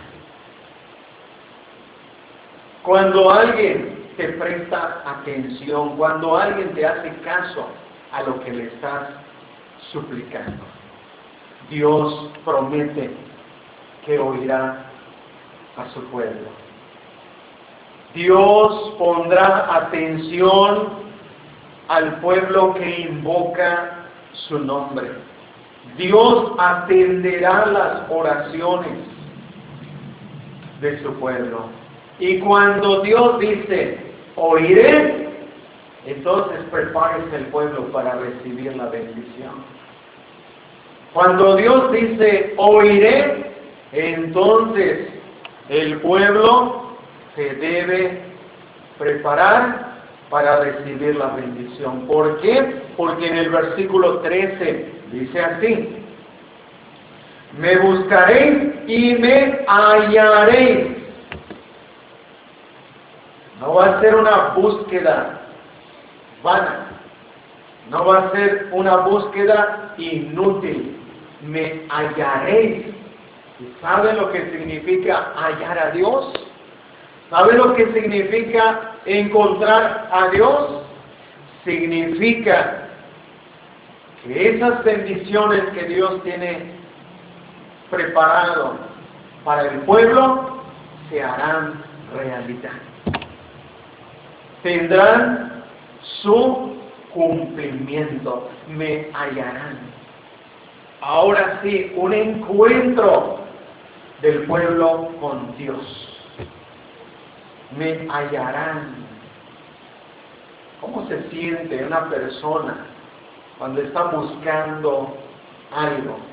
Cuando 2.84 3.30
alguien 3.30 4.08
te 4.18 4.30
presta 4.30 5.02
atención, 5.06 5.96
cuando 5.98 6.36
alguien 6.36 6.74
te 6.74 6.86
hace 6.86 7.14
caso 7.22 7.68
a 8.12 8.24
lo 8.24 8.40
que 8.42 8.52
le 8.52 8.64
estás 8.66 9.10
suplicando, 9.92 10.64
Dios 11.70 12.32
promete 12.44 13.12
que 14.06 14.20
oirá 14.20 14.86
a 15.78 15.90
su 15.94 16.04
pueblo. 16.06 16.69
Dios 18.14 18.96
pondrá 18.98 19.68
atención 19.76 20.90
al 21.88 22.20
pueblo 22.22 22.74
que 22.74 23.02
invoca 23.02 24.08
su 24.32 24.60
nombre. 24.60 25.10
Dios 25.98 26.52
atenderá 26.58 27.66
las 27.68 28.10
oraciones 28.10 28.98
de 30.82 31.02
su 31.04 31.14
pueblo. 31.20 31.66
Y 32.20 32.40
cuando 32.40 33.02
Dios 33.02 33.40
dice, 33.40 33.98
oiré, 34.36 35.30
entonces 36.06 36.60
prepárese 36.72 37.36
el 37.36 37.46
pueblo 37.48 37.86
para 37.92 38.16
recibir 38.16 38.76
la 38.76 38.88
bendición. 38.88 39.64
Cuando 41.14 41.56
Dios 41.56 41.92
dice, 41.92 42.54
oiré, 42.58 43.52
entonces 43.92 45.10
el 45.70 46.00
pueblo 46.02 46.79
se 47.40 47.56
debe 47.56 48.22
preparar 48.98 49.94
para 50.30 50.60
recibir 50.60 51.16
la 51.16 51.28
bendición. 51.28 52.06
¿Por 52.06 52.42
qué? 52.42 52.84
Porque 52.98 53.28
en 53.28 53.38
el 53.38 53.50
versículo 53.50 54.20
13 54.20 54.92
dice 55.14 55.40
así, 55.40 56.04
me 57.58 57.78
buscaréis 57.78 58.74
y 58.88 59.16
me 59.16 59.66
hallaréis. 59.68 60.98
No 63.62 63.76
va 63.76 63.86
a 63.86 64.02
ser 64.02 64.16
una 64.16 64.50
búsqueda 64.50 65.40
vana, 66.44 66.88
no 67.90 68.06
va 68.06 68.18
a 68.18 68.32
ser 68.32 68.68
una 68.74 68.98
búsqueda 68.98 69.94
inútil. 69.98 70.98
Me 71.42 71.84
hallaréis. 71.90 72.88
¿Sabe 73.82 74.14
lo 74.14 74.30
que 74.32 74.52
significa 74.52 75.34
hallar 75.36 75.80
a 75.80 75.92
Dios? 75.92 76.49
¿Sabe 77.30 77.54
lo 77.54 77.76
que 77.76 77.86
significa 77.94 78.96
encontrar 79.06 80.10
a 80.12 80.30
Dios? 80.30 80.82
Significa 81.64 82.88
que 84.24 84.56
esas 84.56 84.84
bendiciones 84.84 85.64
que 85.74 85.84
Dios 85.84 86.24
tiene 86.24 86.72
preparado 87.92 88.78
para 89.44 89.70
el 89.70 89.80
pueblo 89.82 90.64
se 91.10 91.22
harán 91.22 91.84
realidad. 92.16 92.72
Tendrán 94.64 95.64
su 96.22 96.78
cumplimiento, 97.14 98.50
me 98.68 99.08
hallarán. 99.14 99.78
Ahora 101.02 101.60
sí, 101.62 101.94
un 101.96 102.14
encuentro 102.14 103.40
del 104.22 104.44
pueblo 104.44 105.12
con 105.22 105.56
Dios. 105.58 106.09
Me 107.78 108.08
hallarán. 108.10 108.96
¿Cómo 110.82 111.08
se 111.08 111.30
siente 111.30 111.86
una 111.86 112.10
persona 112.10 112.86
cuando 113.58 113.82
está 113.82 114.04
buscando 114.06 115.18
algo? 115.72 116.30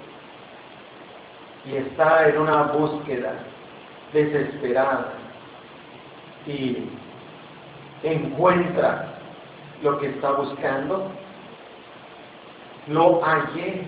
y 1.67 1.77
está 1.77 2.29
en 2.29 2.39
una 2.39 2.63
búsqueda 2.65 3.35
desesperada 4.13 5.13
y 6.47 6.89
encuentra 8.05 9.15
lo 9.83 9.99
que 9.99 10.07
está 10.11 10.31
buscando, 10.33 11.11
lo 12.87 13.21
hallé, 13.21 13.83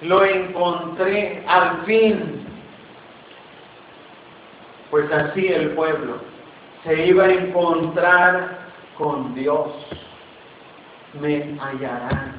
lo 0.00 0.24
encontré 0.24 1.44
al 1.46 1.84
fin. 1.84 2.39
Pues 4.90 5.10
así 5.12 5.46
el 5.46 5.70
pueblo 5.70 6.16
se 6.84 7.06
iba 7.06 7.24
a 7.24 7.32
encontrar 7.32 8.58
con 8.98 9.34
Dios. 9.34 9.68
Me 11.20 11.58
hallarán. 11.58 12.34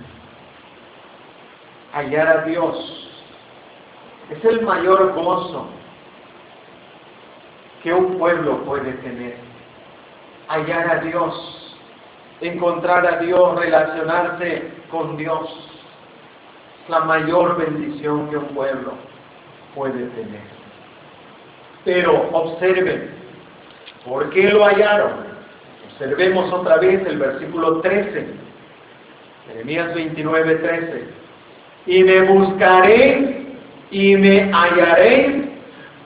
Hallar 1.93 2.27
a 2.27 2.41
Dios 2.43 3.01
es 4.31 4.45
el 4.45 4.61
mayor 4.61 5.13
gozo 5.13 5.67
que 7.83 7.93
un 7.93 8.17
pueblo 8.17 8.63
puede 8.63 8.93
tener. 8.93 9.35
Hallar 10.47 10.89
a 10.89 10.99
Dios, 11.01 11.77
encontrar 12.39 13.05
a 13.05 13.17
Dios, 13.17 13.59
relacionarse 13.59 14.71
con 14.89 15.17
Dios. 15.17 15.49
Es 16.83 16.89
la 16.89 17.01
mayor 17.01 17.57
bendición 17.57 18.29
que 18.29 18.37
un 18.37 18.47
pueblo 18.47 18.93
puede 19.75 20.07
tener. 20.07 20.60
Pero 21.85 22.29
observen, 22.31 23.09
¿por 24.05 24.29
qué 24.29 24.49
lo 24.49 24.65
hallaron? 24.65 25.31
Observemos 25.91 26.51
otra 26.53 26.77
vez 26.77 27.05
el 27.05 27.17
versículo 27.17 27.81
13, 27.81 28.27
Jeremías 29.47 29.93
29, 29.95 30.55
13. 30.55 31.03
Y 31.87 32.03
me 32.03 32.21
buscaré 32.21 33.45
y 33.89 34.15
me 34.15 34.51
hallaréis 34.51 35.45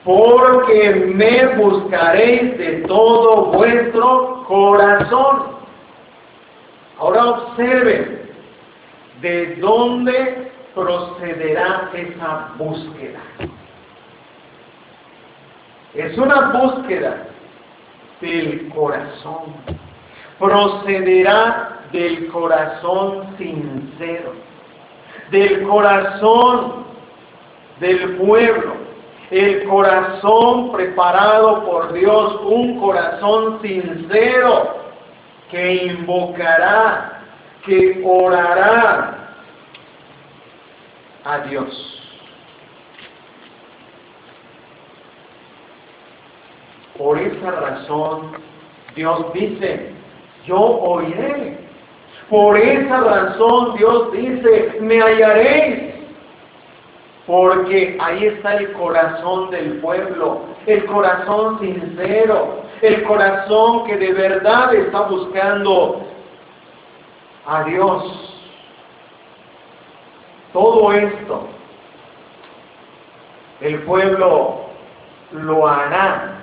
porque 0.04 1.10
me 1.14 1.46
buscaréis 1.56 2.56
de 2.58 2.84
todo 2.86 3.46
vuestro 3.46 4.44
corazón. 4.46 5.56
Ahora 6.98 7.24
observen 7.26 8.20
de 9.20 9.56
dónde 9.56 10.52
procederá 10.74 11.90
esa 11.94 12.52
búsqueda. 12.56 13.20
Es 15.96 16.18
una 16.18 16.50
búsqueda 16.50 17.26
del 18.20 18.68
corazón. 18.68 19.54
Procederá 20.38 21.80
del 21.90 22.28
corazón 22.28 23.34
sincero, 23.38 24.32
del 25.30 25.62
corazón 25.62 26.84
del 27.80 28.16
pueblo, 28.16 28.74
el 29.30 29.64
corazón 29.64 30.72
preparado 30.72 31.64
por 31.64 31.92
Dios, 31.94 32.40
un 32.44 32.78
corazón 32.78 33.60
sincero 33.62 34.76
que 35.50 35.84
invocará, 35.86 37.22
que 37.64 38.02
orará 38.04 39.30
a 41.24 41.38
Dios. 41.38 41.95
Por 46.98 47.18
esa 47.18 47.50
razón, 47.50 48.32
Dios 48.94 49.32
dice, 49.34 49.92
yo 50.46 50.58
oiré. 50.58 51.58
Por 52.30 52.56
esa 52.56 53.00
razón, 53.00 53.76
Dios 53.76 54.12
dice, 54.12 54.78
me 54.80 55.00
hallaréis. 55.00 55.94
Porque 57.26 57.98
ahí 58.00 58.26
está 58.26 58.54
el 58.54 58.72
corazón 58.72 59.50
del 59.50 59.80
pueblo, 59.80 60.42
el 60.66 60.84
corazón 60.86 61.58
sincero, 61.58 62.62
el 62.82 63.02
corazón 63.02 63.84
que 63.84 63.96
de 63.96 64.12
verdad 64.12 64.72
está 64.74 65.00
buscando 65.02 66.06
a 67.46 67.64
Dios. 67.64 68.32
Todo 70.52 70.92
esto, 70.92 71.48
el 73.60 73.82
pueblo 73.82 74.66
lo 75.32 75.66
hará 75.66 76.35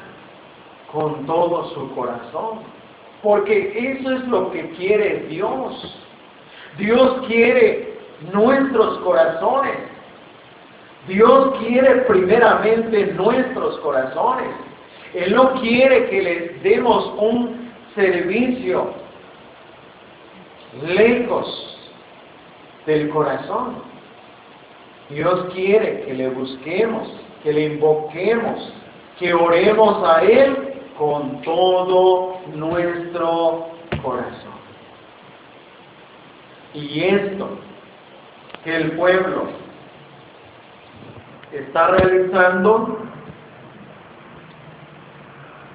con 0.93 1.25
todo 1.25 1.69
su 1.73 1.93
corazón, 1.95 2.59
porque 3.23 3.73
eso 3.75 4.11
es 4.11 4.27
lo 4.27 4.51
que 4.51 4.69
quiere 4.71 5.25
Dios. 5.27 5.99
Dios 6.77 7.25
quiere 7.27 7.97
nuestros 8.31 8.99
corazones. 8.99 9.77
Dios 11.07 11.55
quiere 11.59 11.95
primeramente 12.01 13.07
nuestros 13.13 13.79
corazones. 13.79 14.49
Él 15.13 15.35
no 15.35 15.53
quiere 15.61 16.09
que 16.09 16.21
le 16.21 16.39
demos 16.69 17.11
un 17.17 17.71
servicio 17.95 18.93
lejos 20.85 21.77
del 22.85 23.09
corazón. 23.09 23.81
Dios 25.09 25.47
quiere 25.53 26.03
que 26.05 26.13
le 26.13 26.29
busquemos, 26.29 27.11
que 27.43 27.51
le 27.51 27.65
invoquemos, 27.65 28.73
que 29.19 29.33
oremos 29.33 30.03
a 30.07 30.23
Él 30.23 30.72
con 30.97 31.41
todo 31.41 32.39
nuestro 32.53 33.67
corazón. 34.01 34.53
Y 36.73 37.03
esto 37.03 37.49
que 38.63 38.75
el 38.75 38.91
pueblo 38.93 39.47
está 41.51 41.87
realizando 41.87 42.99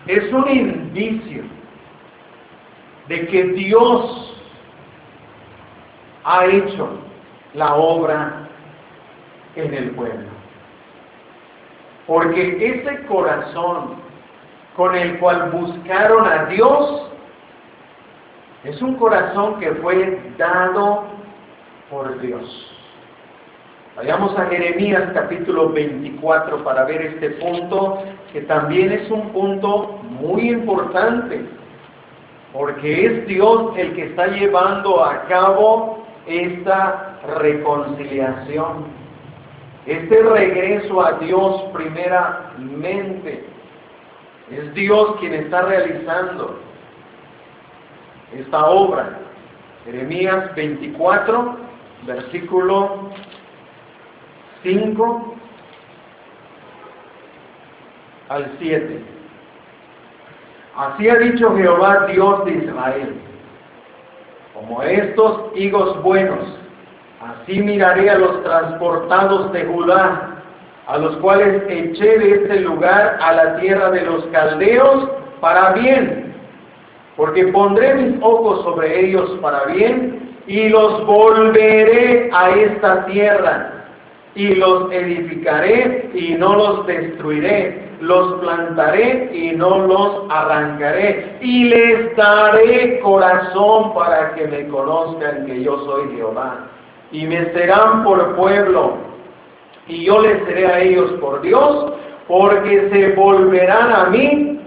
es 0.07 0.33
un 0.33 0.49
indicio 0.49 1.45
de 3.09 3.27
que 3.27 3.45
Dios 3.45 4.35
ha 6.25 6.47
hecho 6.47 6.89
la 7.55 7.75
obra 7.75 8.49
en 9.57 9.75
el 9.75 9.91
pueblo. 9.93 10.29
Porque 12.07 12.57
ese 12.61 13.07
corazón 13.07 14.08
con 14.79 14.95
el 14.95 15.19
cual 15.19 15.51
buscaron 15.51 16.25
a 16.25 16.45
Dios 16.45 17.11
es 18.63 18.81
un 18.81 18.95
corazón 18.95 19.59
que 19.59 19.73
fue 19.73 20.21
dado 20.39 21.03
por 21.91 22.21
Dios. 22.21 22.45
Vayamos 23.97 24.39
a 24.39 24.47
Jeremías 24.47 25.11
capítulo 25.13 25.71
24 25.71 26.63
para 26.63 26.85
ver 26.85 27.03
este 27.03 27.31
punto, 27.31 28.05
que 28.33 28.43
también 28.43 28.93
es 28.93 29.11
un 29.11 29.31
punto 29.31 29.99
muy 30.05 30.49
importante, 30.49 31.45
porque 32.53 33.05
es 33.05 33.27
Dios 33.27 33.73
el 33.77 33.97
que 33.97 34.05
está 34.05 34.29
llevando 34.29 35.05
a 35.05 35.25
cabo 35.25 36.07
esta 36.25 37.19
reconciliación, 37.37 38.85
este 39.87 40.23
regreso 40.23 41.05
a 41.05 41.15
Dios 41.15 41.65
primeramente. 41.73 43.58
Es 44.51 44.75
Dios 44.75 45.17
quien 45.21 45.35
está 45.35 45.63
realizando 45.63 46.59
esta 48.33 48.67
obra. 48.67 49.19
Jeremías 49.85 50.55
24, 50.55 51.57
versículo 52.07 53.11
5 54.63 55.35
al 58.29 58.53
7. 58.59 59.03
Así 60.77 61.09
ha 61.09 61.17
dicho 61.17 61.57
Jehová 61.57 62.07
Dios 62.07 62.45
de 62.45 62.53
Israel, 62.53 63.21
como 64.55 64.83
estos 64.83 65.57
higos 65.57 66.03
buenos, 66.03 66.39
así 67.21 67.61
miraré 67.61 68.11
a 68.11 68.19
los 68.19 68.43
transportados 68.45 69.53
de 69.53 69.65
Judá 69.65 70.28
a 70.89 70.97
los 70.97 71.17
cuales 71.19 71.63
eché 71.69 72.19
de 72.19 72.31
este 72.31 72.61
lugar 72.61 73.19
a 73.21 73.33
la 73.35 73.57
tierra 73.59 73.91
de 73.91 74.03
los 74.03 74.25
caldeos 74.27 75.11
para 75.39 75.73
bien, 75.73 76.35
porque 77.15 77.49
pondré 77.49 77.95
mis 77.95 78.17
ojos 78.23 78.63
sobre 78.65 79.07
ellos 79.07 79.39
para 79.43 79.65
bien 79.67 80.35
y 80.47 80.71
los 80.71 81.05
volveré 81.05 82.31
a 82.33 82.51
esta 82.51 83.05
tierra 83.05 83.85
y 84.35 84.55
los 84.55 84.91
edificaré 84.91 86.11
y 86.15 86.37
no 86.37 86.57
los 86.57 86.87
destruiré, 86.87 87.91
los 88.01 88.41
plantaré 88.41 89.29
y 89.35 89.53
no 89.57 89.87
los 89.87 90.25
arrancaré 90.31 91.37
y 91.43 91.65
les 91.65 92.17
daré 92.17 92.99
corazón 93.01 93.93
para 93.93 94.33
que 94.35 94.47
me 94.47 94.67
conozcan 94.69 95.45
que 95.45 95.63
yo 95.63 95.85
soy 95.85 96.17
Jehová 96.17 96.67
y 97.13 97.27
me 97.27 97.53
serán 97.53 98.05
por 98.05 98.37
pueblo 98.37 99.08
y 99.89 100.05
yo 100.05 100.21
les 100.21 100.45
seré 100.45 100.67
a 100.67 100.81
ellos 100.81 101.13
por 101.21 101.41
Dios, 101.41 101.93
porque 102.27 102.89
se 102.91 103.13
volverán 103.15 103.91
a 103.93 104.05
mí 104.11 104.61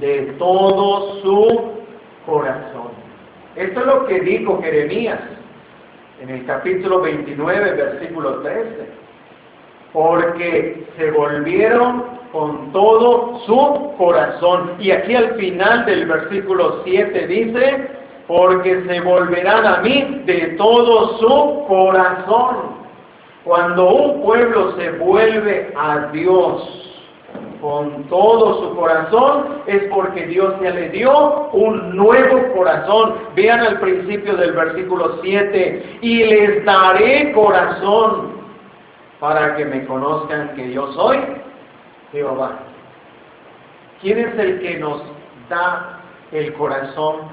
de 0.00 0.34
todo 0.38 1.20
su 1.20 1.72
corazón. 2.26 2.88
Esto 3.56 3.80
es 3.80 3.86
lo 3.86 4.06
que 4.06 4.20
dijo 4.20 4.60
Jeremías 4.62 5.20
en 6.20 6.30
el 6.30 6.46
capítulo 6.46 7.00
29, 7.02 7.72
versículo 7.72 8.40
13. 8.40 8.98
Porque 9.92 10.84
se 10.96 11.10
volvieron 11.10 12.04
con 12.32 12.72
todo 12.72 13.40
su 13.46 13.94
corazón. 13.96 14.74
Y 14.78 14.90
aquí 14.90 15.14
al 15.14 15.34
final 15.34 15.84
del 15.86 16.06
versículo 16.06 16.82
7 16.84 17.26
dice, 17.26 17.88
porque 18.26 18.82
se 18.86 19.00
volverán 19.00 19.66
a 19.66 19.78
mí 19.78 20.22
de 20.26 20.54
todo 20.58 21.18
su 21.18 21.66
corazón. 21.66 22.77
Cuando 23.48 23.88
un 23.88 24.20
pueblo 24.20 24.76
se 24.76 24.90
vuelve 24.90 25.72
a 25.74 26.10
Dios 26.12 26.68
con 27.62 28.04
todo 28.10 28.60
su 28.60 28.76
corazón, 28.76 29.62
es 29.66 29.84
porque 29.84 30.26
Dios 30.26 30.52
ya 30.60 30.68
le 30.68 30.90
dio 30.90 31.48
un 31.54 31.96
nuevo 31.96 32.52
corazón. 32.52 33.14
Vean 33.34 33.60
al 33.60 33.80
principio 33.80 34.36
del 34.36 34.52
versículo 34.52 35.20
7, 35.22 35.98
y 36.02 36.24
les 36.24 36.62
daré 36.66 37.32
corazón 37.32 38.32
para 39.18 39.56
que 39.56 39.64
me 39.64 39.86
conozcan 39.86 40.54
que 40.54 40.70
yo 40.70 40.92
soy 40.92 41.16
Jehová. 42.12 42.58
¿Quién 44.02 44.18
es 44.18 44.38
el 44.38 44.60
que 44.60 44.78
nos 44.78 45.00
da 45.48 46.00
el 46.32 46.52
corazón 46.52 47.30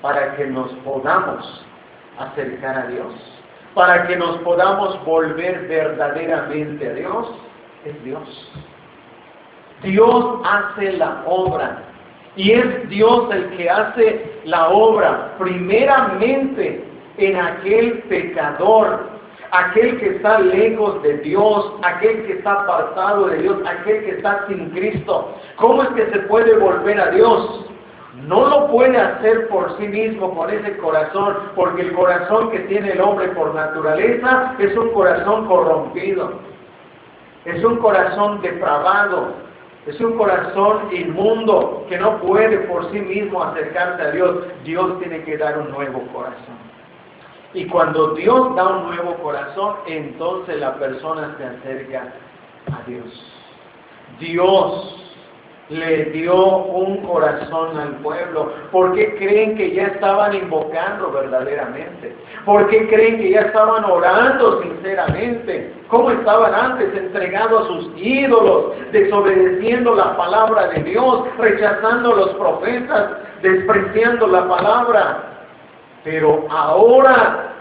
para 0.00 0.34
que 0.34 0.46
nos 0.46 0.70
podamos 0.76 1.62
acercar 2.18 2.78
a 2.78 2.86
Dios? 2.86 3.41
Para 3.74 4.06
que 4.06 4.16
nos 4.16 4.38
podamos 4.38 5.02
volver 5.04 5.66
verdaderamente 5.68 6.88
a 6.88 6.92
Dios, 6.94 7.28
es 7.84 8.04
Dios. 8.04 8.52
Dios 9.82 10.40
hace 10.44 10.92
la 10.92 11.22
obra. 11.26 11.82
Y 12.36 12.52
es 12.52 12.88
Dios 12.88 13.28
el 13.30 13.50
que 13.56 13.68
hace 13.68 14.40
la 14.44 14.68
obra 14.68 15.34
primeramente 15.38 16.82
en 17.18 17.36
aquel 17.36 17.98
pecador, 18.08 19.10
aquel 19.50 20.00
que 20.00 20.16
está 20.16 20.38
lejos 20.38 21.02
de 21.02 21.18
Dios, 21.18 21.74
aquel 21.82 22.24
que 22.24 22.32
está 22.34 22.52
apartado 22.52 23.26
de 23.26 23.38
Dios, 23.38 23.58
aquel 23.66 24.04
que 24.04 24.10
está 24.12 24.46
sin 24.48 24.70
Cristo. 24.70 25.34
¿Cómo 25.56 25.82
es 25.82 25.88
que 25.90 26.10
se 26.10 26.20
puede 26.20 26.56
volver 26.56 26.98
a 27.00 27.10
Dios? 27.10 27.66
No 28.26 28.46
lo 28.46 28.68
puede 28.68 28.96
hacer 28.98 29.48
por 29.48 29.76
sí 29.78 29.88
mismo 29.88 30.34
con 30.34 30.48
ese 30.50 30.76
corazón, 30.76 31.36
porque 31.56 31.82
el 31.82 31.92
corazón 31.92 32.50
que 32.50 32.60
tiene 32.60 32.92
el 32.92 33.00
hombre 33.00 33.28
por 33.28 33.54
naturaleza 33.54 34.54
es 34.58 34.76
un 34.76 34.90
corazón 34.90 35.46
corrompido, 35.46 36.32
es 37.44 37.64
un 37.64 37.78
corazón 37.78 38.40
depravado, 38.40 39.34
es 39.86 40.00
un 40.00 40.16
corazón 40.16 40.90
inmundo 40.92 41.84
que 41.88 41.98
no 41.98 42.18
puede 42.18 42.58
por 42.58 42.88
sí 42.92 43.00
mismo 43.00 43.42
acercarse 43.42 44.02
a 44.02 44.10
Dios. 44.12 44.36
Dios 44.62 45.00
tiene 45.00 45.24
que 45.24 45.36
dar 45.36 45.58
un 45.58 45.72
nuevo 45.72 46.02
corazón. 46.12 46.62
Y 47.54 47.66
cuando 47.66 48.14
Dios 48.14 48.54
da 48.54 48.68
un 48.68 48.86
nuevo 48.86 49.14
corazón, 49.16 49.74
entonces 49.86 50.60
la 50.60 50.76
persona 50.76 51.34
se 51.36 51.44
acerca 51.44 52.12
a 52.72 52.88
Dios. 52.88 53.04
Dios 54.20 55.01
le 55.72 56.04
dio 56.06 56.34
un 56.34 56.98
corazón 56.98 57.78
al 57.78 57.96
pueblo? 57.96 58.52
¿Por 58.70 58.94
qué 58.94 59.14
creen 59.16 59.56
que 59.56 59.72
ya 59.72 59.84
estaban 59.84 60.34
invocando 60.34 61.10
verdaderamente? 61.10 62.14
¿Por 62.44 62.68
qué 62.68 62.88
creen 62.88 63.18
que 63.18 63.30
ya 63.30 63.40
estaban 63.40 63.84
orando 63.84 64.62
sinceramente? 64.62 65.72
¿Cómo 65.88 66.10
estaban 66.10 66.54
antes 66.54 66.94
entregados 66.96 67.62
a 67.62 67.66
sus 67.66 67.90
ídolos, 67.96 68.72
desobedeciendo 68.92 69.94
la 69.94 70.16
palabra 70.16 70.68
de 70.68 70.82
Dios, 70.82 71.24
rechazando 71.38 72.14
los 72.14 72.30
profetas, 72.30 73.10
despreciando 73.42 74.26
la 74.26 74.48
palabra? 74.48 75.22
Pero 76.04 76.44
ahora 76.50 77.52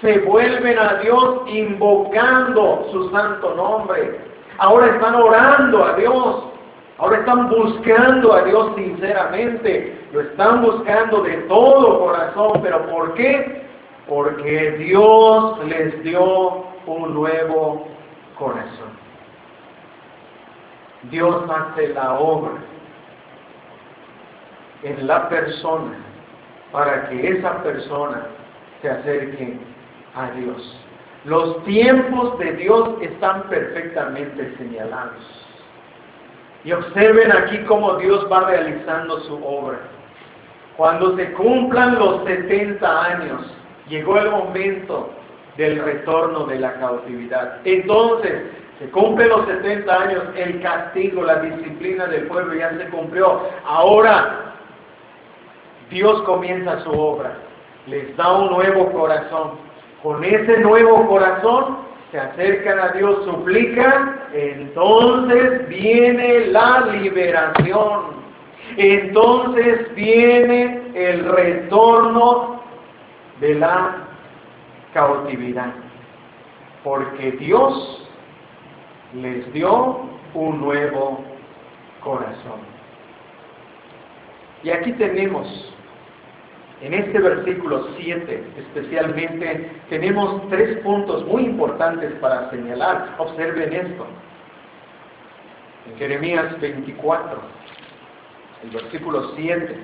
se 0.00 0.18
vuelven 0.18 0.78
a 0.78 0.94
Dios 0.94 1.40
invocando 1.46 2.86
su 2.92 3.10
santo 3.10 3.54
nombre. 3.54 4.20
Ahora 4.58 4.86
están 4.88 5.14
orando 5.14 5.84
a 5.84 5.92
Dios. 5.94 6.44
Ahora 6.98 7.18
están 7.18 7.50
buscando 7.50 8.32
a 8.32 8.42
Dios 8.44 8.72
sinceramente. 8.76 9.98
Lo 10.12 10.20
están 10.22 10.62
buscando 10.62 11.22
de 11.22 11.36
todo 11.48 11.98
corazón. 12.00 12.60
¿Pero 12.62 12.86
por 12.86 13.14
qué? 13.14 13.62
Porque 14.08 14.72
Dios 14.78 15.64
les 15.66 16.02
dio 16.02 16.64
un 16.86 17.14
nuevo 17.14 17.86
corazón. 18.38 18.96
Dios 21.10 21.44
hace 21.50 21.88
la 21.88 22.14
obra 22.14 22.52
en 24.82 25.06
la 25.06 25.28
persona 25.28 25.92
para 26.72 27.08
que 27.08 27.28
esa 27.28 27.62
persona 27.62 28.26
se 28.80 28.90
acerque 28.90 29.58
a 30.14 30.30
Dios. 30.30 30.80
Los 31.24 31.62
tiempos 31.64 32.38
de 32.38 32.52
Dios 32.52 32.90
están 33.02 33.42
perfectamente 33.44 34.56
señalados. 34.56 35.45
Y 36.66 36.72
observen 36.72 37.30
aquí 37.30 37.58
cómo 37.60 37.94
Dios 37.94 38.26
va 38.30 38.40
realizando 38.40 39.20
su 39.20 39.34
obra. 39.36 39.78
Cuando 40.76 41.16
se 41.16 41.32
cumplan 41.34 41.94
los 41.94 42.24
70 42.24 43.04
años, 43.04 43.42
llegó 43.88 44.18
el 44.18 44.32
momento 44.32 45.10
del 45.56 45.80
retorno 45.80 46.44
de 46.46 46.58
la 46.58 46.74
cautividad. 46.80 47.60
Entonces, 47.64 48.50
se 48.80 48.90
cumplen 48.90 49.28
los 49.28 49.46
70 49.46 50.02
años, 50.02 50.24
el 50.34 50.60
castigo, 50.60 51.22
la 51.22 51.36
disciplina 51.36 52.06
del 52.06 52.26
pueblo 52.26 52.54
ya 52.54 52.76
se 52.76 52.88
cumplió. 52.88 53.42
Ahora, 53.64 54.52
Dios 55.88 56.20
comienza 56.22 56.80
su 56.80 56.90
obra, 56.90 57.32
les 57.86 58.14
da 58.16 58.32
un 58.32 58.50
nuevo 58.50 58.90
corazón. 58.90 59.52
Con 60.02 60.24
ese 60.24 60.58
nuevo 60.58 61.06
corazón 61.06 61.78
se 62.10 62.18
acercan 62.18 62.80
a 62.80 62.88
Dios, 62.88 63.24
suplican, 63.24 64.25
entonces 64.36 65.66
viene 65.68 66.48
la 66.48 66.86
liberación. 66.92 68.16
Entonces 68.76 69.94
viene 69.94 70.82
el 70.94 71.24
retorno 71.24 72.60
de 73.40 73.54
la 73.54 74.08
cautividad. 74.92 75.72
Porque 76.84 77.32
Dios 77.32 78.08
les 79.14 79.50
dio 79.54 80.00
un 80.34 80.60
nuevo 80.60 81.24
corazón. 82.02 82.60
Y 84.62 84.70
aquí 84.70 84.92
tenemos 84.92 85.72
en 86.82 86.92
este 86.92 87.18
versículo 87.18 87.86
7 87.96 88.44
especialmente 88.58 89.70
tenemos 89.88 90.46
tres 90.50 90.78
puntos 90.80 91.24
muy 91.26 91.44
importantes 91.44 92.12
para 92.20 92.50
señalar. 92.50 93.14
Observen 93.18 93.72
esto. 93.72 94.06
Jeremías 95.98 96.60
24, 96.60 97.40
el 98.64 98.70
versículo 98.70 99.34
7, 99.34 99.76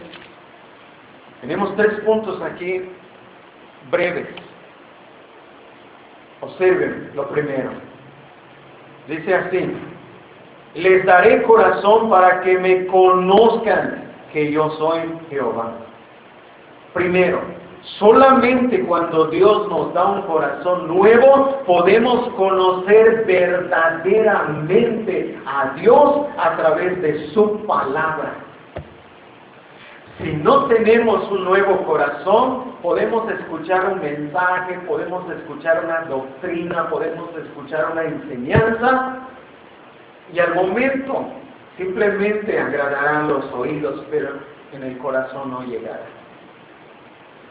tenemos 1.40 1.74
tres 1.76 2.00
puntos 2.00 2.40
aquí 2.42 2.82
breves. 3.90 4.28
Observen 6.40 7.10
lo 7.14 7.28
primero. 7.28 7.70
Dice 9.08 9.34
así, 9.34 9.72
les 10.74 11.04
daré 11.04 11.42
corazón 11.42 12.10
para 12.10 12.40
que 12.42 12.58
me 12.58 12.86
conozcan 12.86 14.12
que 14.32 14.52
yo 14.52 14.70
soy 14.70 15.00
Jehová. 15.30 15.72
Primero, 16.94 17.40
solamente 17.98 18.84
cuando 18.84 19.26
Dios 19.26 19.68
nos 19.68 19.92
da 19.92 20.06
un 20.06 20.22
corazón 20.22 20.88
nuevo 20.88 21.58
podemos 21.66 22.30
conocer 22.34 23.24
verdaderamente 23.26 25.38
a 25.46 25.74
Dios 25.74 26.26
a 26.38 26.56
través 26.56 27.02
de 27.02 27.28
su 27.30 27.66
palabra. 27.66 28.34
Si 30.18 30.32
no 30.32 30.66
tenemos 30.66 31.28
un 31.32 31.44
nuevo 31.44 31.78
corazón, 31.84 32.74
podemos 32.82 33.28
escuchar 33.30 33.94
un 33.94 34.00
mensaje, 34.00 34.74
podemos 34.86 35.28
escuchar 35.30 35.82
una 35.84 36.02
doctrina, 36.02 36.88
podemos 36.90 37.30
escuchar 37.36 37.88
una 37.92 38.04
enseñanza 38.04 39.16
y 40.32 40.38
al 40.38 40.54
momento 40.54 41.24
simplemente 41.76 42.60
agradarán 42.60 43.26
los 43.28 43.44
oídos, 43.52 44.04
pero 44.10 44.30
en 44.72 44.84
el 44.84 44.96
corazón 44.98 45.50
no 45.50 45.64
llegará 45.64 46.21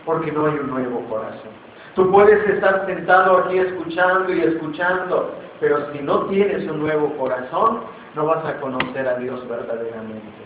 porque 0.05 0.31
no 0.31 0.45
hay 0.45 0.55
un 0.55 0.69
nuevo 0.69 1.01
corazón. 1.09 1.51
Tú 1.95 2.09
puedes 2.11 2.47
estar 2.47 2.85
sentado 2.85 3.39
aquí 3.39 3.57
escuchando 3.57 4.33
y 4.33 4.41
escuchando, 4.41 5.35
pero 5.59 5.91
si 5.91 5.99
no 5.99 6.25
tienes 6.27 6.69
un 6.69 6.79
nuevo 6.79 7.09
corazón, 7.17 7.81
no 8.15 8.25
vas 8.25 8.45
a 8.45 8.59
conocer 8.61 9.07
a 9.07 9.17
Dios 9.17 9.47
verdaderamente. 9.47 10.41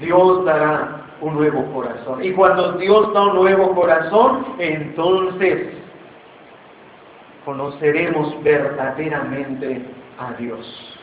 Dios 0.00 0.44
dará 0.44 1.02
un 1.20 1.34
nuevo 1.34 1.64
corazón. 1.72 2.24
Y 2.24 2.32
cuando 2.32 2.72
Dios 2.72 3.12
da 3.12 3.22
un 3.22 3.36
nuevo 3.36 3.74
corazón, 3.74 4.46
entonces 4.58 5.68
conoceremos 7.44 8.42
verdaderamente 8.42 9.86
a 10.18 10.32
Dios. 10.34 10.98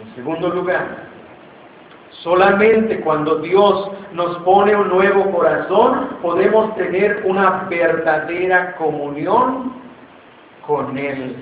En 0.00 0.14
segundo 0.14 0.48
lugar, 0.48 1.13
Solamente 2.24 3.00
cuando 3.00 3.36
Dios 3.36 3.90
nos 4.14 4.38
pone 4.38 4.74
un 4.74 4.88
nuevo 4.88 5.30
corazón 5.30 6.16
podemos 6.22 6.74
tener 6.74 7.20
una 7.26 7.66
verdadera 7.68 8.76
comunión 8.76 9.74
con 10.66 10.96
Él. 10.96 11.36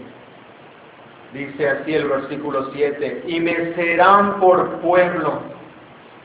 Dice 1.32 1.68
así 1.68 1.94
el 1.94 2.08
versículo 2.08 2.72
7, 2.72 3.22
y 3.28 3.38
me 3.38 3.74
serán 3.74 4.40
por 4.40 4.80
pueblo, 4.80 5.42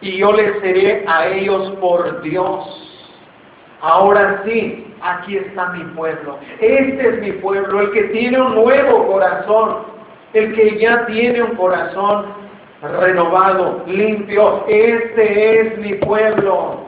y 0.01 0.17
yo 0.17 0.33
les 0.33 0.59
seré 0.59 1.05
a 1.07 1.27
ellos 1.27 1.73
por 1.79 2.23
Dios. 2.23 2.83
Ahora 3.81 4.41
sí, 4.43 4.91
aquí 5.01 5.37
está 5.37 5.69
mi 5.69 5.83
pueblo. 5.93 6.39
Este 6.59 7.09
es 7.09 7.21
mi 7.21 7.31
pueblo, 7.33 7.79
el 7.79 7.91
que 7.91 8.03
tiene 8.05 8.41
un 8.41 8.55
nuevo 8.55 9.05
corazón, 9.05 9.83
el 10.33 10.55
que 10.55 10.79
ya 10.79 11.05
tiene 11.05 11.43
un 11.43 11.55
corazón 11.55 12.46
renovado, 12.99 13.83
limpio. 13.87 14.63
Este 14.67 15.59
es 15.59 15.77
mi 15.79 15.93
pueblo. 15.95 16.87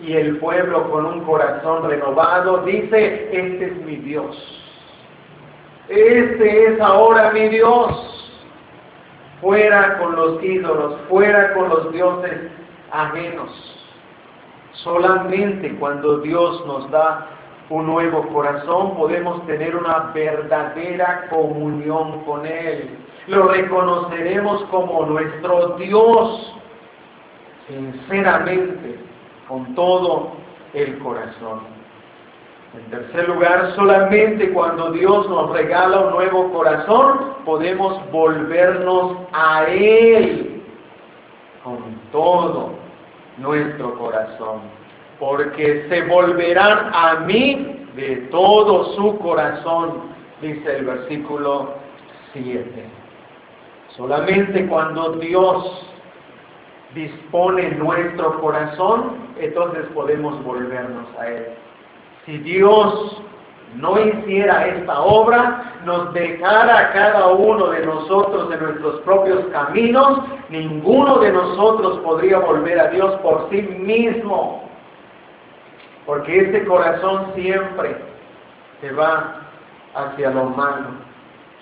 Y 0.00 0.14
el 0.14 0.38
pueblo 0.38 0.90
con 0.90 1.06
un 1.06 1.20
corazón 1.20 1.88
renovado 1.88 2.58
dice, 2.58 3.28
este 3.32 3.66
es 3.66 3.76
mi 3.84 3.96
Dios. 3.96 4.36
Este 5.88 6.66
es 6.66 6.80
ahora 6.80 7.30
mi 7.32 7.48
Dios. 7.48 8.10
Fuera 9.40 9.98
con 9.98 10.16
los 10.16 10.42
ídolos, 10.42 11.00
fuera 11.08 11.54
con 11.54 11.68
los 11.68 11.92
dioses 11.92 12.50
ajenos. 12.90 13.50
Solamente 14.72 15.74
cuando 15.76 16.18
Dios 16.18 16.66
nos 16.66 16.90
da 16.90 17.28
un 17.70 17.86
nuevo 17.86 18.26
corazón 18.28 18.94
podemos 18.96 19.46
tener 19.46 19.74
una 19.74 20.10
verdadera 20.14 21.28
comunión 21.30 22.22
con 22.24 22.44
Él 22.44 23.03
lo 23.26 23.48
reconoceremos 23.48 24.62
como 24.64 25.06
nuestro 25.06 25.76
Dios, 25.78 26.54
sinceramente, 27.68 28.98
con 29.48 29.74
todo 29.74 30.32
el 30.74 30.98
corazón. 30.98 31.60
En 32.74 32.90
tercer 32.90 33.28
lugar, 33.28 33.72
solamente 33.76 34.50
cuando 34.50 34.90
Dios 34.90 35.28
nos 35.28 35.50
regala 35.50 36.00
un 36.00 36.10
nuevo 36.10 36.52
corazón, 36.52 37.34
podemos 37.44 38.00
volvernos 38.10 39.18
a 39.32 39.64
Él 39.68 40.62
con 41.62 41.78
todo 42.10 42.72
nuestro 43.38 43.96
corazón. 43.96 44.62
Porque 45.20 45.86
se 45.88 46.02
volverán 46.02 46.90
a 46.92 47.20
mí 47.20 47.86
de 47.94 48.16
todo 48.32 48.92
su 48.96 49.18
corazón, 49.18 50.14
dice 50.42 50.76
el 50.76 50.84
versículo 50.84 51.74
7. 52.32 53.03
Solamente 53.96 54.66
cuando 54.66 55.12
Dios 55.12 55.88
dispone 56.94 57.70
nuestro 57.72 58.40
corazón, 58.40 59.16
entonces 59.38 59.84
podemos 59.94 60.42
volvernos 60.44 61.06
a 61.18 61.28
Él. 61.28 61.46
Si 62.26 62.38
Dios 62.38 63.22
no 63.76 63.98
hiciera 63.98 64.66
esta 64.66 65.00
obra, 65.00 65.72
nos 65.84 66.12
dejara 66.12 66.92
cada 66.92 67.28
uno 67.28 67.68
de 67.68 67.84
nosotros 67.84 68.52
en 68.52 68.62
nuestros 68.62 69.00
propios 69.00 69.44
caminos, 69.46 70.20
ninguno 70.48 71.18
de 71.18 71.32
nosotros 71.32 71.98
podría 71.98 72.38
volver 72.38 72.80
a 72.80 72.88
Dios 72.88 73.14
por 73.20 73.48
sí 73.50 73.62
mismo. 73.62 74.68
Porque 76.06 76.38
este 76.40 76.64
corazón 76.66 77.32
siempre 77.34 77.96
se 78.80 78.92
va 78.92 79.40
hacia 79.94 80.30
lo 80.30 80.44
malo. 80.46 81.13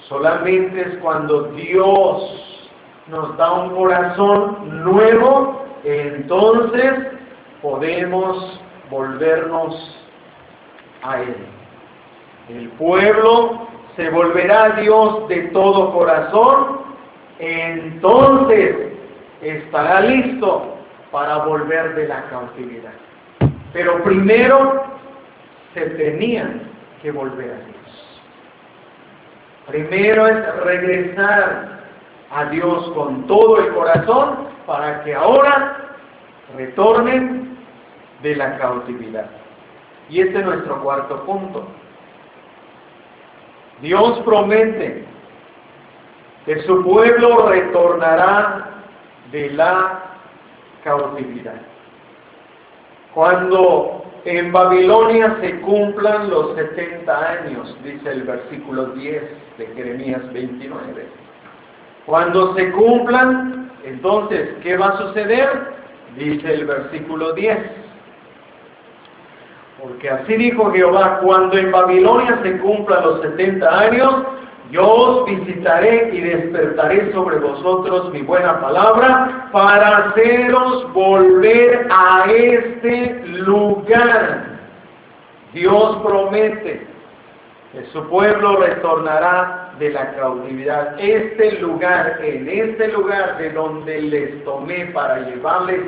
Solamente 0.08 0.80
es 0.80 0.98
cuando 0.98 1.44
Dios 1.52 2.68
nos 3.08 3.36
da 3.36 3.52
un 3.52 3.74
corazón 3.74 4.84
nuevo, 4.84 5.64
entonces 5.84 6.92
podemos 7.60 8.60
volvernos 8.90 9.98
a 11.02 11.20
Él. 11.20 11.36
El 12.48 12.68
pueblo 12.70 13.68
se 13.96 14.10
volverá 14.10 14.64
a 14.64 14.80
Dios 14.80 15.28
de 15.28 15.42
todo 15.48 15.92
corazón, 15.92 16.80
entonces 17.38 18.76
estará 19.40 20.00
listo 20.00 20.76
para 21.10 21.38
volver 21.38 21.94
de 21.94 22.08
la 22.08 22.24
cautividad. 22.30 22.92
Pero 23.72 24.02
primero 24.02 24.84
se 25.74 25.80
tenían 25.90 26.62
que 27.02 27.10
volver 27.10 27.50
a 27.50 27.64
Dios. 27.64 27.71
Primero 29.66 30.26
es 30.26 30.56
regresar 30.64 31.80
a 32.30 32.44
Dios 32.46 32.90
con 32.94 33.26
todo 33.26 33.58
el 33.58 33.72
corazón 33.74 34.48
para 34.66 35.04
que 35.04 35.14
ahora 35.14 35.76
retornen 36.56 37.56
de 38.22 38.36
la 38.36 38.58
cautividad. 38.58 39.26
Y 40.08 40.20
este 40.20 40.38
es 40.38 40.44
nuestro 40.44 40.82
cuarto 40.82 41.24
punto. 41.24 41.66
Dios 43.80 44.20
promete 44.24 45.04
que 46.44 46.62
su 46.62 46.82
pueblo 46.82 47.48
retornará 47.48 48.70
de 49.30 49.50
la 49.50 50.00
cautividad. 50.84 51.60
Cuando 53.14 54.01
en 54.24 54.52
Babilonia 54.52 55.36
se 55.40 55.60
cumplan 55.60 56.30
los 56.30 56.54
70 56.54 57.30
años, 57.30 57.76
dice 57.82 58.10
el 58.10 58.22
versículo 58.22 58.86
10 58.86 59.22
de 59.58 59.66
Jeremías 59.74 60.32
29. 60.32 61.06
Cuando 62.06 62.54
se 62.54 62.70
cumplan, 62.70 63.70
entonces, 63.84 64.50
¿qué 64.62 64.76
va 64.76 64.88
a 64.88 64.98
suceder? 64.98 65.48
Dice 66.16 66.54
el 66.54 66.66
versículo 66.66 67.32
10. 67.32 67.58
Porque 69.82 70.10
así 70.10 70.36
dijo 70.36 70.70
Jehová, 70.70 71.18
cuando 71.22 71.58
en 71.58 71.72
Babilonia 71.72 72.38
se 72.42 72.58
cumplan 72.58 73.02
los 73.02 73.22
70 73.22 73.80
años, 73.80 74.14
yo 74.72 74.86
os 74.88 75.26
visitaré 75.26 76.10
y 76.14 76.20
despertaré 76.22 77.12
sobre 77.12 77.38
vosotros 77.40 78.10
mi 78.10 78.22
buena 78.22 78.58
palabra 78.58 79.50
para 79.52 79.98
haceros 79.98 80.90
volver 80.94 81.86
a 81.90 82.24
este 82.32 83.22
lugar. 83.26 84.46
Dios 85.52 85.98
promete 86.02 86.86
que 87.72 87.84
su 87.92 88.02
pueblo 88.08 88.56
retornará 88.56 89.74
de 89.78 89.90
la 89.90 90.10
cautividad. 90.12 90.98
Este 90.98 91.60
lugar, 91.60 92.18
en 92.22 92.48
este 92.48 92.88
lugar 92.88 93.36
de 93.36 93.50
donde 93.50 94.00
les 94.00 94.42
tomé 94.44 94.86
para 94.86 95.18
llevarles 95.20 95.82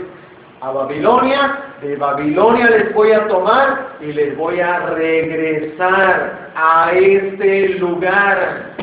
a 0.60 0.70
Babilonia, 0.70 1.58
de 1.80 1.96
Babilonia 1.96 2.68
les 2.68 2.92
voy 2.92 3.12
a 3.12 3.26
tomar 3.28 3.96
y 4.00 4.12
les 4.12 4.36
voy 4.36 4.60
a 4.60 4.80
regresar 4.90 6.50
a 6.54 6.92
este 6.92 7.70
lugar. 7.78 8.73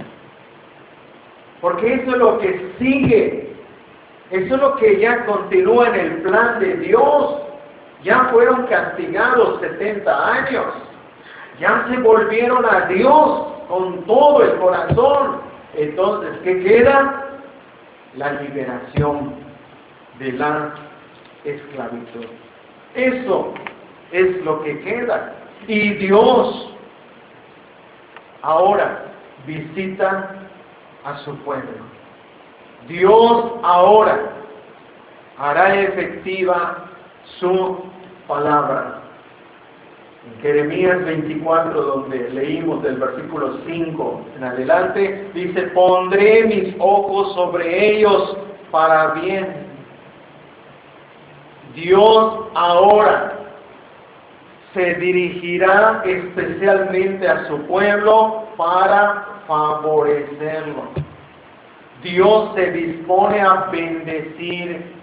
Porque 1.62 1.94
eso 1.94 2.12
es 2.12 2.18
lo 2.18 2.40
que 2.40 2.74
sigue. 2.80 3.54
Eso 4.32 4.56
es 4.56 4.62
lo 4.62 4.76
que 4.78 5.00
ya 5.00 5.26
continúa 5.26 5.90
en 5.90 5.96
el 5.96 6.12
plan 6.22 6.60
de 6.60 6.76
Dios. 6.78 7.42
Ya 8.04 8.26
fueron 8.32 8.66
castigados 8.66 9.60
70 9.62 10.34
años. 10.34 10.66
Ya 11.60 11.86
se 11.90 11.98
volvieron 11.98 12.66
a 12.66 12.88
Dios 12.88 13.48
con 13.68 14.04
todo 14.06 14.44
el 14.44 14.58
corazón. 14.58 15.42
Entonces, 15.76 16.32
¿qué 16.44 16.64
queda? 16.64 17.28
La 18.16 18.34
liberación 18.42 19.36
de 20.20 20.32
la 20.34 20.74
esclavitud. 21.46 22.26
Eso 22.96 23.54
es 24.12 24.44
lo 24.44 24.64
que 24.64 24.80
queda. 24.82 25.34
Y 25.68 25.94
Dios 25.94 26.76
ahora 28.42 29.06
visita 29.46 30.41
a 31.04 31.18
su 31.20 31.36
pueblo. 31.40 31.70
Dios 32.88 33.52
ahora 33.64 34.32
hará 35.38 35.82
efectiva 35.82 36.86
su 37.40 37.80
palabra. 38.28 39.00
En 40.26 40.42
Jeremías 40.42 41.04
24, 41.04 41.82
donde 41.82 42.30
leímos 42.30 42.84
del 42.84 42.98
versículo 42.98 43.58
5 43.66 44.22
en 44.38 44.44
adelante, 44.44 45.32
dice, 45.34 45.64
pondré 45.74 46.46
mis 46.46 46.76
ojos 46.78 47.34
sobre 47.34 47.98
ellos 47.98 48.38
para 48.72 49.14
bien 49.16 49.72
Dios 51.76 52.34
ahora 52.54 53.34
se 54.74 54.96
dirigirá 54.96 56.02
especialmente 56.06 57.28
a 57.28 57.48
su 57.48 57.58
pueblo 57.64 58.44
para 58.58 59.28
favorecerlo. 59.52 60.84
Dios 62.04 62.56
se 62.56 62.72
dispone 62.72 63.42
a 63.42 63.68
bendecir 63.70 64.94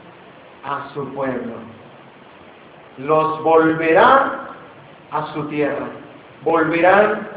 a 0.64 0.88
su 0.94 1.07
pueblo. 1.12 1.53
Los 2.96 3.42
volverá 3.42 4.49
a 5.11 5.26
su 5.34 5.44
tierra. 5.49 5.86
Volverán 6.42 7.28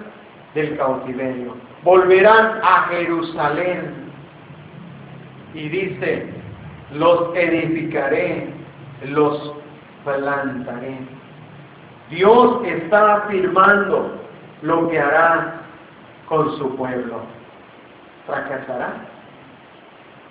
del 0.56 0.78
cautiverio. 0.78 1.56
Volverán 1.84 2.62
a 2.64 2.88
Jerusalén. 2.90 4.12
Y 5.54 5.68
dice, 5.68 6.30
los 6.94 7.36
edificaré 7.36 8.48
los 9.08 9.54
plantaré. 10.06 10.98
Dios 12.10 12.62
está 12.66 13.16
afirmando 13.16 14.18
lo 14.62 14.88
que 14.90 15.00
hará 15.00 15.61
con 16.32 16.58
su 16.58 16.76
pueblo. 16.78 17.20
¿Fracasará? 18.26 18.94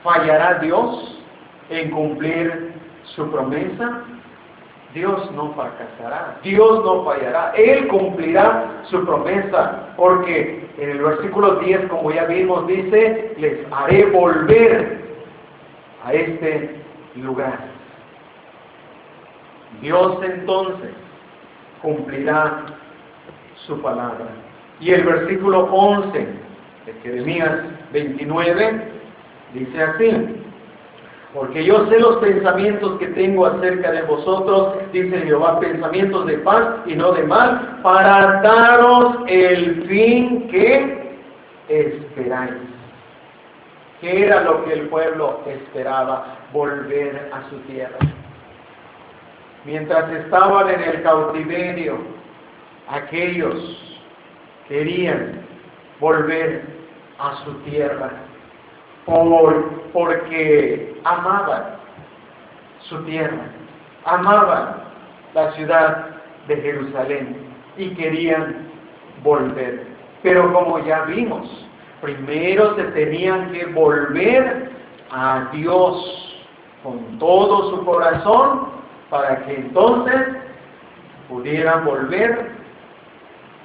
¿Fallará 0.03 0.55
Dios 0.61 1.23
en 1.69 1.91
cumplir 1.91 2.73
su 3.15 3.31
promesa? 3.31 4.03
Dios 4.95 5.31
no 5.33 5.53
fracasará, 5.53 6.39
Dios 6.43 6.85
no 6.85 7.05
fallará, 7.05 7.53
Él 7.55 7.87
cumplirá 7.89 8.83
su 8.85 9.05
promesa, 9.05 9.91
porque 9.97 10.69
en 10.79 10.91
el 10.91 11.03
versículo 11.03 11.57
10, 11.57 11.89
como 11.89 12.11
ya 12.11 12.25
vimos, 12.25 12.67
dice, 12.67 13.35
les 13.37 13.61
haré 13.71 14.07
volver 14.07 15.05
a 16.03 16.15
este 16.15 16.83
lugar. 17.15 17.59
Dios 19.83 20.19
entonces 20.25 20.93
cumplirá 21.83 22.65
su 23.67 23.81
palabra. 23.83 24.50
Y 24.81 24.93
el 24.93 25.05
versículo 25.05 25.65
11 25.65 26.19
de 26.87 26.93
Jeremías 27.03 27.53
29 27.93 28.83
dice 29.55 29.83
así, 29.83 30.11
porque 31.35 31.65
yo 31.65 31.87
sé 31.89 32.01
los 32.01 32.17
pensamientos 32.17 32.99
que 32.99 33.07
tengo 33.09 33.47
acerca 33.47 33.93
de 33.93 34.03
vosotros, 34.03 34.75
dice 34.93 35.21
Jehová, 35.21 35.61
pensamientos 35.61 36.27
de 36.27 36.39
paz 36.39 36.67
y 36.87 36.95
no 36.95 37.13
de 37.13 37.23
mal, 37.25 37.79
para 37.83 38.41
daros 38.43 39.19
el 39.29 39.85
fin 39.87 40.49
que 40.49 41.17
esperáis. 41.69 42.55
¿Qué 44.01 44.25
era 44.25 44.43
lo 44.43 44.65
que 44.65 44.73
el 44.73 44.89
pueblo 44.89 45.41
esperaba? 45.47 46.39
Volver 46.53 47.31
a 47.33 47.49
su 47.51 47.57
tierra 47.73 47.99
mientras 49.65 50.11
estaban 50.13 50.71
en 50.71 50.83
el 50.83 51.03
cautiverio, 51.03 51.99
aquellos 52.89 53.90
querían 54.71 55.43
volver 55.99 56.65
a 57.19 57.45
su 57.45 57.53
tierra 57.65 58.11
por, 59.05 59.83
porque 59.93 60.97
amaban 61.05 61.75
su 62.89 63.03
tierra, 63.05 63.51
amaban 64.05 64.77
la 65.35 65.53
ciudad 65.53 66.07
de 66.47 66.57
Jerusalén 66.57 67.37
y 67.77 67.91
querían 67.97 68.71
volver. 69.25 69.87
Pero 70.23 70.53
como 70.53 70.79
ya 70.85 71.03
vimos, 71.03 71.49
primero 72.01 72.77
se 72.77 72.85
tenían 72.85 73.51
que 73.51 73.67
volver 73.67 74.71
a 75.11 75.49
Dios 75.53 76.47
con 76.85 77.19
todo 77.19 77.71
su 77.71 77.85
corazón 77.85 78.69
para 79.11 79.45
que 79.45 79.57
entonces 79.57 80.29
pudieran 81.29 81.85
volver 81.85 82.53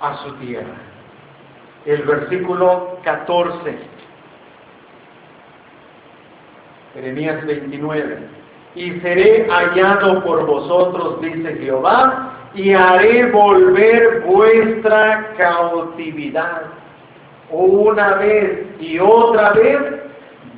a 0.01 0.17
su 0.23 0.33
tierra. 0.37 0.84
El 1.85 2.01
versículo 2.03 2.97
14. 3.03 3.77
Jeremías 6.93 7.45
29. 7.45 8.17
Y 8.75 8.91
seré 8.99 9.47
hallado 9.49 10.23
por 10.23 10.45
vosotros, 10.45 11.21
dice 11.21 11.55
Jehová, 11.55 12.49
y 12.55 12.73
haré 12.73 13.31
volver 13.31 14.21
vuestra 14.21 15.33
cautividad. 15.37 16.63
Una 17.49 18.15
vez 18.15 18.65
y 18.79 18.97
otra 18.99 19.51
vez, 19.53 19.79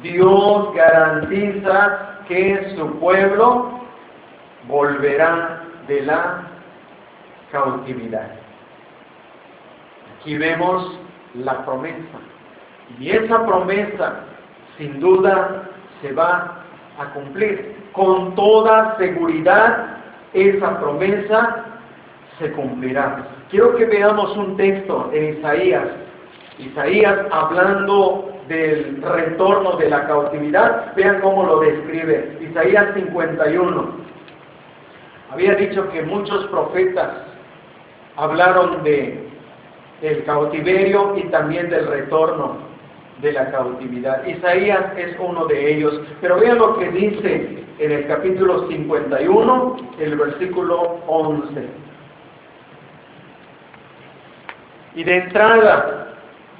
Dios 0.01 0.73
garantiza 0.73 2.21
que 2.27 2.73
su 2.77 2.99
pueblo 2.99 3.81
volverá 4.67 5.63
de 5.87 6.01
la 6.03 6.43
cautividad. 7.51 8.31
Aquí 10.19 10.37
vemos 10.37 10.99
la 11.35 11.65
promesa. 11.65 12.19
Y 12.99 13.11
esa 13.11 13.45
promesa, 13.45 14.19
sin 14.77 14.99
duda, 14.99 15.69
se 16.01 16.13
va 16.13 16.63
a 16.99 17.13
cumplir. 17.13 17.75
Con 17.91 18.35
toda 18.35 18.95
seguridad, 18.97 19.97
esa 20.33 20.79
promesa 20.79 21.65
se 22.39 22.51
cumplirá. 22.51 23.27
Quiero 23.49 23.75
que 23.75 23.85
veamos 23.85 24.35
un 24.37 24.57
texto 24.57 25.09
en 25.13 25.37
Isaías. 25.37 25.87
Isaías 26.59 27.17
hablando 27.31 28.31
del 28.47 29.01
retorno 29.01 29.77
de 29.77 29.89
la 29.89 30.07
cautividad, 30.07 30.95
vean 30.95 31.21
cómo 31.21 31.43
lo 31.43 31.59
describe. 31.59 32.37
Isaías 32.41 32.93
51. 32.93 34.07
Había 35.31 35.55
dicho 35.55 35.89
que 35.89 36.03
muchos 36.03 36.45
profetas 36.47 37.09
hablaron 38.15 38.83
de 38.83 39.26
el 40.01 40.23
cautiverio 40.25 41.15
y 41.17 41.23
también 41.29 41.69
del 41.69 41.87
retorno 41.87 42.57
de 43.21 43.31
la 43.31 43.51
cautividad. 43.51 44.25
Isaías 44.25 44.85
es 44.97 45.15
uno 45.19 45.45
de 45.45 45.73
ellos, 45.73 46.01
pero 46.21 46.39
vean 46.39 46.59
lo 46.59 46.77
que 46.77 46.91
dice 46.91 47.63
en 47.79 47.91
el 47.91 48.07
capítulo 48.07 48.67
51, 48.67 49.77
el 49.99 50.15
versículo 50.17 50.99
11. 51.07 51.67
Y 54.95 55.03
de 55.03 55.15
entrada 55.15 56.15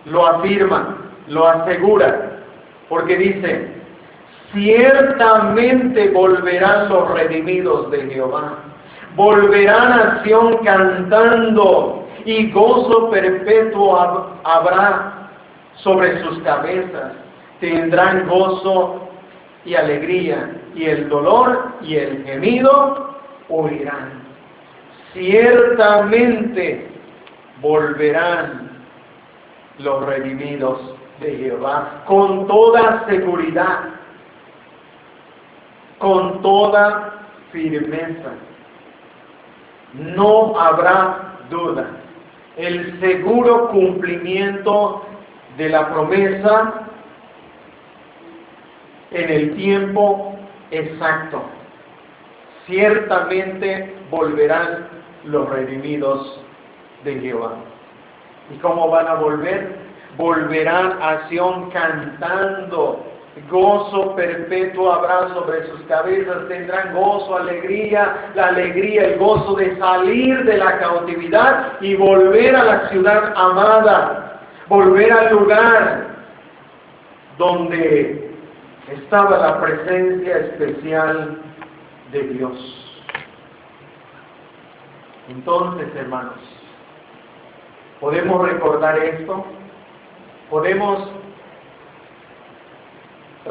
lo 0.06 0.28
afirma, 0.28 0.98
lo 1.28 1.48
asegura, 1.48 2.40
porque 2.90 3.18
dice, 3.18 3.68
ciertamente 4.54 6.10
volverán 6.10 6.90
los 6.90 7.12
redimidos 7.12 7.92
de 7.92 8.10
Jehová, 8.10 8.60
volverán 9.16 9.92
a 9.92 10.24
cantando 10.64 12.07
y 12.28 12.52
gozo 12.52 13.10
perpetuo 13.10 13.98
habrá 14.44 15.30
sobre 15.76 16.22
sus 16.22 16.40
cabezas. 16.40 17.14
Tendrán 17.62 18.28
gozo 18.28 19.08
y 19.64 19.76
alegría, 19.76 20.52
y 20.76 20.86
el 20.86 21.08
dolor 21.08 21.72
y 21.82 21.96
el 21.96 22.26
gemido 22.26 23.16
huirán. 23.48 24.24
Ciertamente 25.14 26.90
volverán 27.62 28.72
los 29.80 30.06
redimidos 30.06 30.82
de 31.22 31.34
Jehová 31.38 32.04
con 32.08 32.46
toda 32.46 33.06
seguridad, 33.08 33.80
con 35.98 36.42
toda 36.42 37.14
firmeza. 37.54 38.32
No 39.94 40.60
habrá 40.60 41.38
duda 41.50 41.88
el 42.58 43.00
seguro 43.00 43.70
cumplimiento 43.70 45.06
de 45.58 45.70
la 45.70 45.94
promesa 45.94 46.88
en 49.12 49.30
el 49.30 49.56
tiempo 49.56 50.36
exacto. 50.72 51.44
Ciertamente 52.66 53.96
volverán 54.10 54.88
los 55.24 55.50
redimidos 55.50 56.42
de 57.04 57.20
Jehová. 57.20 57.56
¿Y 58.54 58.58
cómo 58.58 58.90
van 58.90 59.08
a 59.08 59.16
volver? 59.16 59.78
Volverán 60.18 60.98
a 61.02 61.28
Sion 61.30 61.70
cantando 61.70 63.06
gozo 63.50 64.16
perpetuo 64.16 64.92
habrá 64.92 65.34
sobre 65.34 65.68
sus 65.68 65.82
cabezas, 65.82 66.48
tendrán 66.48 66.94
gozo, 66.94 67.38
alegría, 67.38 68.32
la 68.36 68.48
alegría, 68.48 69.06
el 69.06 69.20
gozo 69.20 69.56
de 69.56 69.78
salir 69.78 70.44
de 70.44 70.58
la 70.58 70.80
cautividad 70.80 71.82
y 71.82 71.96
volver 71.96 72.56
a 72.56 72.64
la 72.64 72.90
ciudad 72.90 73.34
amada, 73.36 74.42
volver 74.68 75.12
al 75.12 75.34
lugar 75.34 76.08
donde 77.38 78.32
estaba 78.88 79.38
la 79.38 79.62
presencia 79.62 80.38
especial 80.38 81.38
de 82.12 82.22
Dios. 82.24 82.88
Entonces, 85.30 85.88
hermanos, 85.96 86.40
¿podemos 88.00 88.48
recordar 88.48 88.98
esto? 89.00 89.46
¿Podemos 90.50 91.10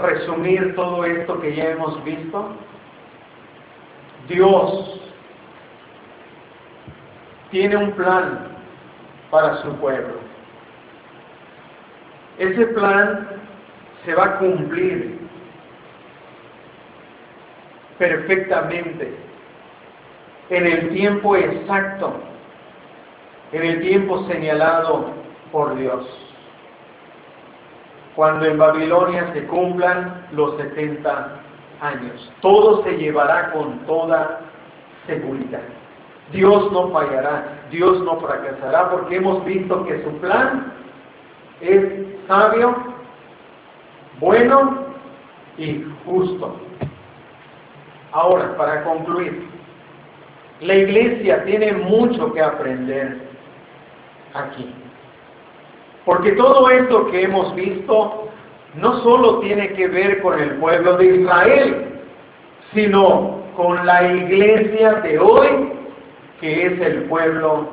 resumir 0.02 0.74
todo 0.74 1.04
esto 1.04 1.40
que 1.40 1.54
ya 1.54 1.70
hemos 1.70 2.02
visto? 2.04 2.50
Dios 4.28 5.00
tiene 7.50 7.76
un 7.76 7.92
plan 7.92 8.48
para 9.30 9.62
su 9.62 9.74
pueblo. 9.76 10.14
Ese 12.38 12.66
plan 12.66 13.28
se 14.04 14.14
va 14.14 14.24
a 14.24 14.38
cumplir 14.38 15.18
perfectamente 17.98 19.14
en 20.50 20.66
el 20.66 20.90
tiempo 20.90 21.34
exacto, 21.36 22.14
en 23.52 23.62
el 23.64 23.80
tiempo 23.80 24.26
señalado 24.26 25.12
por 25.50 25.76
Dios 25.76 26.25
cuando 28.16 28.46
en 28.46 28.56
Babilonia 28.56 29.30
se 29.34 29.46
cumplan 29.46 30.26
los 30.32 30.56
70 30.56 31.28
años. 31.82 32.32
Todo 32.40 32.82
se 32.82 32.92
llevará 32.96 33.52
con 33.52 33.78
toda 33.80 34.40
seguridad. 35.06 35.60
Dios 36.32 36.72
no 36.72 36.88
fallará, 36.88 37.44
Dios 37.70 38.00
no 38.00 38.18
fracasará, 38.18 38.90
porque 38.90 39.16
hemos 39.16 39.44
visto 39.44 39.84
que 39.84 40.02
su 40.02 40.10
plan 40.18 40.72
es 41.60 41.84
sabio, 42.26 42.74
bueno 44.18 44.86
y 45.58 45.84
justo. 46.04 46.56
Ahora, 48.12 48.56
para 48.56 48.82
concluir, 48.82 49.46
la 50.60 50.74
iglesia 50.74 51.44
tiene 51.44 51.72
mucho 51.72 52.32
que 52.32 52.40
aprender 52.40 53.28
aquí. 54.32 54.74
Porque 56.06 56.32
todo 56.32 56.70
esto 56.70 57.08
que 57.08 57.24
hemos 57.24 57.52
visto 57.56 58.28
no 58.76 59.02
solo 59.02 59.40
tiene 59.40 59.72
que 59.72 59.88
ver 59.88 60.22
con 60.22 60.40
el 60.40 60.50
pueblo 60.54 60.96
de 60.98 61.16
Israel, 61.16 62.00
sino 62.72 63.42
con 63.56 63.84
la 63.84 64.04
iglesia 64.12 64.94
de 65.02 65.18
hoy, 65.18 65.72
que 66.40 66.66
es 66.66 66.80
el 66.80 67.02
pueblo 67.04 67.70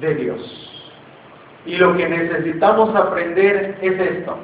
de 0.00 0.14
Dios. 0.14 0.92
Y 1.66 1.76
lo 1.76 1.94
que 1.94 2.08
necesitamos 2.08 2.94
aprender 2.96 3.76
es 3.82 4.00
esto, 4.00 4.38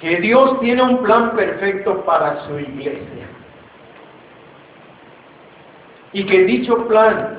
que 0.00 0.16
Dios 0.16 0.58
tiene 0.58 0.82
un 0.82 1.02
plan 1.04 1.36
perfecto 1.36 2.04
para 2.04 2.44
su 2.46 2.58
iglesia. 2.58 3.28
Y 6.12 6.26
que 6.26 6.44
dicho 6.44 6.88
plan 6.88 7.38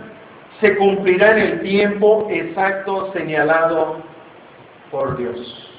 se 0.62 0.78
cumplirá 0.78 1.32
en 1.32 1.40
el 1.40 1.62
tiempo 1.64 2.28
exacto 2.30 3.12
señalado 3.12 4.08
por 4.92 5.18
Dios. 5.18 5.72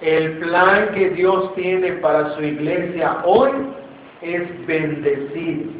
El 0.00 0.38
plan 0.38 0.90
que 0.94 1.10
Dios 1.10 1.54
tiene 1.54 1.92
para 1.94 2.34
su 2.34 2.42
iglesia 2.42 3.22
hoy 3.24 3.50
es 4.20 4.66
bendecir 4.66 5.70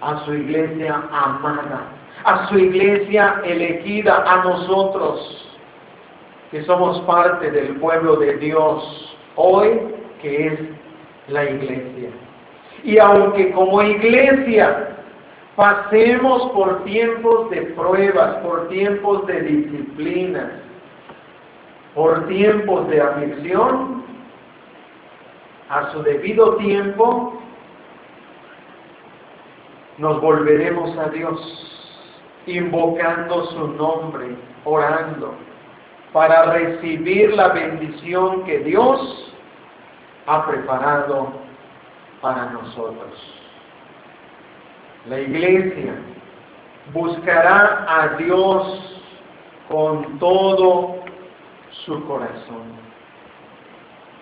a 0.00 0.24
su 0.24 0.34
iglesia 0.34 1.02
amada, 1.12 1.82
a 2.24 2.48
su 2.48 2.58
iglesia 2.58 3.40
elegida, 3.44 4.24
a 4.26 4.44
nosotros 4.44 5.46
que 6.50 6.62
somos 6.64 7.00
parte 7.02 7.50
del 7.50 7.76
pueblo 7.76 8.16
de 8.16 8.36
Dios 8.38 9.16
hoy, 9.34 9.80
que 10.22 10.46
es 10.46 10.60
la 11.28 11.44
iglesia. 11.44 12.10
Y 12.84 12.98
aunque 12.98 13.50
como 13.52 13.82
iglesia 13.82 14.96
pasemos 15.56 16.50
por 16.52 16.84
tiempos 16.84 17.50
de 17.50 17.62
pruebas, 17.62 18.36
por 18.36 18.68
tiempos 18.68 19.26
de 19.26 19.40
disciplinas, 19.42 20.52
por 21.96 22.28
tiempos 22.28 22.88
de 22.88 23.00
aflicción, 23.00 24.04
a 25.70 25.90
su 25.92 26.02
debido 26.02 26.56
tiempo, 26.56 27.40
nos 29.96 30.20
volveremos 30.20 30.96
a 30.98 31.08
Dios, 31.08 31.40
invocando 32.46 33.46
su 33.46 33.68
nombre, 33.68 34.36
orando, 34.64 35.34
para 36.12 36.52
recibir 36.52 37.32
la 37.32 37.48
bendición 37.48 38.44
que 38.44 38.58
Dios 38.58 39.32
ha 40.26 40.46
preparado 40.46 41.32
para 42.20 42.50
nosotros. 42.50 43.10
La 45.08 45.18
iglesia 45.18 45.94
buscará 46.92 47.86
a 47.88 48.08
Dios 48.18 49.02
con 49.70 50.18
todo 50.18 50.95
su 51.86 52.04
corazón. 52.06 52.84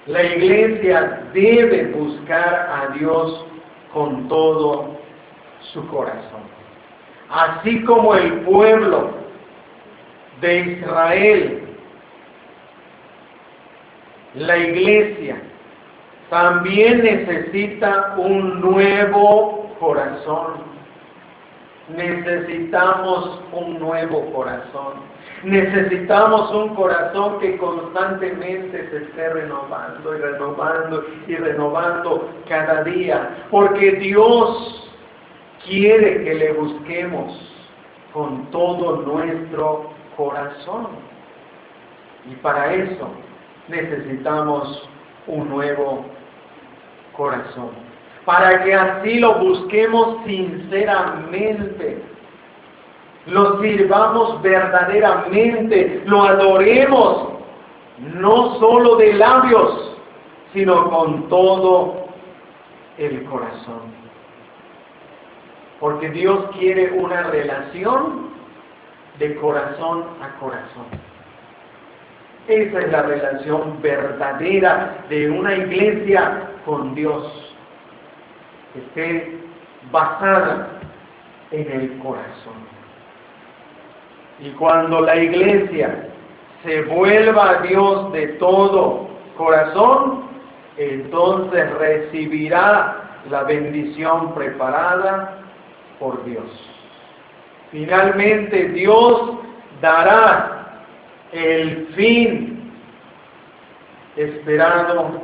La 0.06 0.22
iglesia 0.22 1.22
debe 1.32 1.86
buscar 1.86 2.54
a 2.70 2.94
Dios 2.94 3.46
con 3.92 4.28
todo 4.28 4.96
su 5.72 5.84
corazón. 5.88 6.42
Así 7.30 7.82
como 7.84 8.14
el 8.14 8.42
pueblo 8.42 9.10
de 10.40 10.58
Israel, 10.60 11.62
la 14.34 14.56
iglesia 14.58 15.42
también 16.30 17.02
necesita 17.02 18.14
un 18.18 18.60
nuevo 18.60 19.74
corazón 19.80 20.74
Necesitamos 21.88 23.42
un 23.52 23.78
nuevo 23.78 24.32
corazón. 24.32 25.13
Necesitamos 25.44 26.50
un 26.52 26.74
corazón 26.74 27.38
que 27.38 27.56
constantemente 27.58 28.88
se 28.90 28.96
esté 29.04 29.28
renovando 29.28 30.14
y 30.14 30.18
renovando 30.18 31.04
y 31.26 31.36
renovando 31.36 32.30
cada 32.48 32.82
día. 32.84 33.46
Porque 33.50 33.92
Dios 33.92 34.90
quiere 35.66 36.24
que 36.24 36.34
le 36.34 36.52
busquemos 36.52 37.38
con 38.12 38.50
todo 38.50 39.02
nuestro 39.02 39.90
corazón. 40.16 40.88
Y 42.30 42.34
para 42.36 42.72
eso 42.72 43.10
necesitamos 43.68 44.88
un 45.26 45.48
nuevo 45.48 46.06
corazón 47.16 47.84
para 48.24 48.64
que 48.64 48.74
así 48.74 49.18
lo 49.18 49.34
busquemos 49.38 50.18
sinceramente, 50.24 52.02
lo 53.26 53.60
sirvamos 53.60 54.42
verdaderamente, 54.42 56.02
lo 56.06 56.24
adoremos, 56.24 57.28
no 57.98 58.58
solo 58.58 58.96
de 58.96 59.14
labios, 59.14 59.96
sino 60.52 60.90
con 60.90 61.28
todo 61.28 62.06
el 62.98 63.24
corazón. 63.24 63.94
Porque 65.80 66.10
Dios 66.10 66.46
quiere 66.58 66.92
una 66.92 67.22
relación 67.24 68.30
de 69.18 69.34
corazón 69.36 70.04
a 70.22 70.38
corazón. 70.38 70.86
Esa 72.46 72.78
es 72.78 72.92
la 72.92 73.02
relación 73.02 73.80
verdadera 73.80 74.98
de 75.08 75.30
una 75.30 75.54
iglesia 75.54 76.50
con 76.64 76.94
Dios 76.94 77.54
esté 78.74 79.38
basada 79.90 80.80
en 81.50 81.70
el 81.70 81.98
corazón. 81.98 82.73
Y 84.40 84.50
cuando 84.50 85.00
la 85.00 85.16
iglesia 85.16 86.08
se 86.62 86.82
vuelva 86.82 87.50
a 87.50 87.62
Dios 87.62 88.12
de 88.12 88.26
todo 88.38 89.08
corazón, 89.36 90.24
entonces 90.76 91.72
recibirá 91.78 92.96
la 93.30 93.44
bendición 93.44 94.34
preparada 94.34 95.38
por 95.98 96.24
Dios. 96.24 96.44
Finalmente 97.70 98.68
Dios 98.70 99.38
dará 99.80 100.82
el 101.32 101.88
fin 101.94 102.72
esperado 104.16 105.22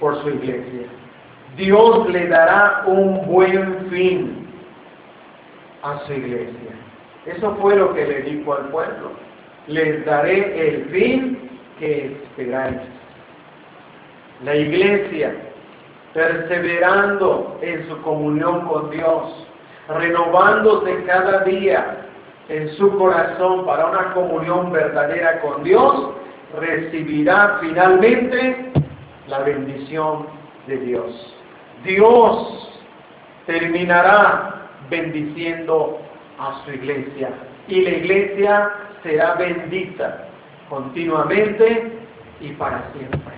por 0.00 0.20
su 0.22 0.30
iglesia. 0.30 0.86
Dios 1.56 2.08
le 2.10 2.26
dará 2.26 2.82
un 2.86 3.26
buen 3.26 3.88
fin 3.90 4.48
a 5.82 5.98
su 6.06 6.12
iglesia. 6.12 6.83
Eso 7.26 7.56
fue 7.60 7.76
lo 7.76 7.94
que 7.94 8.06
le 8.06 8.22
dijo 8.22 8.54
al 8.54 8.68
pueblo. 8.68 9.12
Les 9.66 10.04
daré 10.04 10.68
el 10.68 10.84
fin 10.86 11.50
que 11.78 12.06
esperáis. 12.06 12.80
La 14.42 14.54
iglesia, 14.54 15.34
perseverando 16.12 17.58
en 17.62 17.88
su 17.88 18.00
comunión 18.02 18.66
con 18.66 18.90
Dios, 18.90 19.46
renovándose 19.88 21.04
cada 21.04 21.44
día 21.44 21.98
en 22.48 22.68
su 22.76 22.96
corazón 22.98 23.64
para 23.64 23.86
una 23.86 24.12
comunión 24.12 24.70
verdadera 24.70 25.40
con 25.40 25.64
Dios, 25.64 26.10
recibirá 26.58 27.58
finalmente 27.60 28.70
la 29.28 29.38
bendición 29.40 30.26
de 30.66 30.76
Dios. 30.78 31.34
Dios 31.84 32.70
terminará 33.46 34.68
bendiciendo 34.90 35.98
a 36.38 36.62
su 36.64 36.72
iglesia 36.72 37.30
y 37.68 37.82
la 37.82 37.90
iglesia 37.90 38.72
será 39.02 39.34
bendita 39.34 40.28
continuamente 40.68 41.92
y 42.40 42.50
para 42.52 42.82
siempre. 42.92 43.34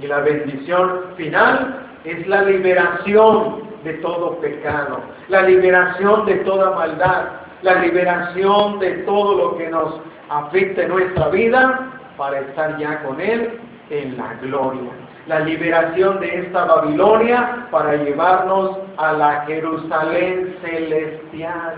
Y 0.00 0.06
la 0.06 0.20
bendición 0.20 1.14
final 1.16 1.86
es 2.04 2.26
la 2.26 2.42
liberación 2.42 3.62
de 3.84 3.94
todo 3.94 4.38
pecado, 4.40 5.00
la 5.28 5.42
liberación 5.42 6.26
de 6.26 6.36
toda 6.36 6.74
maldad, 6.74 7.24
la 7.62 7.74
liberación 7.76 8.78
de 8.78 8.90
todo 9.04 9.36
lo 9.36 9.58
que 9.58 9.68
nos 9.68 10.00
afecta 10.28 10.82
en 10.82 10.88
nuestra 10.88 11.28
vida 11.28 11.90
para 12.16 12.40
estar 12.40 12.78
ya 12.78 13.02
con 13.02 13.20
Él 13.20 13.58
en 13.90 14.16
la 14.16 14.34
gloria 14.40 14.90
la 15.26 15.40
liberación 15.40 16.20
de 16.20 16.40
esta 16.40 16.64
Babilonia 16.66 17.66
para 17.70 17.96
llevarnos 17.96 18.78
a 18.98 19.12
la 19.12 19.40
Jerusalén 19.46 20.56
celestial. 20.60 21.74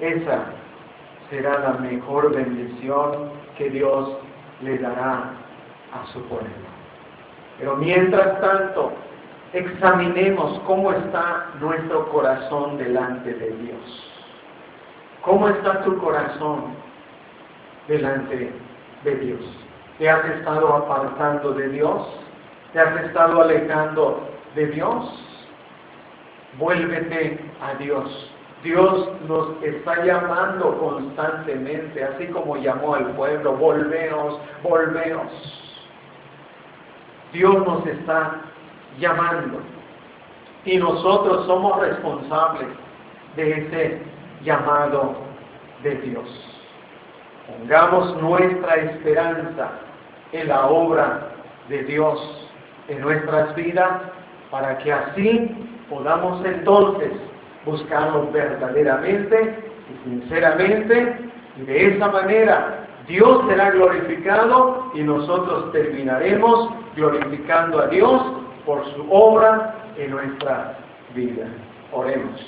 Esa 0.00 0.44
será 1.30 1.58
la 1.60 1.72
mejor 1.74 2.34
bendición 2.34 3.30
que 3.56 3.70
Dios 3.70 4.18
le 4.60 4.78
dará 4.78 5.30
a 5.92 6.06
su 6.12 6.22
pueblo. 6.24 6.48
Pero 7.58 7.76
mientras 7.76 8.40
tanto, 8.40 8.92
examinemos 9.52 10.58
cómo 10.66 10.92
está 10.92 11.50
nuestro 11.60 12.08
corazón 12.08 12.76
delante 12.78 13.34
de 13.34 13.50
Dios. 13.50 14.12
¿Cómo 15.22 15.48
está 15.48 15.82
tu 15.84 15.96
corazón 15.98 16.74
delante 17.86 18.52
de 19.04 19.14
Dios? 19.16 19.61
¿Te 19.98 20.08
has 20.08 20.24
estado 20.24 20.74
apartando 20.74 21.52
de 21.52 21.68
Dios? 21.68 22.06
¿Te 22.72 22.80
has 22.80 23.04
estado 23.04 23.42
alejando 23.42 24.28
de 24.54 24.66
Dios? 24.68 25.22
Vuélvete 26.58 27.38
a 27.60 27.74
Dios. 27.74 28.32
Dios 28.62 29.08
nos 29.26 29.62
está 29.62 30.04
llamando 30.04 30.78
constantemente, 30.78 32.04
así 32.04 32.26
como 32.28 32.56
llamó 32.56 32.94
al 32.94 33.06
pueblo, 33.12 33.54
volveos, 33.54 34.38
volveos. 34.62 35.72
Dios 37.32 37.66
nos 37.66 37.86
está 37.86 38.40
llamando 38.98 39.58
y 40.64 40.76
nosotros 40.76 41.46
somos 41.46 41.80
responsables 41.80 42.68
de 43.36 43.52
ese 43.52 44.02
llamado 44.44 45.14
de 45.82 45.94
Dios. 45.96 46.51
Pongamos 47.58 48.16
nuestra 48.22 48.76
esperanza 48.76 49.70
en 50.32 50.48
la 50.48 50.66
obra 50.66 51.28
de 51.68 51.84
Dios 51.84 52.48
en 52.88 53.00
nuestras 53.00 53.54
vidas 53.54 53.90
para 54.50 54.78
que 54.78 54.92
así 54.92 55.50
podamos 55.88 56.44
entonces 56.44 57.12
buscarlo 57.64 58.30
verdaderamente 58.32 59.58
y 59.90 60.08
sinceramente 60.08 61.16
y 61.56 61.62
de 61.62 61.94
esa 61.94 62.08
manera 62.08 62.86
Dios 63.06 63.44
será 63.48 63.70
glorificado 63.70 64.90
y 64.94 65.02
nosotros 65.02 65.72
terminaremos 65.72 66.70
glorificando 66.96 67.80
a 67.80 67.86
Dios 67.88 68.22
por 68.64 68.84
su 68.94 69.06
obra 69.12 69.74
en 69.98 70.10
nuestra 70.10 70.78
vida. 71.14 71.46
Oremos. 71.92 72.40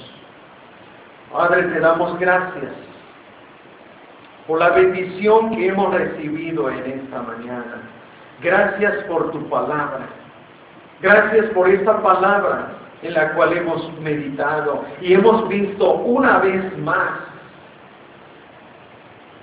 Padre, 1.33 1.65
te 1.65 1.81
damos 1.81 2.19
gracias 2.19 2.94
por 4.47 4.61
la 4.61 4.71
bendición 4.71 5.51
que 5.55 5.69
hemos 5.69 5.95
recibido 5.95 6.71
en 6.71 7.01
esta 7.01 7.23
mañana. 7.23 7.83
Gracias 8.43 9.05
por 9.05 9.31
tu 9.31 9.49
palabra. 9.49 10.07
Gracias 11.01 11.47
por 11.47 11.69
esta 11.69 12.03
palabra 12.03 12.73
en 13.03 13.15
la 13.15 13.35
cual 13.35 13.57
hemos 13.57 14.01
meditado 14.01 14.85
y 15.01 15.15
hemos 15.15 15.49
visto 15.49 15.95
una 15.95 16.39
vez 16.39 16.79
más 16.79 17.21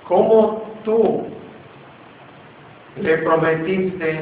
cómo 0.08 0.72
tú 0.84 1.26
le 2.96 3.18
prometiste 3.18 4.20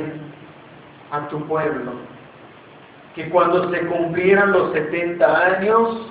a 1.10 1.26
tu 1.28 1.46
pueblo 1.46 1.92
que 3.14 3.28
cuando 3.30 3.70
se 3.70 3.86
cumplieran 3.86 4.52
los 4.52 4.72
70 4.72 5.46
años 5.46 6.06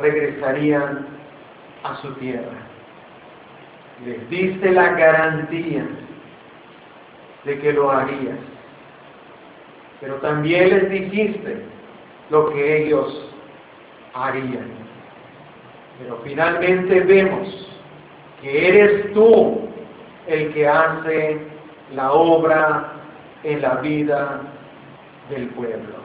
regresarían 0.00 1.06
a 1.84 1.96
su 1.96 2.12
tierra. 2.14 2.68
Les 4.04 4.30
diste 4.30 4.70
la 4.70 4.92
garantía 4.92 5.86
de 7.44 7.58
que 7.58 7.72
lo 7.72 7.90
harías. 7.90 8.38
Pero 10.00 10.14
también 10.16 10.70
les 10.70 10.90
dijiste 10.90 11.64
lo 12.30 12.50
que 12.50 12.84
ellos 12.84 13.30
harían. 14.14 14.68
Pero 15.98 16.20
finalmente 16.24 17.00
vemos 17.00 17.68
que 18.40 18.68
eres 18.68 19.12
tú 19.14 19.68
el 20.28 20.52
que 20.52 20.68
hace 20.68 21.40
la 21.94 22.12
obra 22.12 22.92
en 23.42 23.62
la 23.62 23.76
vida 23.76 24.40
del 25.30 25.48
pueblo. 25.48 25.96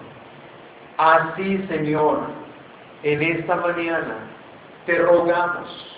Así, 0.97 1.63
Señor, 1.67 2.21
en 3.03 3.21
esta 3.21 3.55
mañana 3.57 4.15
te 4.85 4.97
rogamos 4.97 5.92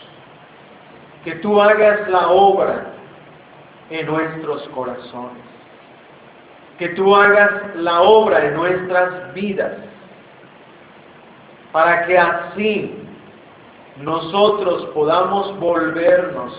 que 1.25 1.33
tú 1.37 1.59
hagas 1.59 2.07
la 2.07 2.29
obra 2.29 2.85
en 3.89 4.05
nuestros 4.05 4.61
corazones, 4.69 5.43
que 6.77 6.89
tú 6.89 7.15
hagas 7.15 7.75
la 7.75 8.01
obra 8.01 8.45
en 8.45 8.53
nuestras 8.53 9.33
vidas, 9.33 9.73
para 11.71 12.05
que 12.05 12.17
así 12.17 12.95
nosotros 13.97 14.85
podamos 14.93 15.59
volvernos 15.59 16.53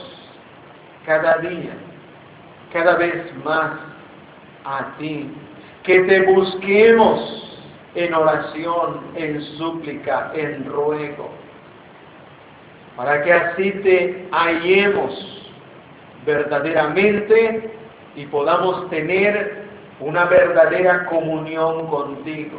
cada 1.06 1.38
día, 1.38 1.72
cada 2.72 2.96
vez 2.96 3.32
más 3.44 3.70
a 4.64 4.96
ti, 4.98 5.32
que 5.84 6.00
te 6.00 6.22
busquemos 6.22 7.60
en 7.94 8.12
oración, 8.12 9.00
en 9.14 9.40
súplica, 9.56 10.32
en 10.34 10.64
ruego, 10.64 11.30
para 12.96 13.22
que 13.22 13.32
así 13.32 13.70
te 13.82 14.28
hallemos 14.32 15.52
verdaderamente 16.24 17.70
y 18.16 18.26
podamos 18.26 18.88
tener 18.88 19.66
una 20.00 20.24
verdadera 20.24 21.06
comunión 21.06 21.86
contigo, 21.86 22.58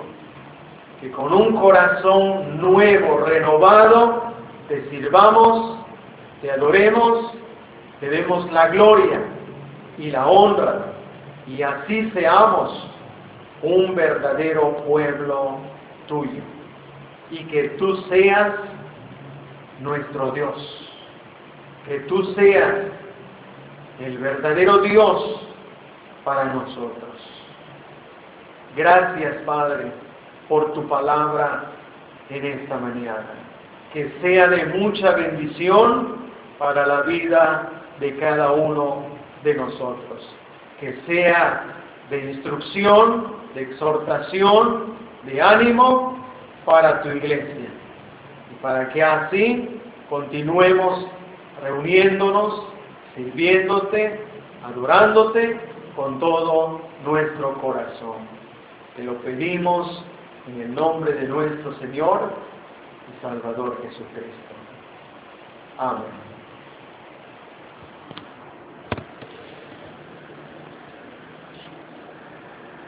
que 1.01 1.11
con 1.11 1.33
un 1.33 1.55
corazón 1.57 2.61
nuevo, 2.61 3.19
renovado, 3.25 4.23
te 4.67 4.89
sirvamos, 4.89 5.79
te 6.41 6.51
adoremos, 6.51 7.33
te 7.99 8.09
demos 8.09 8.51
la 8.51 8.67
gloria 8.69 9.21
y 9.97 10.11
la 10.11 10.27
honra, 10.27 10.93
y 11.47 11.61
así 11.63 12.09
seamos 12.11 12.87
un 13.63 13.95
verdadero 13.95 14.77
pueblo 14.87 15.57
tuyo, 16.07 16.41
y 17.31 17.43
que 17.45 17.69
tú 17.69 17.97
seas 18.09 18.53
nuestro 19.81 20.31
Dios, 20.31 20.89
que 21.87 21.99
tú 22.01 22.33
seas 22.33 22.75
el 23.99 24.17
verdadero 24.17 24.79
Dios 24.79 25.41
para 26.23 26.45
nosotros. 26.45 27.07
Gracias, 28.75 29.35
Padre, 29.45 29.91
por 30.47 30.73
tu 30.73 30.87
palabra 30.87 31.71
en 32.29 32.45
esta 32.45 32.77
mañana. 32.77 33.25
Que 33.93 34.11
sea 34.21 34.47
de 34.49 34.65
mucha 34.65 35.11
bendición 35.11 36.17
para 36.59 36.85
la 36.85 37.01
vida 37.01 37.69
de 37.99 38.15
cada 38.17 38.51
uno 38.51 39.05
de 39.43 39.55
nosotros. 39.55 40.35
Que 40.79 40.99
sea 41.07 41.63
de 42.09 42.31
instrucción, 42.31 43.35
de 43.55 43.63
exhortación, 43.63 44.95
de 45.23 45.41
ánimo 45.41 46.23
para 46.65 47.01
tu 47.01 47.09
iglesia. 47.09 47.69
Para 48.61 48.89
que 48.89 49.03
así 49.03 49.79
continuemos 50.09 51.07
reuniéndonos, 51.61 52.67
sirviéndote, 53.15 54.19
adorándote 54.63 55.59
con 55.95 56.19
todo 56.19 56.81
nuestro 57.05 57.53
corazón. 57.61 58.27
Te 58.95 59.03
lo 59.03 59.15
pedimos 59.19 60.03
en 60.47 60.61
el 60.61 60.75
nombre 60.75 61.13
de 61.13 61.27
nuestro 61.27 61.73
Señor 61.79 62.31
y 63.09 63.21
Salvador 63.21 63.77
Jesucristo. 63.81 64.53
Amén. 65.77 66.26